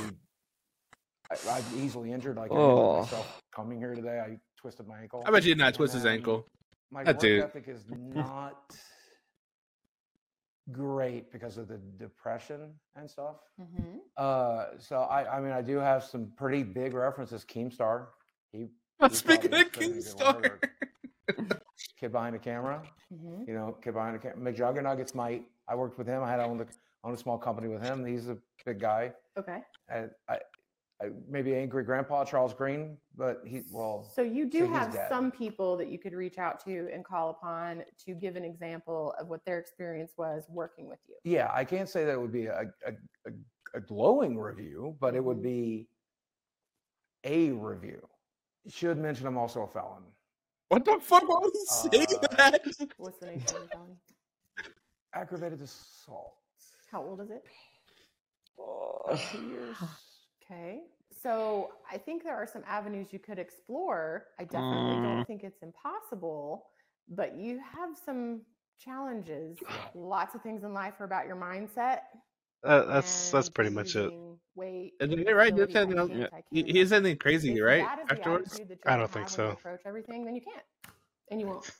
I, 1.30 1.36
I'm 1.50 1.64
easily 1.84 2.12
injured. 2.14 2.38
Like 2.38 2.52
I 2.52 2.56
Oh. 2.56 3.00
injured 3.00 3.12
myself 3.12 3.42
coming 3.54 3.78
here 3.78 3.94
today. 3.94 4.20
I 4.26 4.38
twisted 4.58 4.88
my 4.88 5.00
ankle. 5.02 5.24
I 5.26 5.32
bet 5.32 5.44
you 5.44 5.54
did 5.54 5.58
not 5.58 5.74
twist 5.74 5.94
his 5.94 6.06
ankle. 6.06 6.48
My 6.92 7.04
That 7.04 7.16
work 7.16 7.22
dude. 7.22 7.44
ethic 7.44 7.68
is 7.68 7.84
not 7.90 8.74
great 10.72 11.32
because 11.32 11.58
of 11.58 11.68
the 11.68 11.78
depression 12.00 12.74
and 12.96 13.10
stuff. 13.10 13.36
hmm 13.58 13.98
Uh, 14.18 14.66
so 14.80 15.02
I, 15.02 15.38
I 15.38 15.42
mean, 15.42 15.52
I 15.52 15.62
do 15.62 15.78
have 15.78 16.04
some 16.04 16.32
pretty 16.38 16.64
big 16.64 16.94
references. 16.94 17.44
Keemstar, 17.46 18.08
he 18.52 18.70
Speaking 19.12 19.54
of 19.54 19.72
couldn't 19.72 19.96
get 19.96 20.04
Keemstar, 20.16 20.36
word. 20.42 20.70
kid 22.00 22.12
behind 22.12 22.36
the 22.36 22.40
camera. 22.40 22.82
hmm 23.10 23.44
You 23.48 23.54
know, 23.54 23.78
kid 23.82 23.94
behind 23.94 24.16
the 24.16 24.20
camera. 24.20 24.38
McJuggernuggets 24.54 25.14
might. 25.16 25.44
I 25.68 25.76
worked 25.76 25.98
with 25.98 26.08
him. 26.08 26.24
I 26.24 26.30
had 26.30 26.40
owned 26.40 26.62
a, 26.62 26.68
owned 27.04 27.16
a 27.16 27.20
small 27.20 27.38
company 27.38 27.68
with 27.68 27.82
him. 27.84 28.06
He's 28.06 28.30
a 28.30 28.38
big 28.66 28.80
guy. 28.80 29.12
Okay. 29.38 29.60
And 29.90 30.10
I, 30.30 30.36
I 30.36 30.40
maybe 31.28 31.56
angry 31.56 31.84
grandpa 31.84 32.24
Charles 32.24 32.54
Green, 32.54 32.98
but 33.18 33.42
he 33.46 33.64
well. 33.72 34.10
So 34.16 34.22
you 34.22 34.46
do 34.50 34.60
so 34.60 34.68
have 34.72 34.98
some 35.10 35.32
people 35.32 35.76
that 35.78 35.90
you 35.90 36.00
could 36.00 36.14
reach 36.14 36.38
out 36.38 36.64
to 36.66 36.88
and 36.94 37.04
call 37.04 37.30
upon 37.32 37.84
to 38.06 38.14
give 38.14 38.36
an 38.36 38.44
example 38.46 39.14
of 39.20 39.28
what 39.28 39.44
their 39.46 39.60
experience 39.60 40.14
was 40.18 40.46
working 40.50 40.88
with 40.88 41.00
you. 41.08 41.16
Yeah, 41.24 41.50
I 41.54 41.66
can't 41.66 41.90
say 41.90 42.06
that 42.06 42.12
it 42.14 42.22
would 42.22 42.32
be 42.32 42.46
a 42.46 42.72
a, 42.86 42.92
a, 43.28 43.32
a 43.76 43.82
glowing 43.82 44.38
review, 44.38 44.96
but 45.00 45.16
it 45.16 45.24
would 45.24 45.38
Mhm. 45.38 45.44
be 45.44 45.88
a 47.26 47.52
review. 47.52 48.08
Should 48.68 48.98
mention 48.98 49.28
I'm 49.28 49.38
also 49.38 49.64
a 49.64 49.68
felon. 49.68 50.04
what 50.70 50.86
the 50.86 50.98
fuck? 51.02 51.28
Why 51.28 51.40
would 51.42 51.54
he 51.54 51.66
say 51.66 52.06
Uh, 52.16 52.28
that? 52.38 52.62
What's 52.98 53.20
the 53.20 53.26
name 53.28 53.38
of 53.38 53.46
the 53.48 53.68
felony? 53.72 53.98
Aggravated 55.14 55.62
assault. 55.62 56.36
How 56.92 57.04
old 57.04 57.22
is 57.22 57.30
it? 57.30 57.44
Uh, 58.58 59.18
two 59.32 59.42
years. 59.48 59.76
Okay. 60.52 60.82
So 61.22 61.72
I 61.92 61.98
think 61.98 62.24
there 62.24 62.36
are 62.36 62.48
some 62.48 62.64
avenues 62.68 63.08
you 63.12 63.20
could 63.20 63.40
explore. 63.40 64.28
I 64.40 64.44
definitely 64.44 64.96
Mm. 64.98 65.04
don't 65.04 65.26
think 65.26 65.44
it's 65.44 65.62
impossible, 65.62 66.68
but 67.08 67.36
you 67.36 67.60
have 67.60 67.98
some 67.98 68.42
challenges. 68.80 69.58
Lots 69.96 70.36
of 70.36 70.42
things 70.42 70.64
in 70.64 70.74
life 70.74 71.00
are 71.00 71.06
about 71.06 71.28
your 71.28 71.36
mindset. 71.36 72.00
Uh, 72.64 72.86
that's 72.86 73.30
that's 73.30 73.50
pretty 73.50 73.70
much 73.70 73.96
it. 73.96 74.04
losing 74.04 74.40
Weight, 74.56 74.94
And 75.00 75.12
you're 75.12 75.36
right. 75.36 75.52
He 75.54 75.66
disability, 75.66 75.90
you 75.90 75.96
know, 75.96 76.08
can't, 76.08 76.34
I 76.34 76.44
he, 76.52 76.64
can't. 76.64 76.92
anything 76.94 77.18
crazy, 77.18 77.54
If 77.58 77.64
right? 77.64 77.84
that 77.84 78.00
is 78.00 78.06
Afterwards. 78.12 78.54
I 78.54 78.58
don't 78.58 78.68
think 78.68 78.86
have 78.86 79.14
when 79.16 79.24
you 79.24 79.30
so. 79.30 79.50
Approach 79.50 79.82
everything, 79.86 80.24
then 80.26 80.36
you 80.36 80.42
can't, 80.42 80.64
and 81.32 81.40
you 81.42 81.48
won't. 81.48 81.72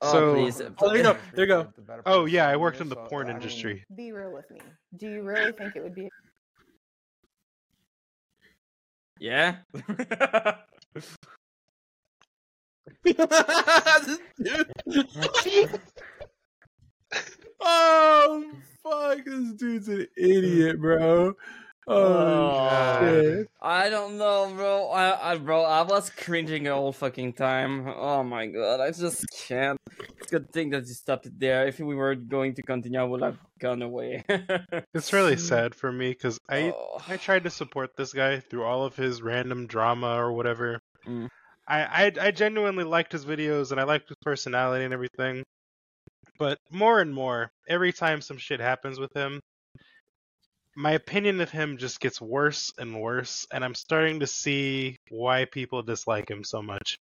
Oh, 0.00 0.12
So- 0.12 0.34
please. 0.34 0.60
Oh, 0.80 0.88
there 0.88 0.96
you 0.96 1.02
go. 1.02 1.16
There 1.34 1.44
you 1.44 1.50
go. 1.50 1.72
Oh 2.06 2.24
yeah, 2.24 2.48
I 2.48 2.56
worked 2.56 2.80
in 2.80 2.88
the 2.88 2.96
porn 2.96 3.28
industry. 3.28 3.84
Be 3.94 4.10
real 4.12 4.32
with 4.32 4.50
me. 4.50 4.60
Do 4.96 5.10
you 5.10 5.22
really 5.22 5.52
think 5.52 5.76
it 5.76 5.82
would 5.82 5.94
be? 5.94 6.08
Yeah. 9.20 9.56
Oh 17.60 18.44
fuck! 18.82 19.24
This 19.24 19.52
dude's 19.52 19.88
an 19.88 20.06
idiot, 20.16 20.80
bro. 20.80 21.34
Oh, 21.86 22.98
shit. 23.00 23.48
I 23.60 23.88
don't 23.90 24.16
know, 24.18 24.52
bro. 24.54 24.90
I, 24.90 25.32
I, 25.32 25.36
bro, 25.38 25.64
I 25.64 25.82
was 25.82 26.10
cringing 26.10 26.64
the 26.64 26.74
whole 26.74 26.92
fucking 26.92 27.32
time. 27.32 27.88
Oh 27.88 28.22
my 28.22 28.46
god, 28.46 28.80
I 28.80 28.90
just 28.92 29.24
can't. 29.46 29.78
It's 30.18 30.32
a 30.32 30.38
good 30.38 30.52
thing 30.52 30.70
that 30.70 30.86
you 30.86 30.94
stopped 30.94 31.26
it 31.26 31.38
there. 31.38 31.66
If 31.66 31.78
we 31.80 31.94
were 31.94 32.14
going 32.14 32.54
to 32.54 32.62
continue, 32.62 33.00
I 33.00 33.04
would 33.04 33.22
have 33.22 33.38
gone 33.58 33.82
away. 33.82 34.24
It's 34.94 35.12
really 35.12 35.36
sad 35.36 35.74
for 35.74 35.90
me 35.90 36.10
because 36.10 36.38
I 36.48 36.70
Oh. 36.72 36.98
I 37.08 37.16
tried 37.16 37.44
to 37.44 37.50
support 37.50 37.90
this 37.96 38.12
guy 38.12 38.40
through 38.40 38.64
all 38.64 38.84
of 38.84 38.94
his 38.96 39.22
random 39.22 39.66
drama 39.66 40.14
or 40.16 40.32
whatever. 40.32 40.78
Mm. 41.06 41.28
I, 41.66 41.82
I 42.06 42.12
I 42.20 42.30
genuinely 42.30 42.84
liked 42.84 43.12
his 43.12 43.24
videos 43.24 43.70
and 43.72 43.80
I 43.80 43.84
liked 43.84 44.08
his 44.08 44.16
personality 44.22 44.84
and 44.84 44.94
everything. 44.94 45.42
But 46.38 46.58
more 46.70 47.00
and 47.00 47.12
more, 47.12 47.50
every 47.68 47.92
time 47.92 48.20
some 48.20 48.38
shit 48.38 48.60
happens 48.60 48.98
with 48.98 49.12
him, 49.14 49.40
my 50.76 50.92
opinion 50.92 51.40
of 51.40 51.50
him 51.50 51.76
just 51.76 52.00
gets 52.00 52.20
worse 52.20 52.72
and 52.78 53.00
worse, 53.00 53.46
and 53.52 53.64
I'm 53.64 53.74
starting 53.74 54.20
to 54.20 54.26
see 54.26 54.96
why 55.10 55.44
people 55.44 55.82
dislike 55.82 56.30
him 56.30 56.44
so 56.44 56.62
much. 56.62 56.96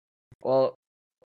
Well, 0.42 0.76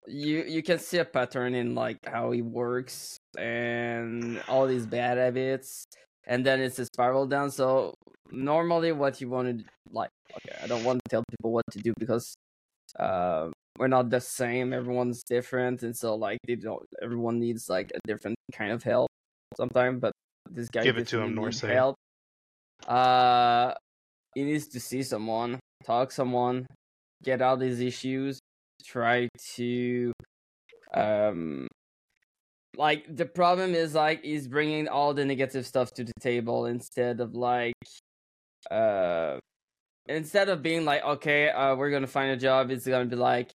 you 0.08 0.44
you 0.44 0.64
can 0.64 0.80
see 0.80 1.00
a 1.00 1.06
pattern 1.06 1.56
in 1.56 1.76
like 1.76 1.98
how 2.06 2.32
he 2.32 2.42
works 2.42 3.18
and 3.38 4.42
all 4.48 4.68
these 4.68 4.86
bad 4.86 5.18
habits, 5.18 5.86
and 6.26 6.46
then 6.46 6.62
it's 6.62 6.80
a 6.80 6.86
spiral 6.86 7.26
down. 7.26 7.52
So 7.52 7.96
normally, 8.32 8.92
what 8.92 9.20
you 9.20 9.30
want 9.30 9.60
to 9.60 9.66
like, 9.92 10.10
okay, 10.36 10.58
I 10.64 10.68
don't 10.68 10.84
want 10.84 11.02
to 11.04 11.10
tell 11.10 11.24
people 11.30 11.52
what 11.52 11.66
to 11.72 11.80
do 11.80 11.94
because 11.98 12.36
uh, 13.00 13.50
we're 13.78 13.88
not 13.88 14.10
the 14.10 14.22
same. 14.22 14.74
Everyone's 14.74 15.24
different, 15.24 15.84
and 15.84 15.96
so 15.96 16.16
like 16.16 16.40
they 16.48 16.56
don't. 16.56 16.84
Everyone 17.02 17.40
needs 17.40 17.70
like 17.70 17.92
a 17.96 18.00
different 18.08 18.38
kind 18.54 18.72
of 18.72 18.84
help 18.84 19.10
sometimes. 19.56 20.00
But 20.00 20.14
this 20.50 20.70
guy 20.70 20.84
Give 20.84 20.98
it 20.98 21.08
to 21.10 21.22
him, 21.22 21.36
needs 21.36 21.62
help. 21.62 21.96
Uh, 22.86 23.74
he 24.36 24.44
needs 24.44 24.68
to 24.68 24.80
see 24.80 25.04
someone, 25.04 25.60
talk 25.86 26.12
someone, 26.12 26.68
get 27.24 27.42
out 27.42 27.62
his 27.62 27.80
issues, 27.80 28.40
try 28.84 29.28
to 29.56 30.12
um 30.94 31.68
like 32.78 33.04
the 33.14 33.26
problem 33.26 33.74
is 33.74 33.94
like 33.94 34.24
he's 34.24 34.48
bringing 34.48 34.88
all 34.88 35.14
the 35.14 35.26
negative 35.26 35.66
stuff 35.66 35.92
to 35.92 36.04
the 36.04 36.14
table 36.22 36.68
instead 36.68 37.20
of 37.20 37.34
like 37.34 37.74
uh 38.72 39.38
instead 40.08 40.48
of 40.48 40.62
being 40.62 40.86
like 40.86 41.04
okay 41.04 41.50
uh 41.50 41.76
we're 41.76 41.92
gonna 41.92 42.08
find 42.08 42.32
a 42.32 42.38
job 42.38 42.72
it's 42.72 42.88
gonna 42.88 43.06
be 43.06 43.16
like 43.16 43.52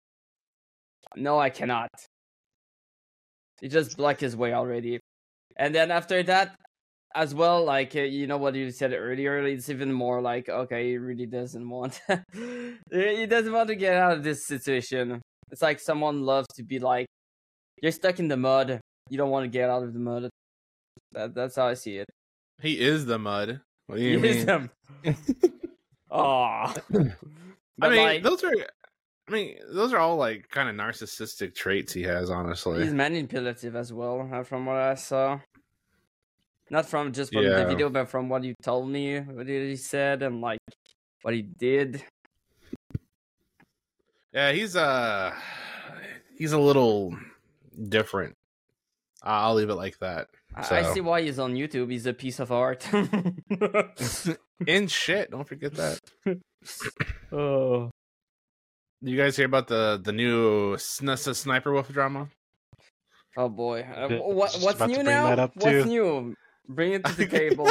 no 1.16 1.38
i 1.38 1.50
cannot. 1.50 1.90
He 3.60 3.68
just 3.68 3.96
blocked 3.96 4.20
his 4.20 4.36
way 4.36 4.54
already. 4.54 5.00
And 5.56 5.74
then 5.74 5.90
after 5.90 6.22
that 6.22 6.56
as 7.14 7.34
well 7.34 7.64
like 7.64 7.96
uh, 7.96 8.00
you 8.00 8.26
know 8.26 8.36
what 8.38 8.54
you 8.54 8.70
said 8.70 8.92
earlier 8.92 9.38
it's 9.44 9.68
even 9.68 9.92
more 9.92 10.20
like 10.20 10.48
okay 10.48 10.90
he 10.90 10.96
really 10.98 11.26
doesn't 11.26 11.68
want 11.68 12.00
he 12.92 13.26
doesn't 13.26 13.52
want 13.52 13.68
to 13.68 13.74
get 13.74 13.94
out 13.94 14.12
of 14.12 14.22
this 14.22 14.46
situation 14.46 15.20
it's 15.50 15.62
like 15.62 15.80
someone 15.80 16.22
loves 16.22 16.46
to 16.54 16.62
be 16.62 16.78
like 16.78 17.06
you're 17.82 17.90
stuck 17.92 18.18
in 18.20 18.28
the 18.28 18.36
mud 18.36 18.80
you 19.08 19.18
don't 19.18 19.30
want 19.30 19.44
to 19.44 19.48
get 19.48 19.68
out 19.68 19.82
of 19.82 19.92
the 19.92 19.98
mud 19.98 20.30
that, 21.12 21.34
that's 21.34 21.56
how 21.56 21.66
i 21.66 21.74
see 21.74 21.96
it 21.98 22.06
He 22.62 22.78
is 22.78 23.06
the 23.06 23.18
mud. 23.18 23.60
What 23.86 23.96
do 23.96 24.02
you 24.04 24.18
Use 24.20 24.36
mean? 24.36 24.46
them. 24.46 24.70
Aw. 26.10 26.74
I 27.82 27.88
mean, 27.88 27.96
like, 28.04 28.22
those 28.22 28.44
are. 28.44 28.52
I 29.28 29.32
mean, 29.32 29.56
those 29.72 29.92
are 29.92 29.98
all 29.98 30.16
like 30.16 30.48
kind 30.50 30.68
of 30.68 30.74
narcissistic 30.76 31.54
traits 31.54 31.92
he 31.92 32.02
has. 32.02 32.30
Honestly, 32.30 32.82
he's 32.82 32.92
manipulative 32.94 33.74
as 33.76 33.92
well, 33.92 34.28
uh, 34.32 34.42
from 34.42 34.66
what 34.66 34.76
I 34.76 34.94
saw. 34.94 35.40
Not 36.70 36.86
from 36.86 37.12
just 37.12 37.32
from 37.32 37.44
the 37.44 37.66
video, 37.66 37.90
but 37.90 38.08
from 38.08 38.28
what 38.28 38.44
you 38.44 38.54
told 38.62 38.88
me, 38.88 39.18
what 39.18 39.46
he 39.48 39.74
said, 39.76 40.22
and 40.22 40.40
like 40.40 40.60
what 41.22 41.34
he 41.34 41.42
did. 41.42 42.02
yeah, 44.32 44.52
he's 44.52 44.76
uh, 44.76 45.34
he's 46.38 46.52
a 46.52 46.58
little 46.58 47.16
different. 47.88 48.34
I'll 49.22 49.54
leave 49.54 49.68
it 49.68 49.74
like 49.74 49.98
that. 49.98 50.28
I, 50.54 50.78
I 50.78 50.94
see 50.94 51.00
why 51.00 51.22
he's 51.22 51.38
on 51.38 51.54
YouTube. 51.54 51.90
He's 51.90 52.06
a 52.06 52.14
piece 52.14 52.40
of 52.40 52.52
art. 52.52 52.88
In 54.66 54.86
shit, 54.86 55.30
don't 55.30 55.46
forget 55.46 55.74
that. 55.74 56.00
oh. 57.32 57.90
You 59.02 59.16
guys 59.16 59.36
hear 59.36 59.46
about 59.46 59.66
the 59.66 60.00
the 60.02 60.12
new 60.12 60.76
sn- 60.76 61.16
sniper 61.16 61.72
wolf 61.72 61.88
drama? 61.90 62.28
Oh 63.36 63.48
boy. 63.48 63.82
Uh, 63.82 64.08
what, 64.18 64.54
what's 64.60 64.80
new 64.80 65.02
now? 65.02 65.50
what's 65.54 65.86
new? 65.86 66.34
Bring 66.74 66.92
it 66.92 67.04
to 67.04 67.12
the 67.16 67.26
table. 67.26 67.66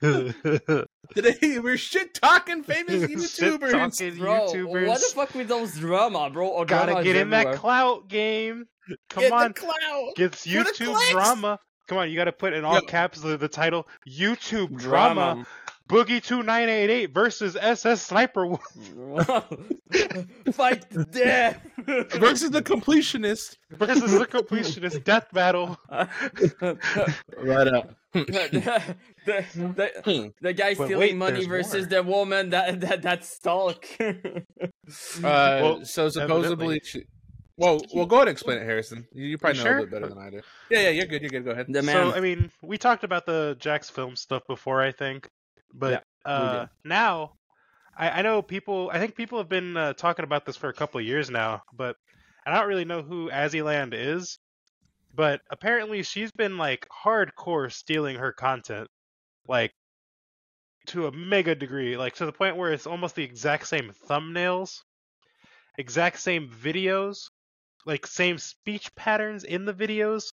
Today 1.14 1.58
we're 1.58 1.76
shit 1.76 2.14
talking 2.14 2.62
famous 2.62 3.02
YouTubers. 3.10 3.96
Shit-talking 3.98 4.18
Bro, 4.18 4.48
YouTubers. 4.48 4.86
what 4.88 5.00
the 5.00 5.12
fuck 5.14 5.34
with 5.34 5.48
those 5.48 5.76
drama, 5.78 6.30
bro? 6.30 6.46
Or 6.48 6.64
Gotta 6.64 6.92
drama 6.92 7.04
get 7.04 7.16
is 7.16 7.22
in 7.22 7.30
that 7.30 7.56
clout 7.56 8.08
game. 8.08 8.66
Come 9.10 9.22
Get 9.24 9.32
on, 9.32 9.48
the 9.48 9.54
clout. 9.54 10.14
gets 10.16 10.44
For 10.44 10.48
the 10.50 10.70
YouTube 10.70 11.10
drama. 11.10 11.58
Come 11.88 11.98
on, 11.98 12.10
you 12.10 12.16
got 12.16 12.24
to 12.24 12.32
put 12.32 12.52
in 12.52 12.64
all 12.64 12.74
Yo. 12.74 12.80
caps 12.82 13.20
the, 13.20 13.36
the 13.36 13.48
title 13.48 13.86
YouTube 14.08 14.76
drama. 14.78 15.14
drama. 15.34 15.46
Boogie 15.88 16.22
two 16.22 16.42
nine 16.42 16.68
eight 16.68 16.88
eight 16.90 17.12
versus 17.12 17.56
SS 17.60 18.02
Sniper 18.02 18.46
Wolf. 18.46 18.62
Fight 20.52 20.88
to 20.92 21.04
death 21.04 21.60
Versus 22.14 22.50
the 22.50 22.62
completionist. 22.62 23.56
versus 23.72 24.12
the 24.12 24.26
completionist 24.26 25.04
death 25.04 25.26
battle. 25.32 25.76
Right 25.90 27.68
up. 27.68 27.94
the, 28.26 28.94
the, 29.24 29.44
the, 29.64 30.32
the 30.40 30.52
guy 30.52 30.74
But 30.74 30.86
stealing 30.86 30.98
wait, 30.98 31.16
money 31.16 31.46
versus 31.46 31.88
more. 31.90 32.02
the 32.02 32.02
woman 32.02 32.50
that 32.50 32.80
that 32.80 33.02
that 33.02 33.24
stalk. 33.24 33.86
Uh, 35.18 35.58
Well, 35.62 35.84
so 35.84 36.08
supposedly, 36.08 36.80
she, 36.84 37.04
well, 37.56 37.80
well, 37.94 38.04
go 38.04 38.16
ahead 38.16 38.28
and 38.28 38.34
explain 38.34 38.58
it, 38.58 38.64
Harrison. 38.64 39.06
You, 39.12 39.26
you 39.26 39.38
probably 39.38 39.58
You 39.58 39.64
know 39.64 39.70
sure? 39.70 39.78
a 39.78 39.82
bit 39.82 39.90
better 39.90 40.08
than 40.08 40.18
I 40.18 40.30
do. 40.30 40.40
Yeah, 40.70 40.80
yeah, 40.80 40.88
you're 40.90 41.06
good. 41.06 41.22
You're 41.22 41.30
good. 41.30 41.44
Go 41.44 41.52
ahead. 41.52 41.66
the 41.68 41.82
man. 41.82 41.94
So 41.94 42.14
I 42.16 42.20
mean, 42.20 42.50
we 42.62 42.76
talked 42.76 43.04
about 43.04 43.24
the 43.24 43.56
Jacksfilms 43.60 44.18
stuff 44.18 44.42
before, 44.46 44.82
I 44.82 44.92
think, 44.92 45.28
but 45.72 46.04
uh, 46.24 46.66
now 46.84 47.32
I, 47.96 48.10
I 48.10 48.22
know 48.22 48.42
people. 48.42 48.90
I 48.92 48.98
think 48.98 49.14
people 49.14 49.38
have 49.38 49.48
been 49.48 49.76
uh, 49.76 49.92
talking 49.94 50.24
about 50.24 50.44
this 50.44 50.56
for 50.56 50.68
a 50.68 50.74
couple 50.74 51.00
of 51.00 51.06
years 51.06 51.30
now, 51.30 51.62
but 51.72 51.96
I 52.46 52.54
don't 52.54 52.68
really 52.68 52.84
know 52.84 53.02
who 53.02 53.30
Azzyland 53.30 53.92
is. 53.94 54.38
But 55.14 55.40
apparently, 55.50 56.02
she's 56.02 56.32
been 56.32 56.56
like 56.56 56.86
hardcore 57.04 57.70
stealing 57.70 58.16
her 58.16 58.32
content, 58.32 58.88
like 59.46 59.72
to 60.86 61.06
a 61.06 61.12
mega 61.12 61.54
degree, 61.54 61.96
like 61.96 62.14
to 62.16 62.26
the 62.26 62.32
point 62.32 62.56
where 62.56 62.72
it's 62.72 62.86
almost 62.86 63.14
the 63.14 63.24
exact 63.24 63.66
same 63.68 63.92
thumbnails, 64.08 64.82
exact 65.78 66.18
same 66.18 66.48
videos, 66.48 67.30
like 67.84 68.06
same 68.06 68.38
speech 68.38 68.94
patterns 68.94 69.44
in 69.44 69.64
the 69.64 69.74
videos. 69.74 70.32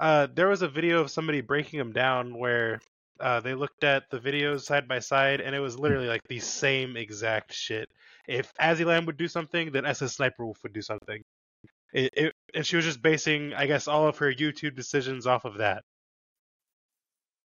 Uh, 0.00 0.28
there 0.32 0.48
was 0.48 0.62
a 0.62 0.68
video 0.68 1.00
of 1.00 1.10
somebody 1.10 1.40
breaking 1.40 1.78
them 1.78 1.92
down 1.92 2.38
where 2.38 2.80
uh, 3.20 3.40
they 3.40 3.54
looked 3.54 3.82
at 3.84 4.04
the 4.10 4.18
videos 4.18 4.60
side 4.60 4.86
by 4.86 4.98
side, 5.00 5.40
and 5.40 5.54
it 5.54 5.60
was 5.60 5.78
literally 5.78 6.06
like 6.06 6.22
the 6.28 6.38
same 6.38 6.96
exact 6.96 7.52
shit. 7.52 7.88
If 8.28 8.52
Azzyland 8.60 9.06
would 9.06 9.16
do 9.16 9.28
something, 9.28 9.72
then 9.72 9.86
SS 9.86 10.16
Sniper 10.16 10.44
Wolf 10.44 10.62
would 10.62 10.72
do 10.72 10.82
something. 10.82 11.22
It, 11.92 12.12
it, 12.16 12.34
and 12.54 12.66
she 12.66 12.76
was 12.76 12.84
just 12.84 13.02
basing, 13.02 13.54
I 13.54 13.66
guess, 13.66 13.88
all 13.88 14.06
of 14.06 14.18
her 14.18 14.32
YouTube 14.32 14.76
decisions 14.76 15.26
off 15.26 15.44
of 15.44 15.58
that. 15.58 15.84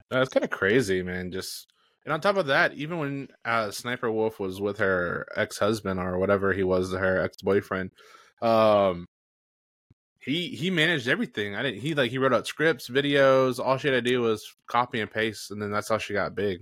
That's 0.09 0.29
kind 0.29 0.43
of 0.43 0.49
crazy, 0.49 1.03
man. 1.03 1.31
Just 1.31 1.67
and 2.05 2.13
on 2.13 2.21
top 2.21 2.37
of 2.37 2.47
that, 2.47 2.73
even 2.73 2.99
when 2.99 3.27
uh, 3.45 3.71
Sniper 3.71 4.11
Wolf 4.11 4.39
was 4.39 4.59
with 4.59 4.77
her 4.79 5.25
ex 5.35 5.57
husband 5.57 5.99
or 5.99 6.17
whatever 6.17 6.53
he 6.53 6.63
was, 6.63 6.91
her 6.91 7.19
ex 7.19 7.37
boyfriend, 7.41 7.91
um, 8.41 9.05
he 10.19 10.49
he 10.49 10.69
managed 10.69 11.07
everything. 11.07 11.55
I 11.55 11.63
didn't. 11.63 11.81
He 11.81 11.95
like 11.95 12.11
he 12.11 12.17
wrote 12.17 12.33
out 12.33 12.47
scripts, 12.47 12.89
videos. 12.89 13.59
All 13.59 13.77
she 13.77 13.87
had 13.87 14.03
to 14.03 14.09
do 14.09 14.21
was 14.21 14.45
copy 14.67 14.99
and 14.99 15.11
paste, 15.11 15.51
and 15.51 15.61
then 15.61 15.71
that's 15.71 15.89
how 15.89 15.97
she 15.97 16.13
got 16.13 16.35
big. 16.35 16.59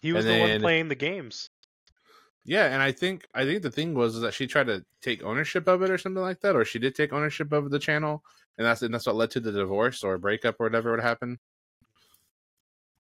He 0.00 0.12
was 0.12 0.24
And 0.26 0.34
the 0.34 0.40
one 0.40 0.60
playing 0.60 0.88
the 0.88 0.94
games. 0.94 1.48
Yeah, 2.44 2.66
and 2.66 2.82
I 2.82 2.92
think 2.92 3.26
I 3.34 3.44
think 3.44 3.62
the 3.62 3.70
thing 3.70 3.94
was 3.94 4.20
that 4.20 4.32
she 4.34 4.46
tried 4.46 4.66
to 4.68 4.84
take 5.02 5.22
ownership 5.22 5.68
of 5.68 5.82
it 5.82 5.90
or 5.90 5.98
something 5.98 6.22
like 6.22 6.40
that, 6.40 6.56
or 6.56 6.64
she 6.64 6.78
did 6.78 6.94
take 6.94 7.12
ownership 7.12 7.52
of 7.52 7.70
the 7.70 7.78
channel, 7.78 8.24
and 8.58 8.66
that's 8.66 8.82
and 8.82 8.92
that's 8.94 9.06
what 9.06 9.16
led 9.16 9.30
to 9.32 9.40
the 9.40 9.52
divorce 9.52 10.02
or 10.02 10.16
breakup 10.18 10.56
or 10.60 10.64
whatever 10.66 10.90
would 10.92 11.00
happen. 11.00 11.38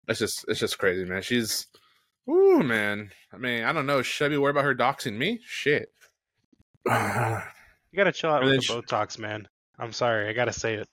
It's 0.09 0.19
just 0.19 0.45
it's 0.49 0.61
just 0.61 0.79
crazy, 0.79 1.05
man. 1.05 1.23
She's, 1.23 1.67
ooh, 2.29 2.63
man. 2.63 3.11
I 3.33 3.37
mean, 3.39 3.65
I 3.65 3.73
don't 3.73 3.87
know. 3.87 4.03
Should 4.03 4.27
I 4.27 4.29
be 4.31 4.37
worried 4.37 4.51
about 4.53 4.65
her 4.65 4.75
doxing 4.75 5.17
me? 5.17 5.41
Shit. 5.45 5.93
You 7.95 7.99
gotta 7.99 8.13
chill 8.13 8.31
out 8.31 8.41
And 8.43 8.51
with 8.51 8.57
the 8.61 8.63
she- 8.63 8.73
Botox, 8.73 9.19
man. 9.19 9.47
I'm 9.79 9.93
sorry, 9.93 10.27
I 10.27 10.33
gotta 10.33 10.53
say 10.53 10.75
it. 10.77 10.89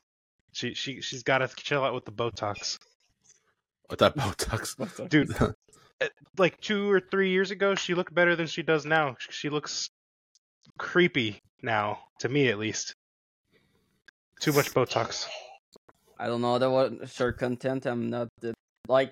She 0.51 0.73
she 0.73 0.99
she's 0.99 1.23
gotta 1.23 1.47
chill 1.55 1.81
out 1.83 1.93
with 1.93 2.03
the 2.03 2.11
Botox. 2.11 2.77
With 3.89 3.99
that 3.99 4.17
Botox? 4.17 5.09
Dude, 5.09 5.29
like 6.37 6.59
two 6.61 6.89
or 6.91 6.99
three 6.99 7.31
years 7.31 7.51
ago, 7.51 7.75
she 7.75 7.93
looked 7.93 8.13
better 8.13 8.35
than 8.35 8.47
she 8.47 8.63
does 8.63 8.85
now. 8.85 9.15
She 9.29 9.49
looks 9.49 9.89
creepy 10.77 11.41
now, 11.61 11.99
to 12.19 12.29
me 12.29 12.47
at 12.49 12.57
least. 12.57 12.93
Too 14.39 14.53
much 14.53 14.73
Botox. 14.73 15.27
I 16.17 16.27
don't 16.27 16.41
know. 16.41 16.57
That 16.57 16.69
was 16.69 17.11
short 17.11 17.37
content. 17.37 17.85
I'm 17.85 18.09
not 18.09 18.29
the, 18.41 18.53
like. 18.87 19.11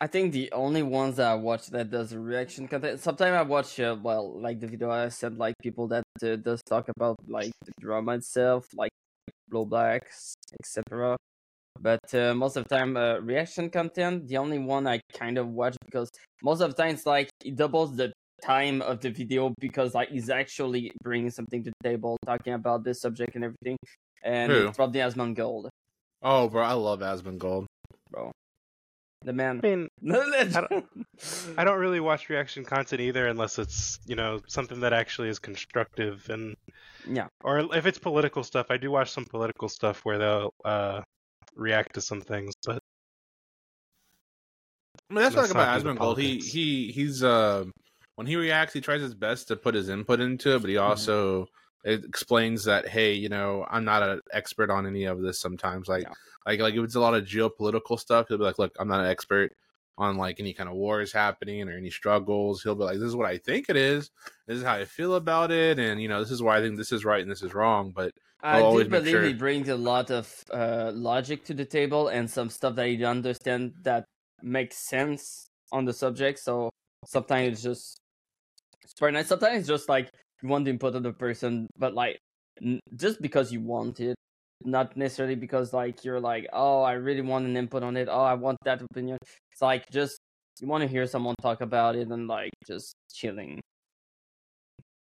I 0.00 0.08
think 0.08 0.32
the 0.32 0.50
only 0.52 0.82
ones 0.82 1.16
that 1.16 1.28
I 1.28 1.34
watch 1.34 1.68
that 1.68 1.90
does 1.90 2.14
reaction 2.14 2.66
content. 2.66 3.00
Sometimes 3.00 3.36
I 3.36 3.42
watch, 3.42 3.78
uh, 3.78 3.96
well, 4.02 4.38
like 4.38 4.60
the 4.60 4.66
video 4.66 4.90
I 4.90 5.08
said, 5.08 5.38
like 5.38 5.54
people 5.62 5.86
that 5.88 6.02
uh, 6.22 6.36
does 6.36 6.60
talk 6.62 6.88
about 6.94 7.16
like 7.28 7.52
the 7.64 7.72
drama 7.80 8.14
itself, 8.14 8.66
like 8.74 8.90
blowbacks, 9.50 10.34
etc. 10.60 11.16
But 11.80 12.14
uh, 12.14 12.34
most 12.34 12.56
of 12.56 12.64
the 12.68 12.76
time, 12.76 12.96
uh, 12.96 13.18
reaction 13.18 13.68
content. 13.70 14.28
The 14.28 14.36
only 14.38 14.58
one 14.58 14.86
I 14.86 15.00
kind 15.12 15.38
of 15.38 15.48
watch 15.48 15.76
because 15.84 16.10
most 16.42 16.60
of 16.60 16.74
the 16.74 16.82
time 16.82 16.94
it's 16.94 17.06
like 17.06 17.28
it 17.44 17.56
doubles 17.56 17.96
the 17.96 18.12
time 18.42 18.82
of 18.82 19.00
the 19.00 19.10
video 19.10 19.52
because 19.60 19.94
like 19.94 20.08
he's 20.10 20.30
actually 20.30 20.92
bringing 21.02 21.30
something 21.30 21.62
to 21.64 21.70
the 21.70 21.88
table, 21.88 22.16
talking 22.26 22.52
about 22.54 22.84
this 22.84 23.00
subject 23.00 23.34
and 23.34 23.44
everything. 23.44 23.76
And 24.22 24.50
Who? 24.52 24.68
it's 24.68 24.76
probably 24.76 25.00
Asmongold, 25.00 25.68
Oh, 26.22 26.48
bro, 26.48 26.62
I 26.62 26.72
love 26.72 27.00
Asmongold. 27.00 27.66
bro. 28.10 28.30
The 29.22 29.32
man. 29.32 29.60
I 29.62 29.66
mean, 29.66 29.88
No, 30.02 30.22
don't- 30.50 30.86
I 31.56 31.64
don't 31.64 31.78
really 31.78 32.00
watch 32.00 32.28
reaction 32.28 32.64
content 32.64 33.00
either 33.00 33.26
unless 33.26 33.58
it's, 33.58 33.98
you 34.06 34.16
know, 34.16 34.40
something 34.48 34.80
that 34.80 34.92
actually 34.92 35.28
is 35.28 35.38
constructive 35.38 36.28
and 36.30 36.54
Yeah. 37.08 37.26
or 37.42 37.58
if 37.74 37.86
it's 37.86 37.98
political 37.98 38.44
stuff, 38.44 38.66
I 38.70 38.76
do 38.76 38.90
watch 38.90 39.10
some 39.10 39.24
political 39.24 39.68
stuff 39.68 40.00
where 40.04 40.18
they'll 40.18 40.50
uh 40.64 41.02
react 41.56 41.94
to 41.94 42.00
some 42.00 42.20
things, 42.20 42.54
but 42.64 42.82
I 45.10 45.14
mean, 45.14 45.22
that's 45.22 45.36
what 45.36 45.42
I 45.42 45.44
Let's 45.44 45.54
like 45.54 45.54
not 45.54 45.68
about 45.68 45.82
the 45.82 45.90
Asmongold. 45.90 46.18
He 46.18 46.40
politics. 46.40 46.48
he 46.48 46.90
he's 46.92 47.22
uh 47.22 47.64
when 48.16 48.26
he 48.26 48.36
reacts, 48.36 48.74
he 48.74 48.80
tries 48.80 49.00
his 49.02 49.14
best 49.14 49.48
to 49.48 49.56
put 49.56 49.74
his 49.74 49.88
input 49.88 50.20
into 50.20 50.54
it, 50.54 50.60
but 50.60 50.70
he 50.70 50.76
Mm-hmm. 50.86 51.06
also 51.06 51.46
it 51.84 52.04
explains 52.04 52.64
that 52.64 52.88
hey, 52.88 53.12
you 53.14 53.28
know, 53.28 53.66
I'm 53.70 53.84
not 53.84 54.02
an 54.02 54.20
expert 54.32 54.70
on 54.70 54.86
any 54.86 55.04
of 55.04 55.20
this. 55.20 55.40
Sometimes, 55.40 55.88
like 55.88 56.06
Yeah. 56.06 56.14
like 56.46 56.60
like 56.60 56.74
if 56.74 56.84
it's 56.84 56.94
a 56.94 57.00
lot 57.00 57.14
of 57.14 57.24
geopolitical 57.24 57.98
stuff, 57.98 58.28
he'll 58.28 58.38
be 58.38 58.44
like, 58.44 58.58
look, 58.58 58.74
I'm 58.78 58.88
not 58.88 59.00
an 59.00 59.10
expert 59.10 59.52
on 59.98 60.16
like 60.16 60.40
any 60.40 60.52
kind 60.54 60.68
of 60.68 60.74
wars 60.76 61.12
happening 61.12 61.68
or 61.68 61.76
any 61.76 61.90
struggles. 61.90 62.62
He'll 62.62 62.74
be 62.74 62.84
like, 62.84 62.96
this 62.98 63.04
is 63.08 63.16
what 63.16 63.28
I 63.28 63.38
think 63.38 63.66
it 63.68 63.76
is. 63.76 64.10
This 64.46 64.58
is 64.58 64.64
how 64.64 64.74
I 64.74 64.84
feel 64.86 65.14
about 65.16 65.50
it, 65.52 65.78
and 65.78 66.00
you 66.02 66.08
know, 66.08 66.20
this 66.20 66.30
is 66.32 66.42
why 66.42 66.58
I 66.58 66.60
think 66.62 66.76
this 66.76 66.92
is 66.92 67.04
right 67.04 67.22
and 67.22 67.30
this 67.30 67.42
is 67.42 67.54
wrong. 67.54 67.92
But 67.94 68.12
I 68.44 68.58
I'll 68.58 68.78
do 68.78 68.84
believe 68.84 69.12
sure- 69.12 69.24
he 69.24 69.32
brings 69.32 69.68
a 69.68 69.76
lot 69.76 70.10
of 70.10 70.30
uh, 70.52 70.92
logic 70.94 71.44
to 71.46 71.54
the 71.54 71.64
table 71.64 72.08
and 72.08 72.30
some 72.30 72.50
stuff 72.50 72.74
that 72.76 72.90
you 72.90 73.06
understand 73.06 73.72
that 73.82 74.04
makes 74.42 74.76
sense 74.76 75.46
on 75.72 75.84
the 75.86 75.92
subject. 75.92 76.38
So 76.38 76.68
sometimes 77.06 77.54
it's 77.54 77.62
just 77.62 77.98
it's 78.82 78.92
very 79.00 79.12
nice. 79.12 79.28
Sometimes 79.28 79.60
it's 79.60 79.68
just 79.68 79.88
like 79.88 80.10
you 80.42 80.48
want 80.50 80.66
the 80.66 80.70
input 80.70 80.94
of 80.94 81.02
the 81.02 81.12
person, 81.12 81.66
but 81.78 81.94
like 81.94 82.18
n- 82.62 82.80
just 82.96 83.22
because 83.22 83.50
you 83.50 83.60
want 83.62 84.00
it, 84.00 84.14
not 84.62 84.94
necessarily 84.96 85.36
because 85.36 85.72
like 85.72 86.04
you're 86.04 86.20
like, 86.20 86.46
oh, 86.52 86.82
I 86.82 86.92
really 86.92 87.22
want 87.22 87.46
an 87.46 87.56
input 87.56 87.82
on 87.82 87.96
it. 87.96 88.08
Oh, 88.10 88.22
I 88.22 88.34
want 88.34 88.58
that 88.64 88.82
opinion. 88.82 89.16
It's 89.52 89.62
like 89.62 89.88
just 89.90 90.18
you 90.60 90.68
want 90.68 90.82
to 90.82 90.88
hear 90.88 91.06
someone 91.06 91.34
talk 91.40 91.62
about 91.62 91.96
it 91.96 92.08
and 92.08 92.28
like 92.28 92.52
just 92.66 92.94
chilling. 93.12 93.60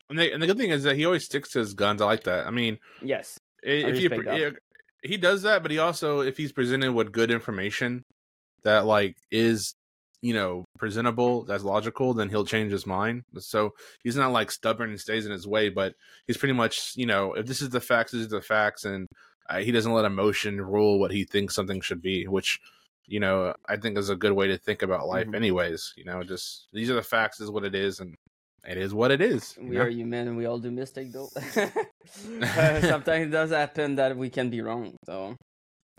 And, 0.10 0.20
they, 0.20 0.32
and 0.32 0.42
the 0.42 0.48
good 0.48 0.58
thing 0.58 0.72
is 0.72 0.84
that 0.84 0.96
he 0.96 1.06
always 1.06 1.26
sticks 1.26 1.50
to 1.52 1.60
his 1.60 1.74
guns. 1.74 2.02
I 2.02 2.06
like 2.06 2.24
that. 2.24 2.48
I 2.48 2.52
mean, 2.52 2.78
Yes. 3.02 3.38
If 3.64 4.00
you 4.00 4.10
yeah, 4.24 4.52
he 5.02 5.18
does 5.18 5.42
that 5.44 5.62
but 5.62 5.72
he 5.72 5.80
also 5.80 6.20
if 6.22 6.38
he's 6.38 6.52
presented 6.52 6.92
with 6.94 7.12
good 7.12 7.32
information 7.32 8.04
that 8.64 8.86
like 8.86 9.16
is 9.32 9.74
you 10.22 10.34
know 10.34 10.66
presentable 10.80 11.44
that's 11.46 11.64
logical 11.64 12.14
then 12.14 12.30
he'll 12.30 12.46
change 12.46 12.72
his 12.72 12.86
mind 12.88 13.22
so 13.38 13.72
he's 14.04 14.16
not 14.16 14.32
like 14.32 14.50
stubborn 14.52 14.90
and 14.90 15.00
stays 15.00 15.26
in 15.26 15.32
his 15.32 15.48
way 15.48 15.70
but 15.70 15.94
he's 16.28 16.38
pretty 16.38 16.54
much 16.54 16.94
you 16.96 17.06
know 17.06 17.34
if 17.34 17.46
this 17.46 17.62
is 17.62 17.70
the 17.70 17.80
facts 17.82 18.12
this 18.12 18.22
is 18.22 18.30
the 18.30 18.42
facts 18.42 18.86
and 18.86 19.08
uh, 19.50 19.58
he 19.60 19.72
doesn't 19.72 19.94
let 19.94 20.06
emotion 20.06 20.60
rule 20.60 21.00
what 21.00 21.12
he 21.12 21.24
thinks 21.24 21.54
something 21.54 21.82
should 21.82 22.02
be 22.02 22.26
which 22.28 22.60
you 23.06 23.20
know 23.20 23.54
i 23.68 23.76
think 23.76 23.98
is 23.98 24.10
a 24.10 24.16
good 24.16 24.32
way 24.34 24.48
to 24.48 24.58
think 24.58 24.82
about 24.82 25.08
life 25.08 25.28
Mhm. 25.28 25.36
anyways 25.36 25.94
you 25.98 26.06
know 26.06 26.24
just 26.24 26.68
these 26.74 26.90
are 26.90 26.96
the 26.96 27.04
facts 27.04 27.40
is 27.40 27.52
what 27.52 27.64
it 27.66 27.76
is 27.76 28.00
and 28.00 28.16
it 28.68 28.78
is 28.78 28.94
what 28.94 29.12
it 29.12 29.22
is 29.22 29.56
We 29.60 29.76
know? 29.76 29.82
are 29.84 29.90
human 29.90 30.28
and 30.28 30.38
we 30.38 30.46
all 30.46 30.60
do 30.60 30.72
mistake 30.72 31.12
though. 31.12 31.30
Uh, 31.36 32.82
sometimes 32.82 33.28
it 33.28 33.32
does 33.32 33.52
happen 33.52 33.96
that 33.96 34.16
we 34.18 34.30
can 34.30 34.50
be 34.50 34.62
wrong, 34.62 34.96
so 35.06 35.36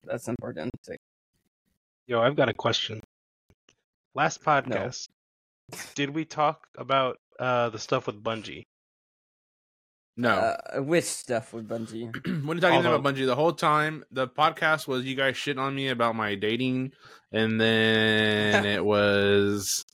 that's 0.04 0.28
important. 0.28 0.70
to 0.72 0.78
say. 0.92 0.96
yo, 2.06 2.20
I've 2.20 2.36
got 2.36 2.48
a 2.48 2.54
question. 2.54 3.00
Last 4.14 4.42
podcast, 4.42 5.08
did 5.94 6.10
we 6.10 6.24
talk 6.24 6.66
about 6.78 7.16
uh 7.38 7.68
the 7.70 7.78
stuff 7.78 8.06
with 8.06 8.22
Bungie? 8.22 8.62
no 10.16 10.30
Uh, 10.30 10.80
which 10.82 11.04
stuff 11.04 11.52
with 11.52 11.68
Bungie? 11.68 12.08
when 12.46 12.56
you're 12.56 12.60
talking 12.60 12.76
Although- 12.76 12.94
about 12.94 13.14
Bungie, 13.14 13.26
the 13.26 13.36
whole 13.36 13.52
time 13.52 14.04
the 14.10 14.26
podcast 14.26 14.88
was 14.88 15.04
you 15.04 15.14
guys 15.14 15.34
shitting 15.34 15.58
on 15.60 15.74
me 15.74 15.88
about 15.88 16.14
my 16.16 16.34
dating, 16.34 16.92
and 17.32 17.60
then 17.60 18.64
it 18.76 18.84
was 18.84 19.84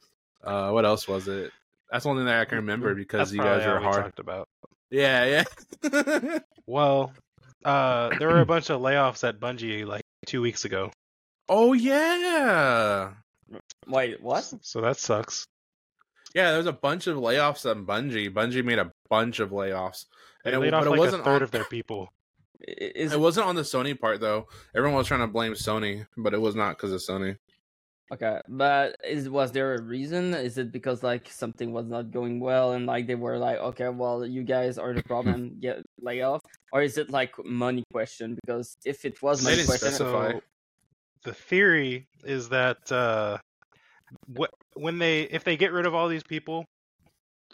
uh 0.45 0.71
what 0.71 0.85
else 0.85 1.09
was 1.09 1.27
it? 1.29 1.51
That's 1.93 2.05
the 2.05 2.11
only 2.11 2.21
thing 2.21 2.27
that 2.27 2.41
I 2.41 2.45
can 2.47 2.57
remember 2.57 2.95
because 2.95 3.31
That's 3.31 3.33
you 3.33 3.43
guys 3.43 3.63
probably 3.63 3.87
are 3.87 3.93
hard. 3.93 4.05
talked 4.05 4.19
about. 4.19 4.49
Yeah, 4.91 5.45
yeah. 5.85 6.39
Well, 6.67 7.13
uh, 7.65 8.11
there 8.19 8.29
were 8.29 8.41
a 8.41 8.47
bunch 8.47 8.71
of 8.71 8.81
layoffs 8.81 9.29
at 9.29 9.39
Bungie 9.41 9.85
like 9.87 10.03
two 10.27 10.41
weeks 10.41 10.65
ago, 10.65 10.91
oh 11.49 11.73
yeah, 11.75 13.11
Wait, 13.87 14.23
what? 14.23 14.51
so 14.63 14.81
that 14.81 14.97
sucks. 14.99 15.47
yeah. 16.35 16.49
There 16.51 16.59
was 16.59 16.67
a 16.67 16.73
bunch 16.73 17.07
of 17.09 17.19
layoffs 17.19 17.69
at 17.71 17.77
Bungie. 17.79 18.33
Bungie 18.33 18.65
made 18.65 18.79
a 18.79 18.91
bunch 19.11 19.41
of 19.41 19.51
layoffs, 19.51 20.07
They 20.45 20.53
and 20.53 20.57
it, 20.63 20.65
laid 20.65 20.75
off 20.75 20.85
but 20.85 20.87
it 20.87 20.91
like 20.91 20.99
a 20.99 21.01
wasn't 21.01 21.25
third 21.25 21.37
on, 21.37 21.43
of 21.43 21.51
their 21.51 21.65
people. 21.65 22.09
Is 22.67 23.13
It 23.13 23.19
wasn't 23.21 23.47
on 23.49 23.57
the 23.57 23.63
Sony 23.63 23.99
part 23.99 24.21
though. 24.21 24.47
Everyone 24.75 24.97
was 24.97 25.09
trying 25.09 25.21
to 25.21 25.27
blame 25.27 25.53
Sony, 25.55 26.07
but 26.17 26.33
it 26.33 26.41
was 26.41 26.55
not 26.55 26.77
because 26.77 26.93
of 26.93 27.01
Sony. 27.01 27.37
Okay, 28.13 28.41
but 28.49 28.97
is 29.05 29.29
was 29.29 29.53
there 29.53 29.75
a 29.75 29.83
reason? 29.83 30.35
Is 30.35 30.59
it 30.59 30.73
because 30.73 31.03
like 31.03 31.29
something 31.29 31.73
was 31.73 31.87
not 31.87 32.11
going 32.11 32.41
well 32.41 32.73
and 32.73 32.87
like 32.87 33.07
they 33.07 33.15
were 33.15 33.39
like, 33.39 33.59
okay, 33.59 33.89
well, 33.89 34.25
you 34.27 34.43
guys 34.45 34.79
are 34.79 34.93
the 34.93 35.03
problem, 35.03 35.59
get 35.61 35.83
lay 36.01 36.23
off, 36.23 36.41
or 36.73 36.83
is 36.83 36.99
it 36.99 37.11
like 37.11 37.33
money 37.45 37.85
question? 37.93 38.37
Because 38.43 38.77
if 38.85 39.05
it 39.05 39.21
was 39.23 39.43
money 39.43 39.65
question. 39.65 39.93
So 39.93 40.41
the 41.25 41.35
theory 41.35 42.07
is 42.25 42.49
that 42.51 42.91
uh, 42.91 43.39
wh- 44.37 44.53
when 44.75 44.99
they 44.99 45.23
if 45.23 45.45
they 45.45 45.57
get 45.57 45.73
rid 45.73 45.87
of 45.87 45.95
all 45.95 46.09
these 46.09 46.25
people, 46.25 46.65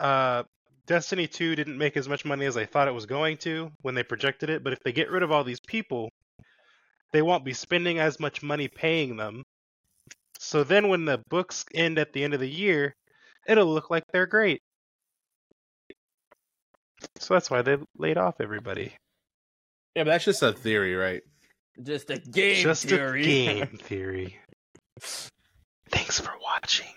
uh, 0.01 0.45
Destiny 0.87 1.27
2 1.27 1.55
didn't 1.55 1.77
make 1.77 1.97
as 1.97 2.09
much 2.09 2.25
money 2.25 2.47
as 2.47 2.57
I 2.57 2.65
thought 2.65 2.89
it 2.89 2.95
was 2.95 3.07
going 3.07 3.37
to 3.39 3.71
when 3.83 3.95
they 3.95 4.03
projected 4.03 4.49
it. 4.49 4.65
But 4.65 4.73
if 4.73 4.81
they 4.85 4.93
get 4.93 5.11
rid 5.11 5.23
of 5.23 5.31
all 5.31 5.45
these 5.45 5.61
people, 5.61 6.09
they 7.13 7.23
won't 7.23 7.45
be 7.45 7.53
spending 7.53 7.99
as 7.99 8.19
much 8.19 8.43
money 8.43 8.69
paying 8.69 9.17
them. 9.17 9.43
So 10.39 10.65
then 10.65 10.89
when 10.89 11.05
the 11.05 11.21
books 11.29 11.65
end 11.75 11.99
at 11.99 12.13
the 12.13 12.23
end 12.25 12.33
of 12.35 12.41
the 12.41 12.49
year, 12.51 12.95
it'll 13.47 13.67
look 13.73 13.91
like 13.91 14.05
they're 14.13 14.27
great. 14.27 14.63
So 17.19 17.35
that's 17.35 17.51
why 17.51 17.63
they 17.63 17.77
laid 17.97 18.19
off 18.19 18.37
everybody. 18.41 18.93
Yeah, 19.95 20.05
but 20.05 20.11
that's 20.13 20.25
just 20.25 20.43
a 20.43 20.53
theory, 20.53 20.95
right? 20.95 21.23
just 21.85 22.11
a 22.11 22.19
game 22.19 22.57
Just 22.65 22.89
theory. 22.89 23.23
a 23.23 23.25
game 23.25 23.67
theory. 23.83 24.37
Thanks 25.91 26.19
for 26.21 26.33
watching. 26.43 26.89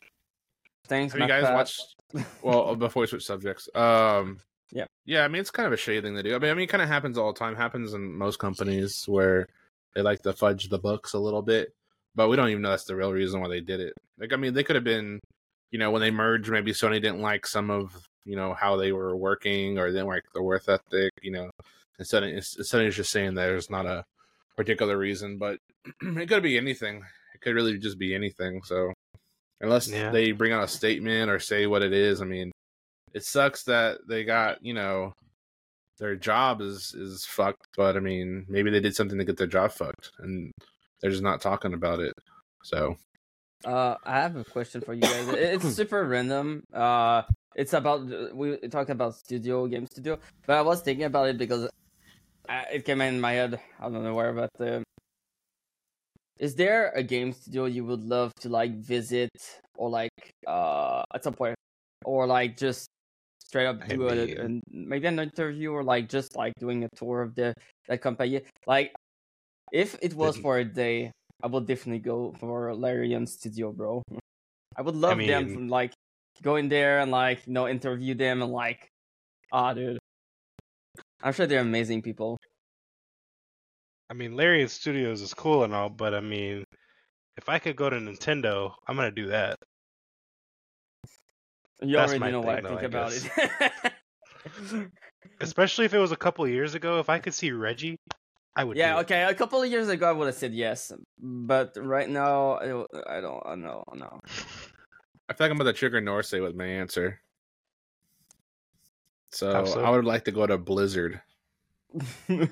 Thanks, 0.87 1.13
Have 1.13 1.21
you 1.21 1.27
guys 1.27 1.43
Matt. 1.43 1.53
watched? 1.53 1.81
Well, 2.43 2.69
uh, 2.71 2.75
before 2.75 3.01
we 3.01 3.07
switch 3.07 3.23
subjects, 3.25 3.69
um, 3.75 4.39
Yeah. 4.71 4.85
yeah. 5.05 5.23
I 5.23 5.27
mean, 5.29 5.39
it's 5.39 5.51
kind 5.51 5.67
of 5.67 5.71
a 5.73 5.77
shady 5.77 6.01
thing 6.01 6.15
to 6.15 6.23
do. 6.23 6.35
I 6.35 6.39
mean, 6.39 6.51
I 6.51 6.53
mean, 6.55 6.63
it 6.63 6.67
kind 6.67 6.81
of 6.81 6.89
happens 6.89 7.17
all 7.17 7.31
the 7.31 7.39
time. 7.39 7.55
Happens 7.55 7.93
in 7.93 8.17
most 8.17 8.37
companies 8.39 9.05
where 9.07 9.47
they 9.95 10.01
like 10.01 10.21
to 10.23 10.33
fudge 10.33 10.67
the 10.69 10.79
books 10.79 11.13
a 11.13 11.19
little 11.19 11.41
bit, 11.43 11.69
but 12.15 12.29
we 12.29 12.35
don't 12.35 12.49
even 12.49 12.61
know 12.61 12.69
that's 12.69 12.85
the 12.85 12.95
real 12.95 13.11
reason 13.11 13.41
why 13.41 13.47
they 13.47 13.61
did 13.61 13.79
it. 13.79 13.93
Like, 14.17 14.33
I 14.33 14.35
mean, 14.35 14.53
they 14.53 14.63
could 14.63 14.75
have 14.75 14.83
been, 14.83 15.19
you 15.71 15.79
know, 15.79 15.91
when 15.91 16.01
they 16.01 16.11
merged, 16.11 16.49
maybe 16.49 16.71
Sony 16.73 17.01
didn't 17.01 17.21
like 17.21 17.45
some 17.47 17.69
of, 17.71 17.95
you 18.25 18.35
know, 18.35 18.53
how 18.53 18.75
they 18.75 18.91
were 18.91 19.15
working 19.15 19.77
or 19.79 19.91
they 19.91 19.97
didn't 19.97 20.07
like 20.07 20.23
the 20.33 20.43
worth 20.43 20.69
ethic, 20.69 21.11
you 21.21 21.31
know. 21.31 21.49
Instead, 21.99 22.23
instead 22.23 22.85
of 22.85 22.93
just 22.93 23.11
saying 23.11 23.35
that 23.35 23.45
there's 23.45 23.69
not 23.69 23.85
a 23.85 24.03
particular 24.57 24.97
reason, 24.97 25.37
but 25.37 25.57
it 26.01 26.27
could 26.29 26.43
be 26.43 26.57
anything. 26.57 27.03
It 27.33 27.41
could 27.41 27.55
really 27.55 27.77
just 27.77 27.97
be 27.97 28.13
anything. 28.13 28.61
So 28.63 28.91
unless 29.61 29.87
Yeah. 29.87 30.11
they 30.11 30.31
bring 30.31 30.51
out 30.51 30.63
a 30.63 30.67
statement 30.67 31.29
or 31.29 31.39
say 31.39 31.67
what 31.67 31.81
it 31.83 31.93
is, 31.93 32.21
I 32.21 32.25
mean, 32.25 32.51
it 33.13 33.23
sucks 33.23 33.63
that 33.63 33.99
they 34.07 34.23
got 34.23 34.63
you 34.63 34.73
know 34.73 35.13
their 35.99 36.15
job 36.15 36.61
is 36.61 36.93
is 36.93 37.25
fucked. 37.25 37.67
But 37.77 37.95
I 37.95 37.99
mean, 37.99 38.45
maybe 38.49 38.71
they 38.71 38.79
did 38.79 38.95
something 38.95 39.17
to 39.17 39.25
get 39.25 39.37
their 39.37 39.47
job 39.47 39.71
fucked, 39.71 40.11
and 40.19 40.51
they're 41.01 41.11
just 41.11 41.23
not 41.23 41.41
talking 41.41 41.73
about 41.73 41.99
it. 41.99 42.13
So 42.63 42.95
Uh, 43.65 43.95
I 44.03 44.21
have 44.21 44.35
a 44.35 44.43
question 44.43 44.81
for 44.81 44.93
you 44.93 45.01
guys. 45.01 45.27
It's 45.29 45.75
super 45.75 46.03
random. 46.05 46.63
Uh, 46.73 47.23
it's 47.55 47.73
about 47.73 48.01
we 48.33 48.57
talked 48.69 48.89
about 48.89 49.15
studio 49.15 49.67
game 49.67 49.85
studio, 49.85 50.17
but 50.47 50.57
I 50.57 50.61
was 50.61 50.81
thinking 50.81 51.05
about 51.05 51.29
it 51.29 51.37
because 51.37 51.69
I, 52.49 52.65
it 52.73 52.85
came 52.85 53.01
in 53.01 53.21
my 53.21 53.33
head. 53.33 53.59
I 53.79 53.83
don't 53.89 54.03
know 54.03 54.15
where, 54.15 54.33
but 54.33 54.49
uh, 54.59 54.81
is 56.39 56.55
there 56.55 56.89
a 56.95 57.03
game 57.03 57.33
studio 57.33 57.65
you 57.65 57.85
would 57.85 58.01
love 58.01 58.33
to 58.41 58.49
like 58.49 58.73
visit 58.81 59.29
or 59.77 59.89
like 59.89 60.09
uh 60.47 61.03
at 61.13 61.23
some 61.23 61.33
point, 61.33 61.55
or 62.05 62.25
like 62.25 62.57
just 62.57 62.87
straight 63.39 63.67
up 63.67 63.77
I 63.83 63.87
do 63.93 64.07
a, 64.07 64.15
mean- 64.15 64.37
an- 64.39 64.61
maybe 64.71 65.07
an 65.07 65.19
interview 65.19 65.71
or 65.71 65.83
like 65.83 66.09
just 66.09 66.35
like 66.35 66.53
doing 66.57 66.83
a 66.83 66.89
tour 66.95 67.21
of 67.21 67.35
the 67.35 67.53
that 67.87 68.01
company? 68.01 68.41
Like, 68.65 68.93
if 69.71 69.97
it 70.01 70.13
was 70.13 70.37
for 70.37 70.57
a 70.57 70.65
day, 70.65 71.11
I 71.41 71.47
would 71.47 71.65
definitely 71.65 71.99
go 71.99 72.33
for 72.39 72.73
Larian 72.75 73.25
Studio, 73.25 73.71
bro. 73.71 74.03
I 74.77 74.81
would 74.81 74.95
love 74.95 75.17
them 75.17 75.45
mean- 75.47 75.67
to 75.67 75.71
like 75.71 75.93
go 76.41 76.55
in 76.55 76.69
there 76.69 76.99
and 76.99 77.11
like 77.11 77.45
you 77.45 77.53
know 77.53 77.67
interview 77.67 78.13
them 78.15 78.41
and 78.41 78.51
like, 78.51 78.87
ah, 79.51 79.73
dude. 79.73 79.97
I'm 81.23 81.33
sure 81.33 81.45
they're 81.45 81.61
amazing 81.61 82.01
people. 82.01 82.37
I 84.09 84.13
mean, 84.13 84.35
Larian 84.35 84.67
Studios 84.67 85.21
is 85.21 85.33
cool 85.33 85.63
and 85.63 85.73
all, 85.73 85.89
but 85.89 86.13
I 86.13 86.19
mean, 86.19 86.63
if 87.37 87.47
I 87.47 87.59
could 87.59 87.75
go 87.75 87.89
to 87.89 87.95
Nintendo, 87.95 88.73
I'm 88.87 88.95
gonna 88.95 89.11
do 89.11 89.27
that. 89.27 89.55
You 91.81 91.95
That's 91.95 92.11
already 92.13 92.31
know 92.31 92.41
what 92.41 92.57
I 92.57 92.61
though, 92.61 92.69
think 92.69 92.81
I 92.81 92.85
about 92.85 93.13
it. 93.13 94.91
Especially 95.41 95.85
if 95.85 95.93
it 95.93 95.97
was 95.99 96.11
a 96.11 96.17
couple 96.17 96.47
years 96.47 96.75
ago. 96.75 96.99
If 96.99 97.09
I 97.09 97.19
could 97.19 97.33
see 97.33 97.51
Reggie, 97.51 97.97
I 98.55 98.63
would. 98.65 98.75
yeah, 98.77 98.99
okay. 98.99 99.23
A 99.23 99.33
couple 99.33 99.61
of 99.63 99.69
years 99.71 99.87
ago, 99.87 100.09
I 100.09 100.11
would 100.11 100.25
have 100.25 100.35
said 100.35 100.53
yes, 100.53 100.91
but 101.19 101.77
right 101.79 102.09
now, 102.09 102.57
I 102.59 102.65
don't. 102.67 102.87
I 103.09 103.21
don't 103.21 103.43
I 103.45 103.55
know. 103.55 103.83
No. 103.95 104.19
I 105.29 105.33
feel 105.33 105.45
like 105.45 105.51
I'm 105.51 105.61
about 105.61 105.71
to 105.71 105.73
trigger 105.73 106.01
Norsay 106.01 106.41
with 106.43 106.55
my 106.55 106.65
answer. 106.65 107.21
So, 109.31 109.53
How 109.53 109.63
so? 109.65 109.81
I 109.81 109.89
would 109.89 110.03
like 110.03 110.25
to 110.25 110.31
go 110.31 110.45
to 110.45 110.57
Blizzard. 110.57 111.21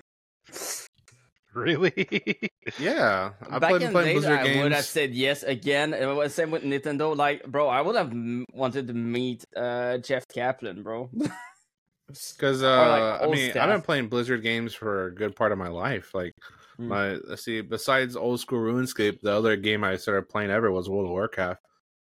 Really? 1.53 2.07
Yeah, 2.77 3.31
I 3.49 3.57
Back 3.57 3.71
played 3.71 3.81
in 3.81 3.91
playing 3.91 3.93
the 3.93 4.13
days, 4.13 4.13
Blizzard 4.21 4.39
I 4.39 4.43
games. 4.43 4.63
would 4.63 4.71
have 4.71 4.85
said 4.85 5.13
yes 5.15 5.41
again. 5.41 5.95
It 5.95 6.05
was 6.05 6.33
same 6.33 6.51
with 6.51 6.61
Nintendo. 6.63 7.17
Like, 7.17 7.43
bro, 7.47 7.67
I 7.67 7.81
would 7.81 7.95
have 7.95 8.11
m- 8.11 8.45
wanted 8.53 8.85
to 8.87 8.93
meet 8.93 9.43
uh, 9.57 9.97
Jeff 9.97 10.27
Kaplan, 10.27 10.83
bro. 10.83 11.09
Because 12.09 12.63
Or, 12.63 12.67
like, 12.67 13.01
uh, 13.01 13.19
I 13.23 13.27
mean, 13.31 13.57
I've 13.57 13.69
been 13.69 13.81
playing 13.81 14.07
Blizzard 14.09 14.41
games 14.43 14.73
for 14.73 15.05
a 15.07 15.13
good 15.15 15.35
part 15.35 15.51
of 15.51 15.57
my 15.57 15.67
life. 15.69 16.13
Like 16.13 16.33
Mm. 16.79 16.87
my 16.87 17.13
let's 17.27 17.43
see, 17.43 17.59
besides 17.61 18.15
old 18.15 18.39
school 18.39 18.59
RuneScape, 18.59 19.19
the 19.19 19.33
other 19.33 19.57
game 19.57 19.83
I 19.83 19.97
started 19.97 20.29
playing 20.29 20.49
ever 20.49 20.71
was 20.71 20.89
World 20.89 21.05
of 21.05 21.11
Warcraft. 21.11 21.61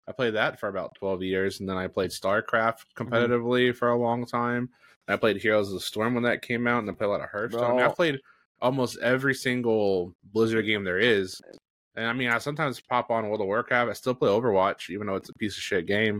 I 0.08 0.12
played 0.12 0.34
that 0.34 0.58
for 0.58 0.68
about 0.68 0.94
twelve 0.94 1.22
years, 1.22 1.60
and 1.60 1.68
then 1.68 1.76
I 1.76 1.88
played 1.88 2.10
StarCraft 2.10 2.78
Mm-hmm. 2.96 3.02
competitively 3.14 3.76
for 3.76 3.90
a 3.90 3.96
long 3.98 4.24
time. 4.26 4.70
I 5.08 5.16
played 5.16 5.36
Heroes 5.36 5.68
of 5.68 5.74
the 5.74 5.80
Storm 5.80 6.14
when 6.14 6.22
that 6.24 6.40
came 6.42 6.66
out, 6.66 6.78
and 6.78 6.90
I 6.90 6.94
played 6.94 7.08
a 7.08 7.10
lot 7.10 7.20
of 7.20 7.28
Hearthstone. 7.28 7.64
I, 7.64 7.72
mean. 7.74 7.80
I've 7.82 7.94
played 7.96 8.20
almost 8.62 8.98
every 9.00 9.34
single 9.34 10.14
Blizzard 10.32 10.64
game 10.64 10.84
there 10.84 10.98
is. 10.98 11.38
And 11.94 12.06
I 12.06 12.12
mean, 12.14 12.28
I 12.30 12.38
sometimes 12.38 12.80
pop 12.80 13.10
on 13.10 13.28
World 13.28 13.42
of 13.42 13.46
Warcraft. 13.48 13.90
I 13.90 13.92
still 13.92 14.14
play 14.14 14.30
Overwatch, 14.30 14.88
even 14.88 15.06
though 15.06 15.16
it's 15.16 15.28
a 15.28 15.34
piece 15.34 15.56
of 15.56 15.62
shit 15.62 15.84
game. 15.86 16.18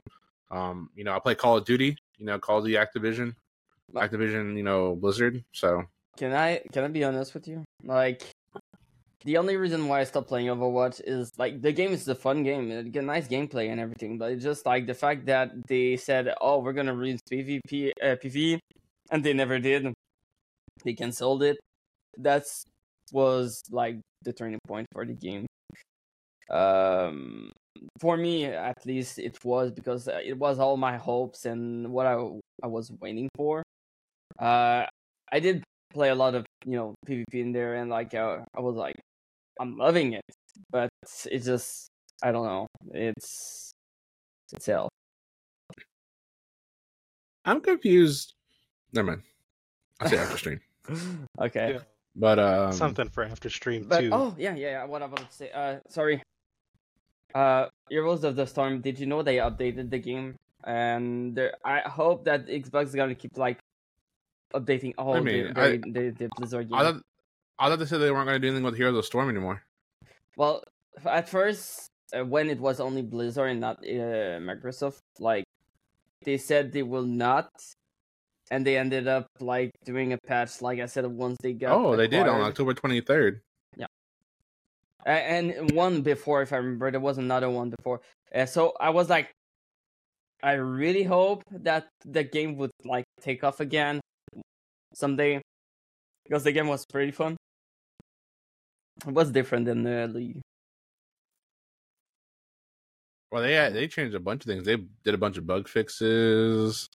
Um, 0.51 0.91
you 0.95 1.05
know, 1.05 1.15
I 1.15 1.19
play 1.21 1.35
Call 1.35 1.57
of 1.57 1.65
Duty. 1.65 1.97
You 2.19 2.27
know, 2.27 2.39
Call 2.39 2.59
of 2.59 2.65
Duty 2.67 2.77
Activision, 2.77 3.35
Activision. 3.95 4.57
You 4.57 4.63
know, 4.63 4.97
Blizzard. 4.97 5.45
So 5.53 5.85
Can 6.17 6.33
I 6.33 6.61
can 6.73 6.85
I 6.85 6.89
be 6.89 7.05
honest 7.05 7.35
with 7.35 7.49
you? 7.49 7.65
Like 7.85 8.23
the 9.25 9.37
only 9.39 9.57
reason 9.57 9.87
why 9.87 10.01
I 10.01 10.05
stopped 10.05 10.29
playing 10.29 10.49
Overwatch 10.49 11.01
is 11.05 11.31
like 11.39 11.63
the 11.63 11.73
game 11.73 11.93
is 11.93 12.09
a 12.09 12.15
fun 12.15 12.43
game, 12.43 12.71
it 12.71 12.93
get 12.93 13.05
nice 13.05 13.29
gameplay 13.29 13.71
and 13.71 13.81
everything, 13.81 14.19
but 14.19 14.33
it's 14.33 14.43
just 14.43 14.67
like 14.67 14.87
the 14.87 14.95
fact 14.95 15.27
that 15.27 15.53
they 15.69 15.97
said, 15.97 16.35
"Oh, 16.41 16.59
we're 16.59 16.73
gonna 16.73 16.95
release 16.95 17.21
PvP, 17.31 17.93
uh, 18.03 18.17
PvE," 18.17 18.59
and 19.11 19.23
they 19.25 19.33
never 19.33 19.59
did. 19.59 19.93
They 20.85 20.95
canceled 20.95 21.43
it. 21.43 21.59
That's 22.19 22.65
was 23.13 23.63
like 23.71 24.01
the 24.23 24.33
turning 24.33 24.59
point 24.67 24.87
for 24.93 25.05
the 25.05 25.15
game. 25.15 25.47
Um, 26.51 27.53
for 28.01 28.17
me, 28.17 28.47
at 28.47 28.85
least, 28.87 29.19
it 29.19 29.45
was 29.45 29.71
because 29.71 30.09
uh, 30.09 30.21
it 30.25 30.37
was 30.37 30.59
all 30.59 30.77
my 30.77 30.97
hopes 30.97 31.47
and 31.47 31.93
what 31.93 32.07
I 32.07 32.15
I 32.63 32.67
was 32.67 32.91
waiting 33.01 33.29
for. 33.37 33.62
Uh, 34.43 34.87
I 35.31 35.39
did 35.39 35.63
play 35.95 36.09
a 36.11 36.15
lot 36.15 36.35
of 36.35 36.45
you 36.67 36.77
know 36.77 36.95
PvP 37.07 37.35
in 37.35 37.53
there, 37.53 37.75
and 37.75 37.89
like 37.89 38.13
uh, 38.13 38.39
I 38.57 38.61
was 38.61 38.75
like, 38.75 38.97
I'm 39.61 39.77
loving 39.77 40.15
it, 40.15 40.25
but 40.71 40.91
it's 41.05 41.47
just 41.47 41.87
I 42.23 42.33
don't 42.33 42.47
know. 42.47 42.67
It's 42.93 43.71
it's 44.53 44.67
hell. 44.67 44.89
I'm 47.45 47.61
confused. 47.61 48.35
Never 48.93 49.09
mind. 49.13 49.23
I'll 50.01 50.09
say 50.09 50.19
after 50.19 50.39
stream. 50.43 50.61
okay, 51.41 51.75
Yeah. 51.75 51.81
But 52.15 52.39
um, 52.39 52.73
Something 52.73 53.09
for 53.09 53.25
after 53.25 53.49
stream 53.49 53.87
but 53.89 54.01
too. 54.01 54.11
oh 54.13 54.35
yeah, 54.37 54.55
yeah, 54.55 54.71
yeah. 54.71 54.85
What 54.85 55.03
I 55.03 55.07
wanted 55.07 55.31
to 55.31 55.35
say. 55.37 55.51
Uh, 55.51 55.77
sorry. 55.89 56.23
Uh, 57.35 57.67
Heroes 57.89 58.25
of 58.25 58.37
the 58.37 58.47
Storm. 58.47 58.81
Did 58.83 58.99
you 58.99 59.07
know 59.07 59.23
they 59.23 59.37
updated 59.37 59.89
the 59.89 59.99
game? 59.99 60.35
And 60.65 61.35
there, 61.35 61.55
I 61.65 61.81
hope 61.81 62.27
that 62.27 62.47
Xbox 62.47 62.89
is 62.89 62.95
gonna 62.95 63.15
keep 63.15 63.39
like 63.39 63.59
updating 64.55 64.95
all 64.99 65.15
I 65.15 65.21
mean, 65.21 65.53
the, 65.55 65.83
the, 65.85 66.15
the, 66.19 66.29
Blizzard 66.37 66.69
games. 66.69 66.81
I 66.81 66.85
thought 66.85 67.03
I 67.59 67.69
thought 67.69 67.79
they 67.79 67.87
said 67.87 68.01
they 68.01 68.11
weren't 68.11 68.27
going 68.27 68.41
to 68.41 68.47
do 68.47 68.49
anything 68.49 68.65
with 68.65 68.77
Heroes 68.77 68.91
of 68.91 68.97
the 68.97 69.03
Storm 69.03 69.29
anymore. 69.29 69.63
Well, 70.37 70.65
at 71.05 71.29
first, 71.29 71.89
uh, 72.17 72.25
when 72.25 72.51
it 72.51 72.61
was 72.61 72.81
only 72.81 73.03
Blizzard 73.03 73.51
and 73.51 73.61
not 73.61 73.79
uh, 73.79 74.41
Microsoft, 74.41 75.01
like 75.19 75.45
they 76.25 76.39
said 76.39 76.73
they 76.73 76.83
will 76.83 77.05
not, 77.05 77.51
and 78.51 78.67
they 78.67 78.77
ended 78.77 79.09
up 79.09 79.27
like 79.41 79.71
doing 79.85 80.13
a 80.13 80.19
patch. 80.27 80.63
Like 80.63 80.81
I 80.81 80.87
said, 80.87 81.07
once 81.07 81.37
they 81.43 81.53
got 81.53 81.73
oh, 81.73 81.97
they 81.97 82.09
did 82.09 82.27
on. 82.27 82.41
October 82.41 82.75
23rd. 82.75 83.41
A- 85.07 85.11
and 85.11 85.73
one 85.73 86.03
before, 86.03 86.43
if 86.43 86.53
I 86.53 86.57
remember, 86.57 86.91
there 86.91 87.01
was 87.01 87.19
another 87.19 87.51
one 87.51 87.71
before. 87.71 88.01
Uh, 88.35 88.47
so 88.47 88.75
I 88.81 88.91
was 88.91 89.11
like, 89.11 89.33
I 90.43 90.53
really 90.53 91.03
hope 91.03 91.45
that 91.51 91.89
the 92.05 92.25
game 92.25 92.57
would 92.57 92.71
like 92.85 93.05
take 93.21 93.45
off 93.45 93.61
again 93.61 94.01
someday, 94.95 95.41
because 96.25 96.45
the 96.45 96.53
game 96.53 96.69
was 96.69 96.87
pretty 96.87 97.13
fun. 97.13 97.37
It 99.07 99.13
was 99.13 99.31
different 99.31 99.67
than 99.67 99.83
the 99.83 100.09
League. 100.09 100.41
Well, 103.31 103.43
they 103.43 103.71
they 103.73 103.89
changed 103.89 104.15
a 104.15 104.21
bunch 104.21 104.45
of 104.45 104.47
things. 104.47 104.65
They 104.65 104.77
did 104.77 105.15
a 105.15 105.19
bunch 105.19 105.39
of 105.39 105.47
bug 105.47 105.67
fixes. 105.69 106.89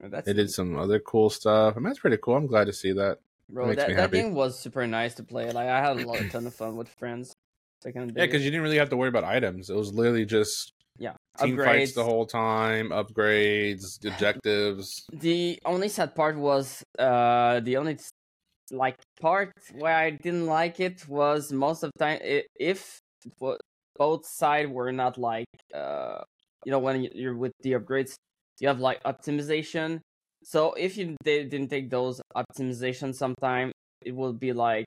That's 0.00 0.26
They 0.26 0.32
did 0.32 0.50
some 0.50 0.76
other 0.76 0.98
cool 0.98 1.30
stuff. 1.30 1.74
I 1.76 1.78
mean, 1.78 1.84
that's 1.86 2.00
pretty 2.00 2.18
cool. 2.20 2.36
I'm 2.36 2.48
glad 2.48 2.66
to 2.66 2.72
see 2.72 2.92
that. 2.92 3.18
Bro, 3.48 3.74
that, 3.74 3.88
me 3.88 3.94
that 3.94 4.10
game 4.10 4.34
was 4.34 4.58
super 4.58 4.86
nice 4.86 5.14
to 5.14 5.22
play. 5.22 5.50
Like 5.52 5.68
I 5.68 5.80
had 5.80 6.00
a 6.00 6.06
lot, 6.06 6.18
ton 6.30 6.46
of 6.46 6.54
fun 6.54 6.76
with 6.76 6.88
friends. 6.88 7.36
Back 7.84 7.94
in 7.94 8.08
the 8.08 8.14
Yeah, 8.14 8.26
because 8.26 8.44
you 8.44 8.50
didn't 8.50 8.62
really 8.62 8.78
have 8.78 8.88
to 8.90 8.96
worry 8.96 9.08
about 9.08 9.24
items. 9.24 9.70
It 9.70 9.76
was 9.76 9.92
literally 9.92 10.24
just 10.24 10.72
team 11.38 11.58
fights 11.58 11.92
upgrades. 11.92 11.94
the 11.94 12.04
whole 12.04 12.26
time, 12.26 12.90
upgrades, 12.90 14.04
objectives. 14.04 15.06
The 15.12 15.58
only 15.64 15.88
sad 15.88 16.14
part 16.14 16.36
was 16.36 16.82
uh 16.98 17.60
the 17.60 17.76
only 17.76 17.98
like 18.70 18.96
part 19.20 19.52
where 19.74 19.94
I 19.94 20.10
didn't 20.10 20.46
like 20.46 20.80
it 20.80 21.06
was 21.08 21.52
most 21.52 21.82
of 21.82 21.90
the 21.96 22.04
time 22.04 22.18
if 22.58 22.98
both 23.96 24.26
side 24.26 24.70
were 24.70 24.92
not 24.92 25.18
like 25.18 25.46
uh 25.74 26.22
you 26.64 26.72
know 26.72 26.78
when 26.78 27.02
you're 27.14 27.36
with 27.36 27.52
the 27.62 27.72
upgrades 27.72 28.14
you 28.60 28.68
have 28.68 28.80
like 28.80 29.02
optimization. 29.04 30.00
So 30.42 30.72
if 30.74 30.96
you 30.96 31.16
they 31.24 31.44
didn't 31.44 31.68
take 31.68 31.90
those 31.90 32.20
optimization 32.36 33.14
sometime 33.14 33.72
it 34.02 34.14
will 34.14 34.32
be 34.32 34.52
like 34.52 34.86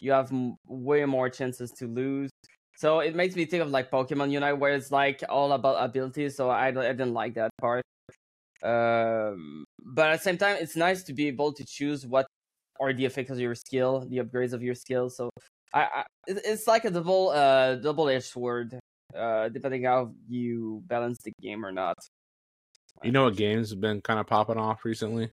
you 0.00 0.12
have 0.12 0.30
way 0.66 1.04
more 1.04 1.28
chances 1.30 1.70
to 1.78 1.86
lose. 1.86 2.30
So 2.76 3.00
it 3.00 3.14
makes 3.14 3.36
me 3.36 3.44
think 3.44 3.62
of 3.62 3.70
like 3.70 3.90
Pokemon 3.90 4.30
Unite, 4.30 4.58
where 4.58 4.74
it's 4.74 4.90
like 4.90 5.22
all 5.28 5.52
about 5.52 5.82
abilities. 5.82 6.36
So 6.36 6.50
I, 6.50 6.68
I 6.68 6.72
didn't 6.72 7.14
like 7.14 7.34
that 7.34 7.50
part. 7.60 7.82
Um, 8.62 9.64
but 9.84 10.10
at 10.10 10.18
the 10.18 10.22
same 10.22 10.38
time, 10.38 10.56
it's 10.60 10.76
nice 10.76 11.02
to 11.04 11.12
be 11.12 11.28
able 11.28 11.52
to 11.52 11.64
choose 11.64 12.06
what 12.06 12.26
are 12.80 12.92
the 12.92 13.04
effects 13.04 13.30
of 13.30 13.38
your 13.38 13.54
skill, 13.54 14.06
the 14.08 14.18
upgrades 14.18 14.52
of 14.52 14.62
your 14.62 14.74
skill. 14.74 15.08
So 15.10 15.30
I, 15.72 15.82
I 15.82 16.04
it's 16.26 16.66
like 16.66 16.84
a 16.84 16.90
double 16.90 17.30
uh 17.30 17.76
double 17.76 18.08
edged 18.08 18.26
sword, 18.26 18.78
uh, 19.16 19.48
depending 19.50 19.84
how 19.84 20.12
you 20.28 20.82
balance 20.86 21.18
the 21.24 21.32
game 21.40 21.64
or 21.64 21.72
not. 21.72 21.96
You 23.02 23.12
know 23.12 23.24
what 23.24 23.36
games 23.36 23.70
have 23.70 23.80
been 23.80 24.00
kind 24.00 24.18
of 24.18 24.26
popping 24.26 24.56
off 24.56 24.84
recently? 24.84 25.30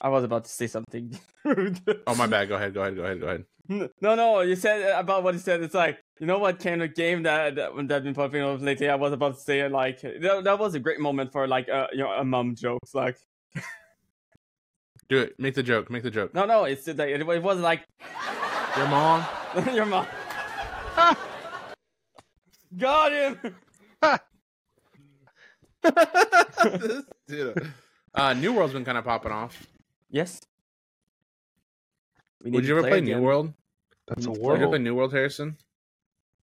I 0.00 0.08
was 0.08 0.24
about 0.24 0.44
to 0.44 0.50
say 0.50 0.66
something. 0.66 1.18
Oh, 2.08 2.14
my 2.16 2.26
bad. 2.26 2.48
Go 2.48 2.56
ahead. 2.56 2.74
Go 2.74 2.82
ahead. 2.82 2.96
Go 2.96 3.04
ahead. 3.04 3.20
Go 3.20 3.26
ahead. 3.28 3.44
No, 4.00 4.14
no, 4.14 4.40
you 4.40 4.56
said 4.56 4.98
about 4.98 5.22
what 5.22 5.34
you 5.34 5.40
said. 5.40 5.62
It's 5.62 5.74
like 5.74 5.98
you 6.20 6.26
know 6.26 6.38
what 6.38 6.58
kind 6.60 6.82
of 6.82 6.94
game 6.94 7.22
that 7.24 7.54
that 7.56 7.70
that 7.88 8.04
been 8.04 8.14
popping 8.14 8.42
up 8.42 8.60
lately. 8.60 8.88
I 8.88 8.94
was 8.94 9.12
about 9.12 9.34
to 9.34 9.40
say 9.40 9.60
it 9.60 9.72
like 9.72 10.00
that, 10.02 10.42
that 10.44 10.58
was 10.58 10.74
a 10.74 10.80
great 10.80 11.00
moment 11.00 11.32
for 11.32 11.46
like 11.48 11.68
uh, 11.68 11.88
you 11.92 11.98
know 11.98 12.10
a 12.10 12.24
mom 12.24 12.54
jokes. 12.54 12.94
Like 12.94 13.16
Do 15.08 15.18
it. 15.18 15.34
Make 15.38 15.54
the 15.54 15.62
joke. 15.62 15.90
Make 15.90 16.02
the 16.02 16.10
joke. 16.10 16.34
no, 16.34 16.46
no, 16.46 16.64
it's 16.64 16.86
like 16.86 16.98
it, 17.10 17.20
it 17.20 17.42
was 17.42 17.58
like 17.58 17.84
Your 18.76 18.88
mom. 18.88 19.24
your 19.74 19.86
mom. 19.86 20.06
Got 22.76 23.12
him. 23.12 23.56
Dude. 27.28 27.72
Uh, 28.14 28.32
New 28.34 28.52
World's 28.52 28.72
been 28.74 28.84
kind 28.84 28.98
of 28.98 29.04
popping 29.04 29.32
off. 29.32 29.66
Yes. 30.10 30.40
We 32.42 32.50
need 32.50 32.56
Would 32.56 32.66
you 32.66 32.78
ever 32.78 32.88
play 32.88 32.98
again. 32.98 33.18
New 33.18 33.22
World? 33.22 33.52
That's 34.06 34.26
a 34.26 34.30
Would 34.30 34.40
Would 34.40 34.46
you 34.46 34.52
ever 34.62 34.68
play 34.68 34.78
New 34.78 34.94
World, 34.94 35.12
Harrison? 35.12 35.56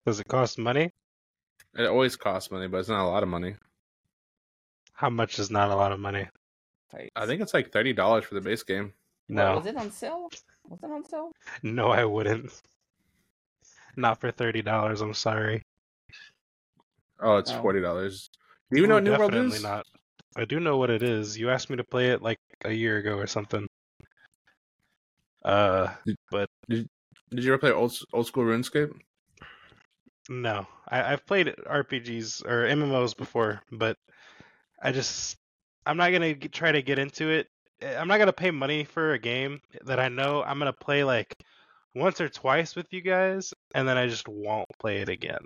Does 0.07 0.21
it 0.21 0.27
cost 0.29 0.59
money? 0.59 0.91
It 1.77 1.87
always 1.87 2.17
costs 2.17 2.51
money, 2.51 2.67
but 2.69 2.79
it's 2.79 2.89
not 2.89 3.05
a 3.05 3.09
lot 3.09 3.23
of 3.23 3.29
money. 3.29 3.55
How 4.93 5.11
much 5.11 5.39
is 5.39 5.51
not 5.51 5.71
a 5.71 5.77
lot 5.77 5.93
of 5.93 6.01
money? 6.01 6.29
I 7.17 7.27
think 7.27 7.41
it's 7.41 7.55
like 7.55 7.73
thirty 7.73 7.93
dollars 7.93 8.25
for 8.25 8.35
the 8.35 8.41
base 8.41 8.63
game. 8.63 8.93
No, 9.29 9.57
was 9.57 9.67
it 9.67 9.77
on 9.77 9.91
sale? 9.91 10.29
Was 10.69 10.81
it 10.83 10.91
on 10.91 11.05
sale? 11.05 11.33
no, 11.63 11.89
I 11.89 12.05
wouldn't. 12.05 12.53
Not 13.97 14.21
for 14.21 14.31
thirty 14.31 14.61
dollars. 14.63 15.01
I'm 15.01 15.15
sorry. 15.15 15.63
Oh, 17.21 17.37
it's 17.37 17.51
Oh. 17.51 17.63
forty 17.63 17.81
dollars. 17.81 18.29
Do 18.71 18.81
you 18.81 18.85
oh, 18.85 18.89
know 18.89 18.95
Ooh, 18.95 18.97
what 18.97 19.05
New 19.05 19.17
World 19.19 19.31
definitely 19.33 19.57
is? 19.57 19.63
not. 19.63 19.87
I 20.37 20.45
do 20.45 20.61
know 20.61 20.77
what 20.77 20.91
it 20.91 21.03
is. 21.03 21.39
You 21.39 21.51
asked 21.51 21.71
me 21.71 21.77
to 21.77 21.85
play 21.85 22.11
it 22.11 22.23
like 22.23 22.41
a 22.65 22.73
year 22.73 22.99
ago 22.99 23.17
or 23.17 23.27
something. 23.27 23.67
Uh, 25.45 25.93
but 26.31 26.49
Did 26.69 26.89
you 27.31 27.53
ever 27.53 27.59
play 27.59 27.73
old 27.73 27.97
old 28.13 28.27
school 28.27 28.45
RuneScape? 28.45 28.93
no, 30.29 30.67
I, 30.89 31.13
I've 31.13 31.27
played 31.27 31.49
RPGs 31.67 32.45
or 32.47 32.67
MMOs 32.69 33.17
before, 33.17 33.61
but 33.73 33.97
I 34.83 34.93
just 34.93 35.37
I'm 35.87 35.97
not 35.97 36.13
gonna 36.13 36.35
get, 36.35 36.53
try 36.53 36.71
to 36.73 36.83
get 36.83 36.99
into 36.99 37.29
it. 37.31 37.49
Eh, 37.81 37.97
I'm 37.97 38.09
not 38.09 38.19
gonna 38.19 38.33
pay 38.33 38.51
money 38.51 38.85
for 38.85 39.13
a 39.15 39.19
game 39.19 39.61
that 39.85 39.99
I 39.99 40.09
know 40.09 40.43
I'm 40.43 40.59
gonna 40.59 40.73
play 40.73 41.03
like 41.05 41.35
once 41.95 42.21
or 42.21 42.29
twice 42.29 42.77
with 42.77 42.87
you 42.93 43.01
guys, 43.01 43.53
and 43.75 43.87
then 43.89 43.99
I 43.99 44.07
just 44.07 44.29
won't 44.29 44.69
play 44.79 44.99
it 44.99 45.09
again. 45.09 45.45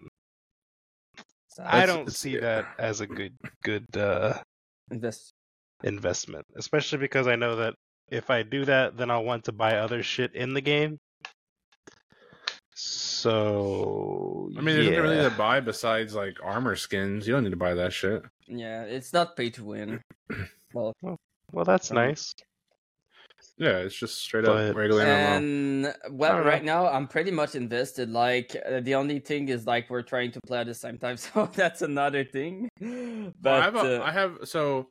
I 1.58 1.86
don't 1.86 2.02
it's- 2.02 2.18
see 2.18 2.36
that 2.36 2.66
as 2.78 3.00
a 3.00 3.06
good 3.06 3.34
good 3.62 3.86
uh, 3.96 4.34
Invest. 4.90 5.32
investment, 5.84 6.44
especially 6.56 6.98
because 6.98 7.26
I 7.26 7.36
know 7.36 7.56
that 7.56 7.74
if 8.10 8.30
I 8.30 8.42
do 8.42 8.64
that, 8.64 8.96
then 8.96 9.10
I'll 9.10 9.24
want 9.24 9.44
to 9.44 9.52
buy 9.52 9.76
other 9.76 10.02
shit 10.02 10.34
in 10.34 10.54
the 10.54 10.60
game. 10.60 10.98
So 12.74 14.50
I 14.56 14.60
mean, 14.60 14.76
there's 14.76 14.86
nothing 14.90 15.00
really 15.02 15.30
to 15.30 15.36
buy 15.36 15.60
besides 15.60 16.14
like 16.14 16.36
armor 16.42 16.76
skins. 16.76 17.26
You 17.26 17.34
don't 17.34 17.44
need 17.44 17.50
to 17.50 17.56
buy 17.56 17.74
that 17.74 17.92
shit. 17.92 18.22
Yeah, 18.46 18.82
it's 18.82 19.12
not 19.12 19.36
pay 19.36 19.50
to 19.50 19.64
win. 19.64 20.00
Well, 20.74 20.92
well, 21.52 21.64
that's 21.64 21.90
Um, 21.90 21.94
nice. 21.96 22.34
Yeah, 23.56 23.78
it's 23.78 23.94
just 23.94 24.18
straight 24.18 24.44
But- 24.44 24.70
up 24.72 24.76
regular 24.76 25.04
MMO. 25.04 25.36
and 25.36 25.94
well, 26.10 26.40
right 26.40 26.62
know. 26.62 26.82
now 26.82 26.88
I'm 26.90 27.06
pretty 27.08 27.30
much 27.30 27.54
invested. 27.54 28.10
Like 28.10 28.54
uh, 28.66 28.80
the 28.80 28.94
only 28.94 29.20
thing 29.20 29.48
is 29.48 29.66
like 29.66 29.88
we're 29.88 30.02
trying 30.02 30.32
to 30.32 30.40
play 30.46 30.58
at 30.58 30.66
the 30.66 30.74
same 30.74 30.98
time, 30.98 31.16
so 31.26 31.48
that's 31.54 31.80
another 31.80 32.24
thing. 32.24 32.68
Well, 32.80 33.32
But 33.40 33.52
I 33.54 33.64
have, 33.64 33.76
a, 33.76 34.02
uh, 34.02 34.04
I 34.04 34.12
have 34.12 34.38
so 34.44 34.90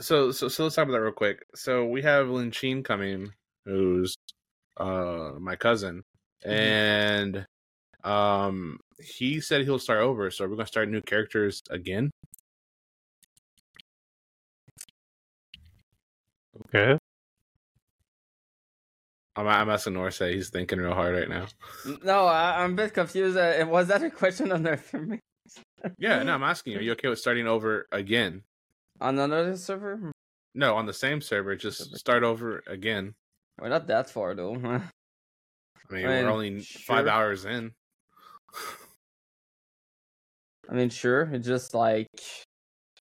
so 0.00 0.30
so 0.32 0.48
so 0.48 0.64
let's 0.64 0.74
talk 0.76 0.84
about 0.84 0.92
that 0.94 1.00
real 1.02 1.12
quick. 1.12 1.44
So 1.54 1.84
we 1.86 2.02
have 2.02 2.28
Lin 2.28 2.50
Chin 2.50 2.82
coming, 2.82 3.32
who's 3.64 4.14
uh 4.76 5.32
my 5.38 5.56
cousin, 5.56 6.02
Mm-hmm. 6.46 6.52
and 6.54 7.46
um 8.02 8.78
he 8.98 9.40
said 9.40 9.62
he'll 9.64 9.78
start 9.78 10.00
over. 10.00 10.30
So 10.30 10.44
we're 10.48 10.56
gonna 10.56 10.66
start 10.66 10.88
new 10.88 11.02
characters 11.02 11.60
again. 11.70 12.10
Okay. 16.66 16.98
I'm 19.36 19.46
I'm 19.46 19.70
asking 19.70 19.94
Norsay. 19.94 20.34
He's 20.34 20.50
thinking 20.50 20.78
real 20.78 20.94
hard 20.94 21.14
right 21.14 21.28
now. 21.28 21.46
no, 22.02 22.24
I, 22.26 22.62
I'm 22.62 22.72
a 22.72 22.76
bit 22.76 22.94
confused. 22.94 23.36
Uh, 23.36 23.64
was 23.68 23.88
that 23.88 24.02
a 24.02 24.10
question 24.10 24.52
on 24.52 24.62
there 24.62 24.76
for 24.76 24.98
me 25.00 25.18
Yeah, 25.98 26.22
no, 26.22 26.34
I'm 26.34 26.42
asking 26.42 26.74
you. 26.74 26.78
Are 26.78 26.82
you 26.82 26.92
okay 26.92 27.08
with 27.08 27.18
starting 27.18 27.46
over 27.46 27.86
again? 27.92 28.42
On 29.00 29.18
another 29.18 29.56
server? 29.56 30.12
No, 30.54 30.76
on 30.76 30.86
the 30.86 30.92
same 30.92 31.20
server. 31.20 31.56
Just 31.56 31.96
start 31.96 32.22
over 32.22 32.62
again. 32.66 33.14
We're 33.60 33.68
not 33.68 33.86
that 33.88 34.10
far 34.10 34.34
though. 34.34 34.54
I 34.54 34.58
mean, 34.58 36.06
I 36.06 36.08
mean, 36.08 36.24
we're 36.24 36.30
only 36.30 36.60
five 36.60 37.06
hours 37.06 37.44
in. 37.44 37.72
I 40.68 40.74
mean, 40.74 40.88
sure. 40.88 41.28
It's 41.32 41.46
just 41.46 41.74
like 41.74 42.08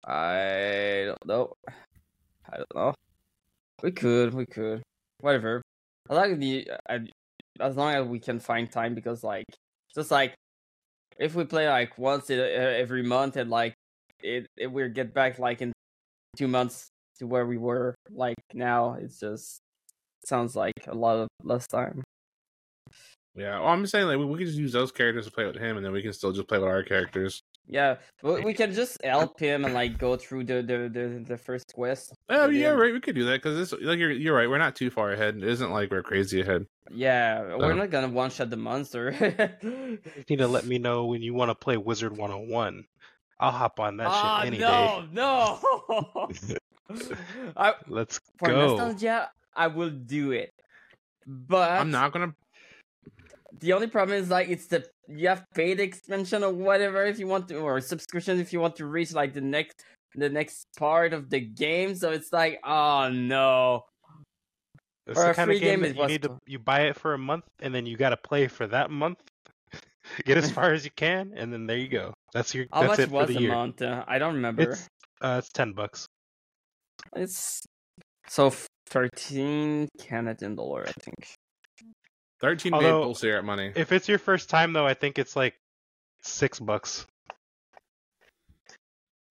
I 0.05 1.05
don't 1.07 1.27
know. 1.27 1.53
I 2.51 2.57
don't 2.57 2.75
know. 2.75 2.95
We 3.83 3.93
could, 3.93 4.35
we 4.35 4.47
could, 4.47 4.83
whatever. 5.21 5.63
I 6.09 6.15
like 6.15 6.39
the 6.39 6.71
I, 6.89 7.01
as 7.61 7.77
long 7.77 7.95
as 7.95 8.07
we 8.07 8.19
can 8.19 8.41
find 8.41 8.71
time 8.71 8.95
because 8.95 9.23
like 9.23 9.45
just 9.95 10.11
like 10.11 10.35
if 11.19 11.35
we 11.35 11.45
play 11.45 11.69
like 11.69 11.99
once 11.99 12.31
uh, 12.31 12.35
every 12.35 13.03
month 13.03 13.37
and 13.37 13.51
like 13.51 13.75
it, 14.23 14.47
it 14.57 14.73
we 14.73 14.89
get 14.89 15.13
back 15.13 15.39
like 15.39 15.61
in 15.61 15.73
two 16.37 16.49
months 16.49 16.89
to 17.19 17.27
where 17.27 17.47
we 17.47 17.59
were 17.59 17.95
like 18.11 18.37
now 18.55 18.95
it's 19.01 19.19
just 19.21 19.59
sounds 20.25 20.55
like 20.55 20.75
a 20.87 20.95
lot 20.95 21.17
of 21.17 21.29
less 21.43 21.67
time. 21.67 22.03
Yeah, 23.35 23.61
well, 23.61 23.69
I'm 23.69 23.87
saying 23.87 24.07
like 24.09 24.19
we, 24.19 24.25
we 24.25 24.39
can 24.39 24.47
just 24.47 24.59
use 24.59 24.73
those 24.73 24.91
characters 24.91 25.27
to 25.27 25.31
play 25.31 25.47
with 25.47 25.57
him, 25.57 25.77
and 25.77 25.85
then 25.87 25.93
we 25.93 26.03
can 26.03 26.13
still 26.13 26.33
just 26.33 26.49
play 26.49 26.59
with 26.59 26.67
our 26.69 26.83
characters. 26.83 27.41
Yeah, 27.69 27.97
we, 28.23 28.41
we 28.41 28.55
can 28.55 28.73
just 28.73 28.99
help 29.05 29.39
him 29.39 29.65
and 29.65 29.75
like 29.75 29.97
go 29.97 30.17
through 30.17 30.45
the 30.45 30.55
the 30.63 30.89
the, 30.93 31.25
the 31.25 31.37
first 31.37 31.73
quest. 31.73 32.13
Oh 32.29 32.49
yeah, 32.49 32.71
then- 32.71 32.79
right. 32.79 32.93
We 32.93 33.01
could 33.01 33.15
do 33.15 33.25
that 33.27 33.41
because 33.43 33.59
it's 33.73 33.81
like 33.81 33.99
you're 33.99 34.11
you're 34.11 34.35
right. 34.35 34.49
We're 34.51 34.59
not 34.59 34.75
too 34.75 34.91
far 34.91 35.13
ahead. 35.13 35.37
It 35.37 35.45
isn't 35.45 35.71
like 35.71 35.91
we're 35.93 36.03
crazy 36.03 36.41
ahead. 36.41 36.67
Yeah, 36.91 37.43
we're 37.57 37.73
Uh. 37.73 37.75
not 37.75 37.91
gonna 37.91 38.09
one 38.09 38.31
shot 38.31 38.51
the 38.51 38.57
monster. 38.57 39.13
You 39.63 39.99
need 40.29 40.39
to 40.39 40.49
let 40.49 40.65
me 40.67 40.79
know 40.79 41.05
when 41.07 41.23
you 41.23 41.33
want 41.35 41.51
to 41.51 41.55
play 41.55 41.77
Wizard 41.77 42.17
101. 42.17 42.85
I'll 43.41 43.53
hop 43.53 43.79
on 43.81 43.97
that 43.99 44.09
Ah, 44.11 44.41
shit 44.43 44.47
any 44.49 44.59
no, 44.59 45.07
no. 45.13 46.29
I. 47.57 47.75
Let's 47.87 48.21
for 48.39 48.49
go. 48.49 48.67
nostalgia, 48.77 49.31
I 49.55 49.69
will 49.69 49.91
do 49.91 50.33
it. 50.33 50.51
But 51.27 51.73
I'm 51.81 51.91
not 51.91 52.13
gonna. 52.13 52.35
The 53.61 53.73
only 53.73 53.87
problem 53.87 54.19
is 54.19 54.31
like 54.31 54.49
it's 54.49 54.67
the 54.67 54.87
you 55.09 55.29
have 55.29 55.45
paid 55.55 55.81
expansion 55.81 56.43
or 56.43 56.53
whatever 56.53 57.05
if 57.05 57.19
you 57.19 57.27
want 57.27 57.49
to, 57.49 57.59
or 57.59 57.81
subscription 57.81 58.41
if 58.41 58.53
you 58.53 58.61
want 58.61 58.77
to 58.77 58.87
reach 58.87 59.13
like 59.13 59.35
the 59.35 59.41
next 59.41 59.83
the 60.15 60.29
next 60.29 60.67
part 60.77 61.13
of 61.13 61.31
the 61.31 61.41
game. 61.41 61.95
So 61.95 62.11
it's 62.13 62.33
like, 62.33 62.61
oh 62.65 63.09
no. 63.11 63.85
It's 65.07 65.19
for 65.19 65.25
the 65.25 65.31
a 65.31 65.35
kind 65.35 65.49
free 65.49 65.57
of 65.57 65.63
game 65.63 65.81
game, 65.83 65.95
that 65.95 66.03
you 66.03 66.07
need 66.07 66.23
to 66.23 66.37
you 66.47 66.59
buy 66.59 66.83
it 66.83 66.97
for 66.97 67.15
a 67.15 67.19
month 67.19 67.45
and 67.61 67.75
then 67.75 67.87
you 67.87 67.97
got 67.97 68.11
to 68.11 68.17
play 68.17 68.47
for 68.49 68.67
that 68.67 68.91
month. 68.91 69.19
Get 70.25 70.39
as 70.39 70.51
far 70.59 70.73
as 70.73 70.85
you 70.85 70.91
can, 70.97 71.33
and 71.37 71.53
then 71.53 71.67
there 71.67 71.79
you 71.79 71.89
go. 71.89 72.15
That's 72.35 72.55
your. 72.55 72.67
How 72.73 72.83
that's 72.83 72.91
much 72.91 72.99
it 73.01 73.11
was 73.11 73.27
for 73.27 73.33
the 73.33 73.39
a 73.39 73.43
year. 73.43 73.53
month? 73.53 73.83
Uh, 73.83 74.05
I 74.07 74.19
don't 74.19 74.35
remember. 74.35 74.63
It's 74.73 74.89
uh, 75.21 75.37
it's 75.39 75.49
ten 75.51 75.73
bucks. 75.73 76.07
It's 77.17 77.63
so 78.29 78.53
thirteen 78.89 79.89
Canadian 79.99 80.55
dollar, 80.57 80.85
I 80.87 80.93
think. 81.01 81.27
Thirteen 82.41 82.75
Although- 82.75 82.99
maple 83.01 83.15
syrup 83.15 83.45
money. 83.45 83.73
If 83.75 83.93
it's 83.93 84.09
your 84.09 84.19
first 84.19 84.49
time 84.51 84.73
though, 84.73 84.87
I 84.87 84.95
think 84.95 85.19
it's 85.19 85.35
like 85.37 85.55
six 86.23 86.61
bucks. 86.61 87.07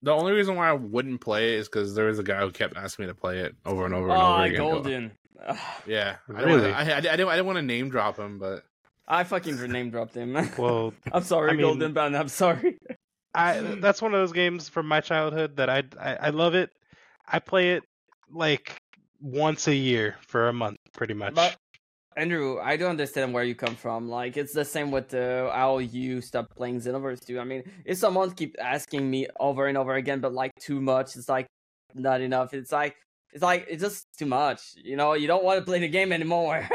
The 0.04 0.12
only 0.14 0.32
reason 0.32 0.56
why 0.56 0.70
I 0.70 0.74
wouldn't 0.74 1.22
play 1.22 1.54
it 1.56 1.60
is 1.60 1.68
because 1.68 1.96
there 1.96 2.06
was 2.06 2.20
a 2.20 2.24
guy 2.24 2.40
who 2.42 2.52
kept 2.52 2.78
asking 2.78 3.06
me 3.06 3.12
to 3.12 3.16
play 3.16 3.40
it 3.40 3.56
over 3.66 3.84
and 3.86 3.94
over 3.96 4.10
and 4.10 4.18
Oh, 4.22 4.36
over 4.36 4.44
again. 4.44 4.58
golden. 4.58 5.12
Yeah, 5.88 6.18
I 6.30 6.32
Really? 6.32 6.56
Really? 6.62 6.72
I, 6.74 6.80
I, 6.82 6.98
I 6.98 7.02
didn't. 7.02 7.28
I 7.30 7.36
didn't 7.36 7.46
want 7.46 7.58
to 7.58 7.62
name 7.64 7.90
drop 7.90 8.18
him, 8.18 8.38
but 8.40 8.64
I 9.08 9.24
fucking 9.24 9.56
name 9.72 9.90
dropped 9.90 10.16
him. 10.16 10.36
Well, 10.58 10.94
I'm 11.12 11.24
sorry, 11.24 11.52
I 11.52 11.54
mean- 11.54 11.62
Golden 11.62 11.94
Band. 11.94 12.16
I'm 12.18 12.28
sorry. 12.30 12.78
I 13.36 13.60
that's 13.82 14.02
one 14.02 14.14
of 14.16 14.20
those 14.20 14.32
games 14.32 14.68
from 14.68 14.88
my 14.88 15.00
childhood 15.00 15.58
that 15.58 15.70
I, 15.70 15.84
I 16.00 16.16
I 16.16 16.30
love 16.30 16.56
it. 16.56 16.72
I 17.28 17.38
play 17.40 17.72
it 17.72 17.84
like 18.32 18.76
once 19.22 19.68
a 19.68 19.76
year 19.76 20.16
for 20.22 20.48
a 20.48 20.54
month, 20.54 20.78
pretty 20.94 21.14
much. 21.14 21.36
But 21.36 21.56
Andrew, 22.16 22.60
I 22.60 22.78
don't 22.78 22.90
understand 22.90 23.34
where 23.34 23.44
you 23.44 23.54
come 23.54 23.76
from. 23.76 24.10
Like 24.10 24.38
it's 24.38 24.54
the 24.54 24.66
same 24.66 24.90
with 24.90 25.14
uh, 25.14 25.52
how 25.52 25.78
you 25.78 26.20
stopped 26.22 26.56
playing 26.56 26.80
Xenoverse 26.80 27.24
2. 27.28 27.40
I 27.40 27.44
mean, 27.44 27.64
if 27.86 27.98
someone 28.00 28.32
keep 28.32 28.56
asking 28.60 29.08
me 29.08 29.28
over 29.40 29.68
and 29.68 29.78
over 29.78 29.94
again, 29.96 30.20
but 30.20 30.34
like 30.34 30.52
too 30.60 30.82
much, 30.82 31.16
it's 31.16 31.30
like 31.30 31.46
not 31.94 32.22
enough. 32.22 32.56
It's 32.56 32.72
like 32.72 32.96
it's 33.34 33.44
like 33.44 33.68
it's 33.70 33.84
just 33.84 34.08
too 34.18 34.26
much. 34.26 34.62
You 34.78 34.96
know, 34.96 35.14
you 35.14 35.28
don't 35.28 35.44
want 35.44 35.60
to 35.60 35.66
play 35.66 35.80
the 35.80 35.90
game 35.90 36.12
anymore. 36.12 36.68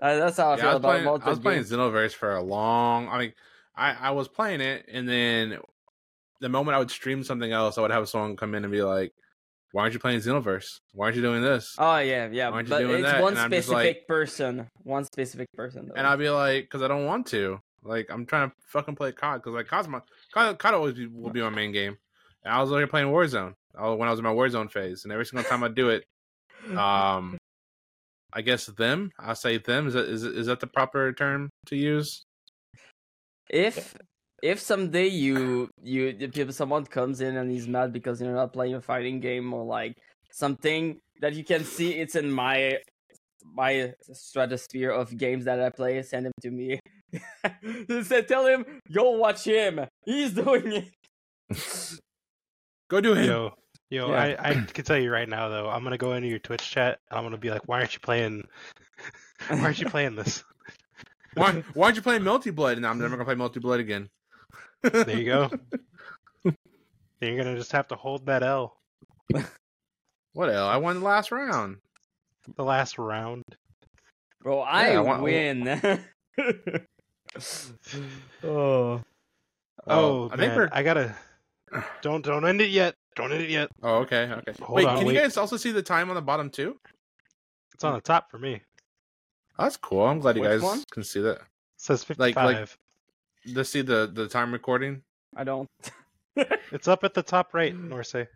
Uh, 0.00 0.16
that's 0.16 0.36
how 0.36 0.50
I 0.50 0.56
yeah, 0.56 0.62
feel 0.62 0.68
I 0.68 0.72
about 0.74 0.82
playing. 0.90 1.06
I 1.08 1.30
was 1.30 1.38
playing. 1.38 1.62
Xenoverse 1.62 2.12
for 2.14 2.34
a 2.34 2.42
long. 2.42 3.08
I 3.08 3.18
mean, 3.18 3.32
I 3.76 3.92
I 3.94 4.10
was 4.10 4.28
playing 4.28 4.60
it, 4.60 4.86
and 4.92 5.08
then 5.08 5.58
the 6.40 6.48
moment 6.48 6.74
I 6.74 6.78
would 6.78 6.90
stream 6.90 7.22
something 7.24 7.50
else, 7.52 7.78
I 7.78 7.80
would 7.82 7.90
have 7.90 8.08
someone 8.08 8.36
come 8.36 8.54
in 8.54 8.64
and 8.64 8.72
be 8.72 8.82
like, 8.82 9.12
"Why 9.72 9.82
aren't 9.82 9.94
you 9.94 10.00
playing 10.00 10.18
Xenoverse? 10.20 10.80
Why 10.92 11.06
aren't 11.06 11.16
you 11.16 11.22
doing 11.22 11.42
this?" 11.42 11.74
Oh 11.78 11.98
yeah, 11.98 12.28
yeah, 12.30 12.48
Why 12.48 12.56
aren't 12.56 12.68
you 12.68 12.74
but 12.74 12.78
doing 12.80 12.94
it's 13.04 13.12
that? 13.12 13.22
one 13.22 13.36
And 13.36 13.52
specific 13.52 13.72
like- 13.72 14.06
person. 14.08 14.68
One 14.82 15.04
specific 15.04 15.48
person. 15.54 15.88
Though. 15.88 15.94
And 15.94 16.06
I'd 16.06 16.18
be 16.18 16.28
like, 16.30 16.64
because 16.64 16.82
I 16.82 16.88
don't 16.88 17.06
want 17.06 17.26
to. 17.28 17.60
Like, 17.82 18.08
I'm 18.10 18.24
trying 18.26 18.48
to 18.50 18.56
fucking 18.68 18.96
play 18.96 19.12
COD. 19.12 19.42
Because, 19.42 19.52
like, 19.54 19.66
COD's 19.68 19.88
my, 19.88 20.00
COD, 20.32 20.58
COD 20.58 20.74
always 20.74 20.94
be, 20.94 21.06
will 21.06 21.30
be 21.30 21.42
my 21.42 21.50
main 21.50 21.70
game. 21.70 21.96
And 22.42 22.52
I 22.54 22.60
was 22.62 22.70
here 22.70 22.86
playing 22.86 23.08
Warzone 23.08 23.54
I 23.78 23.90
when 23.90 24.08
I 24.08 24.10
was 24.10 24.18
in 24.20 24.24
my 24.24 24.32
Warzone 24.32 24.70
phase. 24.70 25.04
And 25.04 25.12
every 25.12 25.26
single 25.26 25.44
time 25.44 25.62
I 25.62 25.68
do 25.68 25.90
it, 25.90 26.04
um, 26.76 27.36
I 28.34 28.42
guess 28.42 28.66
them, 28.66 29.10
I 29.18 29.34
say 29.34 29.58
them. 29.58 29.86
Is 29.86 29.94
that, 29.94 30.06
is, 30.06 30.24
is 30.24 30.46
that 30.46 30.60
the 30.60 30.66
proper 30.66 31.12
term 31.12 31.50
to 31.66 31.76
use? 31.76 32.24
if 33.50 33.94
if 34.42 34.60
someday 34.60 35.06
you 35.06 35.68
you 35.82 36.14
if 36.18 36.54
someone 36.54 36.84
comes 36.84 37.20
in 37.20 37.36
and 37.36 37.50
he's 37.50 37.68
mad 37.68 37.92
because 37.92 38.20
you're 38.20 38.34
not 38.34 38.52
playing 38.52 38.74
a 38.74 38.80
fighting 38.80 39.20
game 39.20 39.52
or 39.52 39.64
like 39.64 39.96
something 40.32 40.98
that 41.20 41.34
you 41.34 41.44
can 41.44 41.64
see 41.64 41.92
it's 41.92 42.14
in 42.14 42.30
my 42.30 42.78
my 43.54 43.92
stratosphere 44.12 44.90
of 44.90 45.16
games 45.16 45.44
that 45.44 45.60
I 45.60 45.68
play, 45.68 46.00
send 46.02 46.26
him 46.26 46.32
to 46.40 46.50
me. 46.50 46.80
Say, 48.02 48.22
tell 48.22 48.46
him, 48.46 48.64
go 48.90 49.10
watch 49.12 49.44
him. 49.44 49.80
He's 50.06 50.32
doing 50.32 50.72
it. 50.72 50.88
Go 52.88 53.00
do 53.00 53.14
it. 53.14 53.26
Yo, 53.26 53.52
yo, 53.94 54.10
Yeah. 54.10 54.36
I, 54.38 54.50
I 54.50 54.54
can 54.54 54.84
tell 54.84 54.98
you 54.98 55.10
right 55.12 55.28
now 55.28 55.48
though, 55.48 55.68
I'm 55.68 55.82
gonna 55.84 55.98
go 55.98 56.12
into 56.12 56.28
your 56.28 56.38
Twitch 56.38 56.68
chat 56.70 56.98
and 57.10 57.18
I'm 57.18 57.24
gonna 57.24 57.38
be 57.38 57.50
like, 57.50 57.62
why 57.66 57.78
aren't 57.78 57.94
you 57.94 58.00
playing? 58.00 58.46
Why 59.48 59.60
aren't 59.60 59.80
you 59.80 59.88
playing 59.90 60.14
this? 60.16 60.42
Why, 61.34 61.64
why 61.74 61.86
aren't 61.86 61.96
you 61.96 62.02
playing 62.02 62.22
Melty 62.22 62.54
Blood? 62.54 62.76
And 62.76 62.86
I'm 62.86 62.98
never 62.98 63.16
going 63.16 63.26
to 63.28 63.34
play 63.34 63.34
Melty 63.34 63.60
Blood 63.60 63.80
again. 63.80 64.08
There 64.82 65.10
you 65.18 65.24
go. 65.24 65.50
You're 67.20 67.36
gonna 67.36 67.56
just 67.56 67.72
have 67.72 67.88
to 67.88 67.96
hold 67.96 68.26
that 68.26 68.42
L 68.44 68.76
What 70.32 70.48
L? 70.50 70.68
I 70.68 70.76
won 70.76 71.00
the 71.00 71.04
last 71.04 71.32
round. 71.32 71.78
the 72.56 72.62
last 72.62 72.98
round. 72.98 73.42
Bro, 74.42 74.60
I, 74.60 74.92
I 74.92 75.00
want- 75.00 75.22
win. 75.22 75.66
oh. 78.44 79.02
Oh, 79.86 80.26
I 80.26 80.36
think 80.36 80.48
man, 80.52 80.56
we're. 80.56 80.68
I 80.72 80.82
gotta. 80.84 81.14
Don't 82.02 82.24
don't 82.24 82.46
end 82.46 82.60
it 82.60 82.70
yet. 82.70 82.94
Don't 83.16 83.32
end 83.32 83.42
it 83.42 83.50
yet. 83.50 83.70
Oh, 83.82 83.96
okay, 83.98 84.28
okay. 84.30 84.52
Hold 84.62 84.76
wait, 84.76 84.86
on, 84.86 84.98
can 84.98 85.06
wait. 85.06 85.14
you 85.14 85.20
guys 85.20 85.36
also 85.36 85.56
see 85.56 85.70
the 85.70 85.82
time 85.82 86.08
on 86.10 86.16
the 86.16 86.22
bottom 86.22 86.50
too? 86.50 86.78
It's 87.74 87.84
on 87.84 87.94
the 87.94 88.00
top 88.00 88.30
for 88.30 88.38
me. 88.38 88.60
Oh, 89.58 89.64
that's 89.64 89.76
cool. 89.76 90.04
I'm 90.06 90.18
glad 90.18 90.36
you 90.36 90.42
guys 90.42 90.62
one? 90.62 90.82
can 90.90 91.04
see 91.04 91.20
that. 91.20 91.40
says 91.76 92.00
Like- 92.18 92.34
55. 92.34 92.44
like- 93.46 93.54
To 93.54 93.64
see 93.64 93.82
the 93.82 94.10
the 94.12 94.26
time 94.26 94.52
recording. 94.52 95.02
I 95.36 95.44
don't. 95.44 95.68
It's 96.72 96.88
up 96.88 97.04
at 97.04 97.14
the 97.14 97.22
top 97.22 97.54
right, 97.54 97.72
Norsay. 97.76 98.26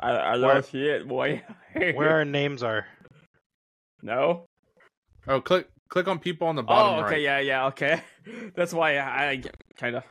I, 0.00 0.10
I 0.10 0.36
Where- 0.38 0.62
see 0.62 0.82
it, 0.82 1.08
boy. 1.08 1.42
Where 1.72 2.10
our 2.10 2.24
names 2.26 2.62
are. 2.62 2.86
No? 4.02 4.44
Oh, 5.26 5.40
click 5.40 5.68
click 5.88 6.08
on 6.08 6.18
people 6.18 6.46
on 6.48 6.56
the 6.56 6.62
bottom 6.62 6.98
Oh, 6.98 7.06
okay, 7.06 7.14
right. 7.14 7.22
yeah, 7.22 7.38
yeah, 7.38 7.66
okay. 7.68 8.02
That's 8.54 8.74
why 8.74 8.98
I, 8.98 9.30
I 9.30 9.42
kind 9.78 9.96
of 9.96 10.02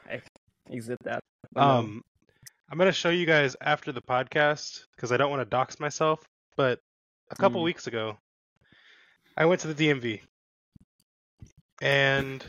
exit 0.72 0.98
that. 1.04 1.20
Um, 1.56 2.02
I'm 2.70 2.78
gonna 2.78 2.91
show 2.91 3.10
you 3.10 3.26
guys 3.26 3.56
after 3.62 3.91
the 3.91 4.02
podcast 4.02 4.86
because 4.96 5.12
I 5.12 5.18
don't 5.18 5.30
want 5.32 5.41
to 5.41 5.46
dox 5.50 5.80
myself. 5.80 6.24
But 6.58 6.80
a 7.32 7.36
couple 7.36 7.62
Mm. 7.62 7.66
weeks 7.66 7.88
ago, 7.88 8.18
I 9.38 9.46
went 9.46 9.62
to 9.62 9.68
the 9.68 9.74
DMV, 9.76 10.22
and 11.82 12.44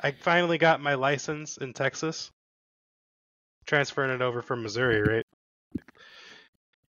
I 0.00 0.12
finally 0.12 0.58
got 0.58 0.80
my 0.80 0.94
license 0.94 1.56
in 1.56 1.72
Texas, 1.72 2.30
transferring 3.66 4.10
it 4.10 4.22
over 4.22 4.42
from 4.42 4.62
Missouri, 4.62 5.00
right? 5.00 5.26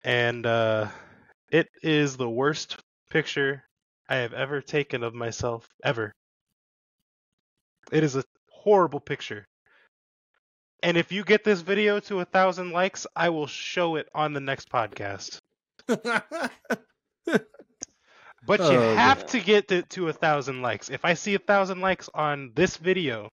And 0.04 0.46
uh, 0.46 0.90
it 1.52 1.70
is 1.82 2.18
the 2.18 2.30
worst 2.30 2.78
picture 3.10 3.64
I 4.08 4.16
have 4.18 4.34
ever 4.34 4.62
taken 4.62 5.04
of 5.04 5.14
myself 5.14 5.68
ever. 5.84 6.14
It 7.92 8.04
is 8.04 8.16
a 8.16 8.24
horrible 8.50 9.00
picture. 9.00 9.46
And 10.84 10.98
if 10.98 11.12
you 11.12 11.24
get 11.24 11.44
this 11.44 11.62
video 11.62 12.00
to 12.02 12.20
a 12.20 12.26
thousand 12.26 12.72
likes, 12.72 13.08
I 13.16 13.30
will 13.30 13.48
show 13.48 13.96
it 13.96 14.08
on 14.14 14.34
the 14.34 14.40
next 14.42 14.70
podcast. 14.70 15.40
But 18.46 18.60
you 18.60 18.78
Oh, 18.78 18.96
have 18.96 19.20
God. 19.20 19.28
to 19.30 19.40
get 19.40 19.72
it 19.72 19.90
to 19.92 20.10
a 20.10 20.14
thousand 20.14 20.62
likes. 20.62 20.90
If 20.90 21.06
I 21.06 21.14
see 21.14 21.34
a 21.34 21.40
thousand 21.40 21.80
likes 21.80 22.10
on 22.14 22.52
this 22.56 22.76
video, 22.76 23.30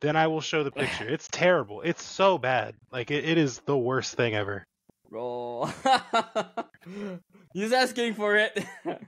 then 0.00 0.16
I 0.16 0.26
will 0.26 0.40
show 0.40 0.64
the 0.64 0.72
picture. 0.72 1.08
It's 1.08 1.28
terrible. 1.30 1.80
It's 1.82 2.02
so 2.02 2.38
bad. 2.38 2.74
Like 2.90 3.12
it, 3.12 3.24
it 3.24 3.38
is 3.38 3.60
the 3.60 3.78
worst 3.78 4.14
thing 4.16 4.34
ever. 4.34 4.64
Roll. 5.10 5.70
He's 7.54 7.72
asking 7.72 8.14
for 8.14 8.34
it. 8.36 8.64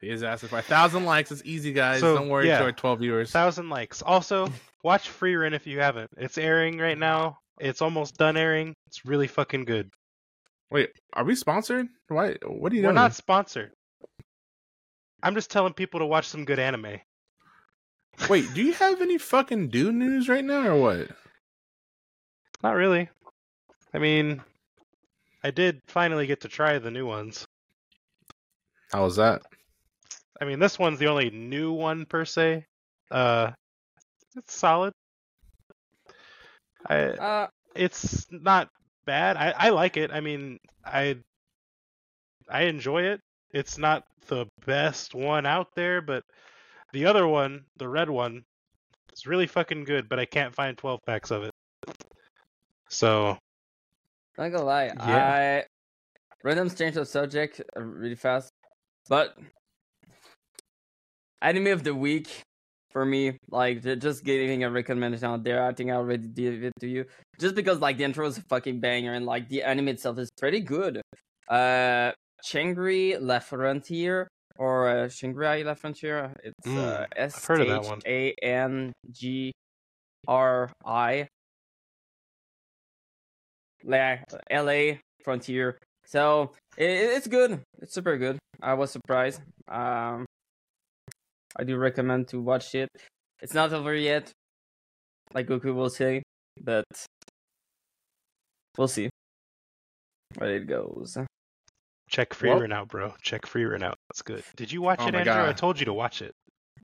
he 0.00 0.10
is 0.10 0.22
asking 0.22 0.50
for 0.50 0.58
a 0.58 0.62
thousand 0.62 1.04
likes. 1.04 1.32
It's 1.32 1.42
easy, 1.44 1.72
guys. 1.72 2.00
So, 2.00 2.14
Don't 2.16 2.28
worry 2.28 2.46
yeah. 2.46 2.58
to 2.58 2.64
our 2.64 2.72
twelve 2.72 3.00
viewers. 3.00 3.30
Thousand 3.30 3.68
likes. 3.68 4.02
Also, 4.02 4.48
watch 4.82 5.08
Frieren 5.08 5.52
if 5.54 5.66
you 5.66 5.80
haven't. 5.80 6.10
It's 6.16 6.38
airing 6.38 6.78
right 6.78 6.98
now. 6.98 7.38
It's 7.60 7.82
almost 7.82 8.16
done 8.16 8.36
airing. 8.36 8.74
It's 8.86 9.04
really 9.04 9.26
fucking 9.26 9.64
good. 9.64 9.90
Wait, 10.70 10.90
are 11.14 11.24
we 11.24 11.34
sponsored? 11.34 11.88
Why? 12.08 12.36
What 12.46 12.72
are 12.72 12.76
you 12.76 12.82
We're 12.82 12.88
doing? 12.88 12.94
not 12.94 13.14
sponsored. 13.14 13.72
I'm 15.22 15.34
just 15.34 15.50
telling 15.50 15.72
people 15.72 15.98
to 16.00 16.06
watch 16.06 16.28
some 16.28 16.44
good 16.44 16.58
anime. 16.58 17.00
Wait, 18.28 18.52
do 18.54 18.62
you 18.62 18.72
have 18.74 19.00
any 19.00 19.18
fucking 19.18 19.68
dude 19.68 19.94
news 19.94 20.28
right 20.28 20.44
now 20.44 20.68
or 20.68 20.76
what? 20.80 21.08
Not 22.62 22.74
really. 22.74 23.08
I 23.94 23.98
mean, 23.98 24.42
I 25.42 25.50
did 25.50 25.80
finally 25.86 26.26
get 26.26 26.40
to 26.42 26.48
try 26.48 26.78
the 26.78 26.90
new 26.90 27.06
ones. 27.06 27.46
How 28.92 29.04
was 29.04 29.16
that? 29.16 29.42
I 30.40 30.44
mean, 30.44 30.58
this 30.58 30.78
one's 30.78 30.98
the 30.98 31.08
only 31.08 31.30
new 31.30 31.72
one 31.72 32.06
per 32.06 32.24
se. 32.24 32.64
Uh, 33.10 33.52
it's 34.36 34.54
solid. 34.54 34.92
I 36.86 36.96
uh, 36.96 37.46
it's 37.74 38.26
not 38.30 38.68
bad. 39.04 39.36
I 39.36 39.50
I 39.56 39.68
like 39.70 39.96
it. 39.96 40.10
I 40.12 40.20
mean, 40.20 40.58
I 40.84 41.16
I 42.48 42.62
enjoy 42.62 43.02
it. 43.02 43.20
It's 43.52 43.78
not 43.78 44.04
the 44.28 44.46
best 44.66 45.14
one 45.14 45.46
out 45.46 45.68
there, 45.74 46.00
but 46.00 46.22
the 46.92 47.06
other 47.06 47.26
one, 47.26 47.64
the 47.76 47.88
red 47.88 48.08
one, 48.08 48.44
is 49.12 49.26
really 49.26 49.46
fucking 49.46 49.84
good. 49.84 50.08
But 50.08 50.20
I 50.20 50.24
can't 50.24 50.54
find 50.54 50.76
12 50.76 51.00
packs 51.06 51.30
of 51.30 51.44
it. 51.44 51.52
So 52.88 53.38
not 54.36 54.50
gonna 54.50 54.64
lie. 54.64 54.92
Yeah. 54.96 55.64
I 56.44 56.68
change 56.68 56.96
of 56.96 57.08
subject 57.08 57.60
uh, 57.76 57.82
really 57.82 58.14
fast, 58.14 58.50
but 59.08 59.36
anime 61.42 61.68
of 61.68 61.84
the 61.84 61.94
week 61.94 62.28
for 62.90 63.04
me, 63.04 63.36
like 63.50 63.82
just 63.82 64.24
giving 64.24 64.64
a 64.64 64.70
recommendation 64.70 65.26
out 65.26 65.44
there. 65.44 65.64
I 65.64 65.72
think 65.72 65.90
I 65.90 65.94
already 65.94 66.26
did 66.26 66.64
it 66.64 66.72
to 66.80 66.88
you, 66.88 67.04
just 67.38 67.54
because 67.54 67.80
like 67.80 67.98
the 67.98 68.04
intro 68.04 68.26
is 68.26 68.38
a 68.38 68.42
fucking 68.42 68.80
banger 68.80 69.12
and 69.14 69.26
like 69.26 69.48
the 69.48 69.62
anime 69.62 69.88
itself 69.88 70.18
is 70.18 70.30
pretty 70.38 70.60
good. 70.60 71.00
Uh, 71.48 72.12
Shangri 72.42 73.16
La 73.18 73.38
Frontier 73.40 74.28
or 74.56 74.88
uh, 74.88 75.08
Shangri 75.08 75.64
La 75.64 75.74
Frontier. 75.74 76.32
It's 76.42 76.66
Mm, 76.66 77.02
uh, 77.02 77.06
S 77.16 77.48
of 77.48 77.66
that 77.66 77.84
one. 77.84 78.00
A 78.06 78.34
N 78.42 78.92
G 79.10 79.52
R 80.26 80.70
I. 80.84 81.28
La 83.84 84.16
L.A. 84.50 85.00
Frontier. 85.24 85.78
So 86.04 86.52
it, 86.76 86.88
it's 86.88 87.26
good. 87.26 87.60
It's 87.80 87.94
super 87.94 88.16
good. 88.18 88.38
I 88.60 88.74
was 88.74 88.90
surprised. 88.90 89.40
Um, 89.68 90.26
I 91.56 91.64
do 91.64 91.76
recommend 91.76 92.28
to 92.28 92.40
watch 92.40 92.74
it. 92.74 92.88
It's 93.40 93.54
not 93.54 93.72
over 93.72 93.94
yet, 93.94 94.30
like 95.34 95.46
Goku 95.46 95.74
will 95.74 95.90
say, 95.90 96.22
but 96.60 96.84
we'll 98.76 98.88
see 98.88 99.08
where 100.36 100.56
it 100.56 100.66
goes. 100.66 101.16
check 102.08 102.34
free 102.34 102.50
Well- 102.50 102.60
run 102.60 102.72
out, 102.72 102.88
bro. 102.88 103.14
Check 103.22 103.42
Frieren 103.42 103.82
out. 103.82 103.96
That's 104.10 104.22
good. 104.22 104.42
Did 104.56 104.72
you 104.72 104.82
watch 104.82 104.98
Oh 105.00 105.08
it, 105.08 105.12
my 105.12 105.20
Andrew? 105.20 105.34
I 105.34 105.52
told 105.52 105.78
you 105.78 105.84
to 105.86 105.92
watch 105.92 106.22
it. 106.22 106.32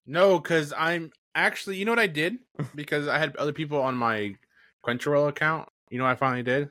No, 0.05 0.39
because 0.39 0.73
I'm 0.77 1.11
actually. 1.33 1.77
You 1.77 1.85
know 1.85 1.91
what 1.91 1.99
I 1.99 2.07
did? 2.07 2.37
Because 2.75 3.07
I 3.07 3.17
had 3.17 3.35
other 3.37 3.53
people 3.53 3.81
on 3.81 3.95
my 3.95 4.35
Crunchyroll 4.85 5.29
account. 5.29 5.67
You 5.89 5.97
know 5.97 6.03
what 6.03 6.11
I 6.11 6.15
finally 6.15 6.43
did? 6.43 6.69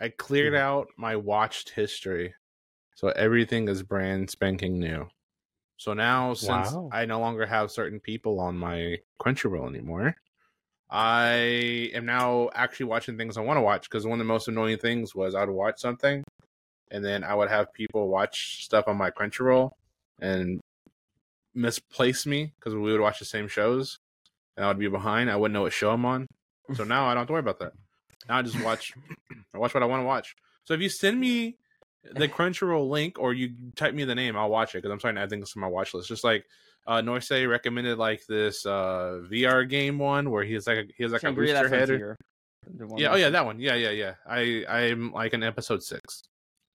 I 0.00 0.08
cleared 0.10 0.52
Hmm. 0.54 0.58
out 0.60 0.88
my 0.96 1.16
watched 1.16 1.70
history, 1.70 2.34
so 2.94 3.08
everything 3.08 3.68
is 3.68 3.82
brand 3.82 4.30
spanking 4.30 4.78
new. 4.78 5.08
So 5.76 5.92
now, 5.92 6.34
since 6.34 6.72
Wow. 6.72 6.88
I 6.92 7.04
no 7.04 7.20
longer 7.20 7.46
have 7.46 7.70
certain 7.70 8.00
people 8.00 8.40
on 8.40 8.56
my 8.56 8.98
Crunchyroll 9.20 9.68
anymore, 9.68 10.16
I 10.90 11.90
am 11.94 12.06
now 12.06 12.48
actually 12.54 12.86
watching 12.86 13.18
things 13.18 13.36
I 13.36 13.42
want 13.42 13.58
to 13.58 13.62
watch. 13.62 13.88
Because 13.88 14.06
one 14.06 14.14
of 14.14 14.26
the 14.26 14.32
most 14.32 14.48
annoying 14.48 14.78
things 14.78 15.14
was 15.14 15.34
I 15.34 15.44
would 15.44 15.54
watch 15.54 15.78
something, 15.78 16.22
and 16.90 17.04
then 17.04 17.24
I 17.24 17.34
would 17.34 17.50
have 17.50 17.72
people 17.72 18.08
watch 18.08 18.64
stuff 18.64 18.88
on 18.88 18.96
my 18.96 19.10
Crunchyroll 19.10 19.70
and 20.20 20.60
misplace 21.54 22.26
me 22.26 22.52
because 22.58 22.74
we 22.74 22.80
would 22.92 23.00
watch 23.00 23.18
the 23.18 23.24
same 23.24 23.48
shows, 23.48 23.98
and 24.56 24.64
I 24.64 24.68
would 24.68 24.78
be 24.78 24.88
behind. 24.88 25.30
I 25.30 25.36
wouldn't 25.36 25.54
know 25.54 25.62
what 25.62 25.72
show 25.72 25.90
I'm 25.90 26.06
on. 26.06 26.26
So 26.74 26.84
now 26.84 27.06
I 27.06 27.10
don't 27.10 27.22
have 27.22 27.26
to 27.28 27.32
worry 27.34 27.40
about 27.40 27.58
that. 27.58 27.72
Now 28.28 28.38
I 28.38 28.42
just 28.42 28.62
watch. 28.62 28.94
I 29.54 29.58
watch 29.58 29.74
what 29.74 29.82
I 29.82 29.86
want 29.86 30.00
to 30.02 30.06
watch. 30.06 30.34
So 30.64 30.74
if 30.74 30.80
you 30.80 30.88
send 30.88 31.20
me 31.20 31.56
the 32.14 32.28
Crunchyroll 32.28 32.88
link 32.88 33.18
or 33.18 33.32
you 33.34 33.50
type 33.74 33.94
me 33.94 34.04
the 34.04 34.14
name, 34.14 34.36
I'll 34.36 34.48
watch 34.50 34.74
it 34.74 34.78
because 34.78 34.90
I'm 34.92 34.98
starting 34.98 35.16
to 35.16 35.22
add 35.22 35.30
things 35.30 35.52
to 35.52 35.58
my 35.58 35.66
watch 35.66 35.94
list. 35.94 36.08
Just 36.08 36.24
like 36.24 36.44
uh 36.86 37.02
Norsay 37.02 37.48
recommended 37.48 37.98
like 37.98 38.22
this 38.28 38.64
uh 38.66 39.20
VR 39.30 39.68
game 39.68 39.98
one 39.98 40.30
where 40.30 40.44
he's 40.44 40.66
like 40.66 40.78
a, 40.78 40.84
he 40.96 41.02
has 41.02 41.12
like 41.12 41.22
Shangri-La 41.22 41.60
a 41.60 41.62
booster 41.62 41.76
head. 41.76 41.90
or- 41.90 41.98
Frontier. 41.98 42.16
the 42.78 42.86
one 42.86 42.98
Yeah, 43.00 43.12
oh 43.12 43.16
yeah, 43.16 43.30
that 43.30 43.44
one. 43.44 43.58
Yeah, 43.60 43.74
yeah, 43.74 43.90
yeah. 43.90 44.14
I 44.28 44.64
I'm 44.68 45.12
like 45.12 45.34
in 45.34 45.42
episode 45.42 45.82
six, 45.82 46.22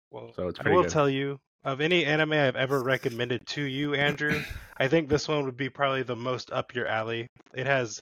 Well, 0.09 0.31
so 0.35 0.47
it's 0.49 0.59
I 0.63 0.69
will 0.69 0.83
good. 0.83 0.91
tell 0.91 1.09
you 1.09 1.37
of 1.63 1.79
any 1.81 2.05
anime 2.05 2.33
I've 2.33 2.55
ever 2.55 2.81
recommended 2.83 3.45
to 3.47 3.61
you, 3.61 3.93
Andrew. 3.93 4.41
I 4.77 4.87
think 4.87 5.09
this 5.09 5.27
one 5.27 5.45
would 5.45 5.57
be 5.57 5.69
probably 5.69 6.03
the 6.03 6.15
most 6.15 6.51
up 6.51 6.73
your 6.75 6.87
alley. 6.87 7.27
It 7.53 7.67
has 7.67 7.99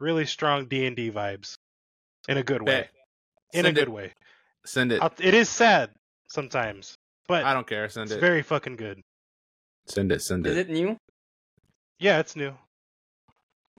really 0.00 0.24
strong 0.26 0.66
D 0.66 0.86
and 0.86 0.96
D 0.96 1.10
vibes, 1.10 1.54
in 2.28 2.38
a 2.38 2.42
good 2.42 2.62
way. 2.62 2.66
Bet. 2.66 2.90
In 3.52 3.64
Send 3.64 3.66
a 3.76 3.80
good 3.80 3.88
it. 3.88 3.92
way. 3.92 4.12
Send 4.66 4.90
it. 4.92 5.02
I'll, 5.02 5.12
it 5.20 5.34
is 5.34 5.48
sad 5.48 5.90
sometimes, 6.34 6.94
but 7.28 7.44
I 7.44 7.54
don't 7.54 7.66
care. 7.66 7.88
Send 7.88 8.04
it's 8.04 8.12
it. 8.12 8.20
very 8.20 8.42
fucking 8.42 8.76
good. 8.76 9.00
Send 9.86 10.12
it. 10.12 10.20
Send 10.20 10.46
Is 10.46 10.56
it. 10.56 10.68
it 10.68 10.72
new? 10.72 10.96
Yeah, 11.98 12.18
it's 12.18 12.36
new. 12.36 12.52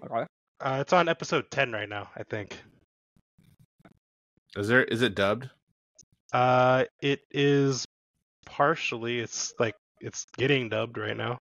Okay. 0.04 0.24
Uh, 0.60 0.78
it's 0.80 0.92
on 0.92 1.08
episode 1.08 1.50
ten 1.50 1.72
right 1.72 1.88
now, 1.88 2.08
I 2.16 2.22
think. 2.22 2.56
Is 4.56 4.68
there? 4.68 4.84
Is 4.84 5.02
it 5.02 5.14
dubbed? 5.14 5.50
Uh, 6.32 6.84
it 7.02 7.20
is 7.32 7.84
partially. 8.46 9.18
It's 9.18 9.52
like 9.58 9.74
it's 10.00 10.24
getting 10.36 10.68
dubbed 10.68 10.96
right 10.96 11.16
now. 11.16 11.38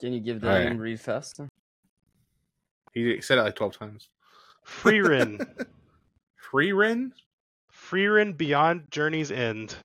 Can 0.00 0.12
you 0.12 0.20
give 0.20 0.40
the 0.40 0.48
Alright. 0.48 0.68
name 0.68 0.78
real 0.78 0.96
fast? 0.96 1.40
He 2.92 3.20
said 3.20 3.38
it 3.38 3.42
like 3.42 3.56
twelve 3.56 3.78
times. 3.78 4.08
Frieren. 4.66 5.46
Frieren? 6.50 7.10
Frieren 7.72 8.36
Beyond 8.36 8.84
Journey's 8.90 9.30
End. 9.30 9.76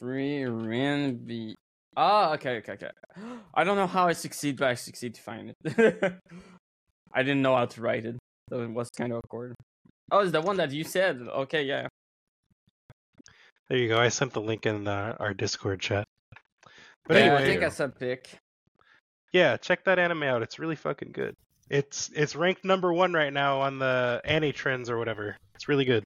Frieren 0.00 1.26
B. 1.26 1.54
Oh, 1.96 2.34
okay, 2.34 2.58
okay, 2.58 2.72
okay. 2.72 2.90
I 3.54 3.64
don't 3.64 3.76
know 3.76 3.86
how 3.86 4.06
I 4.06 4.12
succeed, 4.12 4.58
but 4.58 4.68
I 4.68 4.74
succeed 4.74 5.14
to 5.14 5.22
find 5.22 5.54
it. 5.64 6.14
I 7.12 7.22
didn't 7.22 7.42
know 7.42 7.56
how 7.56 7.64
to 7.66 7.80
write 7.80 8.04
it, 8.04 8.16
so 8.50 8.60
it 8.60 8.70
was 8.70 8.90
kind 8.90 9.12
of 9.12 9.18
awkward. 9.24 9.54
Oh, 10.10 10.18
it's 10.20 10.32
the 10.32 10.40
one 10.40 10.58
that 10.58 10.70
you 10.72 10.84
said. 10.84 11.20
Okay, 11.20 11.62
yeah. 11.62 11.88
There 13.68 13.78
you 13.78 13.88
go. 13.88 13.98
I 13.98 14.08
sent 14.08 14.32
the 14.32 14.40
link 14.40 14.66
in 14.66 14.86
uh, 14.86 15.16
our 15.18 15.34
Discord 15.34 15.80
chat. 15.80 16.04
But 17.06 17.16
yeah, 17.16 17.22
anyway, 17.22 17.42
I 17.42 17.44
think 17.46 17.62
I 17.62 17.68
said 17.70 17.98
pick. 17.98 18.28
yeah, 19.32 19.56
check 19.56 19.84
that 19.84 19.98
anime 19.98 20.24
out. 20.24 20.42
It's 20.42 20.58
really 20.58 20.76
fucking 20.76 21.12
good. 21.12 21.34
It's 21.68 22.10
it's 22.14 22.36
ranked 22.36 22.64
number 22.64 22.92
one 22.92 23.12
right 23.12 23.32
now 23.32 23.60
on 23.60 23.78
the 23.78 24.20
Annie 24.24 24.52
Trends 24.52 24.90
or 24.90 24.98
whatever. 24.98 25.36
It's 25.54 25.68
really 25.68 25.84
good. 25.84 26.04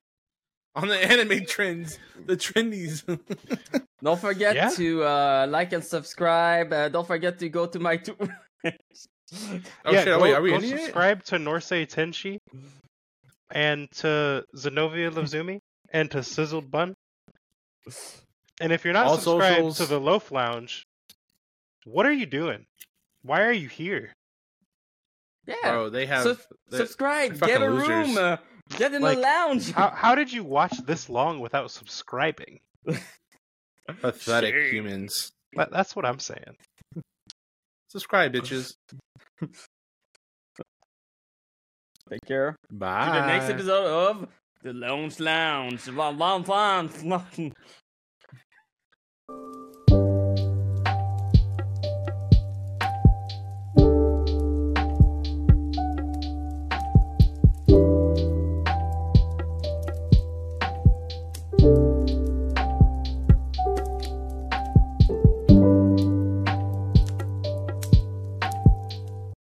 On 0.75 0.87
the 0.87 0.95
anime 0.97 1.45
trends, 1.45 1.99
the 2.25 2.37
trendies. 2.37 3.03
Don't 4.03 4.19
forget 4.19 4.55
Yeah. 4.55 4.69
to 4.69 5.03
uh, 5.03 5.47
like 5.49 5.73
and 5.73 5.83
subscribe. 5.83 6.71
Uh, 6.71 6.89
don't 6.89 7.05
forget 7.05 7.37
to 7.39 7.49
go 7.49 7.65
to 7.67 7.77
my 7.79 7.97
two. 8.05 8.15
oh 8.19 8.29
yeah, 8.63 8.71
shit! 9.99 10.05
go, 10.05 10.19
wait, 10.21 10.33
are 10.33 10.41
we 10.41 10.51
go 10.51 10.57
in 10.57 10.63
it? 10.63 10.69
subscribe 10.79 11.23
to 11.25 11.35
Norsei 11.37 11.85
Tenshi 11.87 12.39
and 13.51 13.91
to 13.97 14.43
Zenobia 14.57 15.11
Lozumi 15.17 15.59
and 15.91 16.09
to 16.11 16.23
Sizzled 16.23 16.71
Bun. 16.71 16.93
And 18.61 18.71
if 18.71 18.85
you're 18.85 18.93
not 18.93 19.07
All 19.07 19.17
subscribed 19.17 19.55
socials. 19.57 19.77
to 19.77 19.85
the 19.87 19.99
Loaf 19.99 20.31
Lounge, 20.31 20.83
what 21.85 22.05
are 22.05 22.13
you 22.13 22.25
doing? 22.25 22.65
Why 23.23 23.41
are 23.43 23.51
you 23.53 23.67
here? 23.67 24.13
yeah. 25.45 25.55
Bro, 25.63 25.89
they 25.89 26.05
have 26.05 26.23
Sub- 26.23 26.37
they- 26.69 26.77
subscribe. 26.77 27.39
Get 27.39 27.61
a 27.61 27.65
fucking 27.65 27.89
room. 27.89 28.17
Uh, 28.17 28.37
get 28.77 28.93
in 28.93 29.01
Like, 29.01 29.17
the 29.17 29.21
lounge. 29.21 29.71
How 29.71 29.89
how 29.89 30.15
did 30.15 30.31
you 30.31 30.43
watch 30.43 30.77
this 30.85 31.09
long 31.09 31.39
without 31.39 31.71
subscribing? 31.71 32.59
pathetic 34.01 34.53
Shame. 34.55 34.73
humans. 34.73 35.31
That, 35.55 35.71
that's 35.71 35.95
what 35.95 36.05
I'm 36.05 36.19
saying. 36.19 36.55
Subscribe, 37.89 38.33
bitches. 38.33 38.73
Take 42.09 42.21
care. 42.27 42.55
Bye. 42.69 43.05
To 43.05 43.11
the 43.11 43.25
next 43.27 43.49
episode 43.49 43.85
of 44.09 44.27
the 44.63 44.73
Lounge 44.73 45.19
Lounge. 45.19 45.87
One, 45.89 46.17
one, 46.17 46.43
one. 46.43 47.53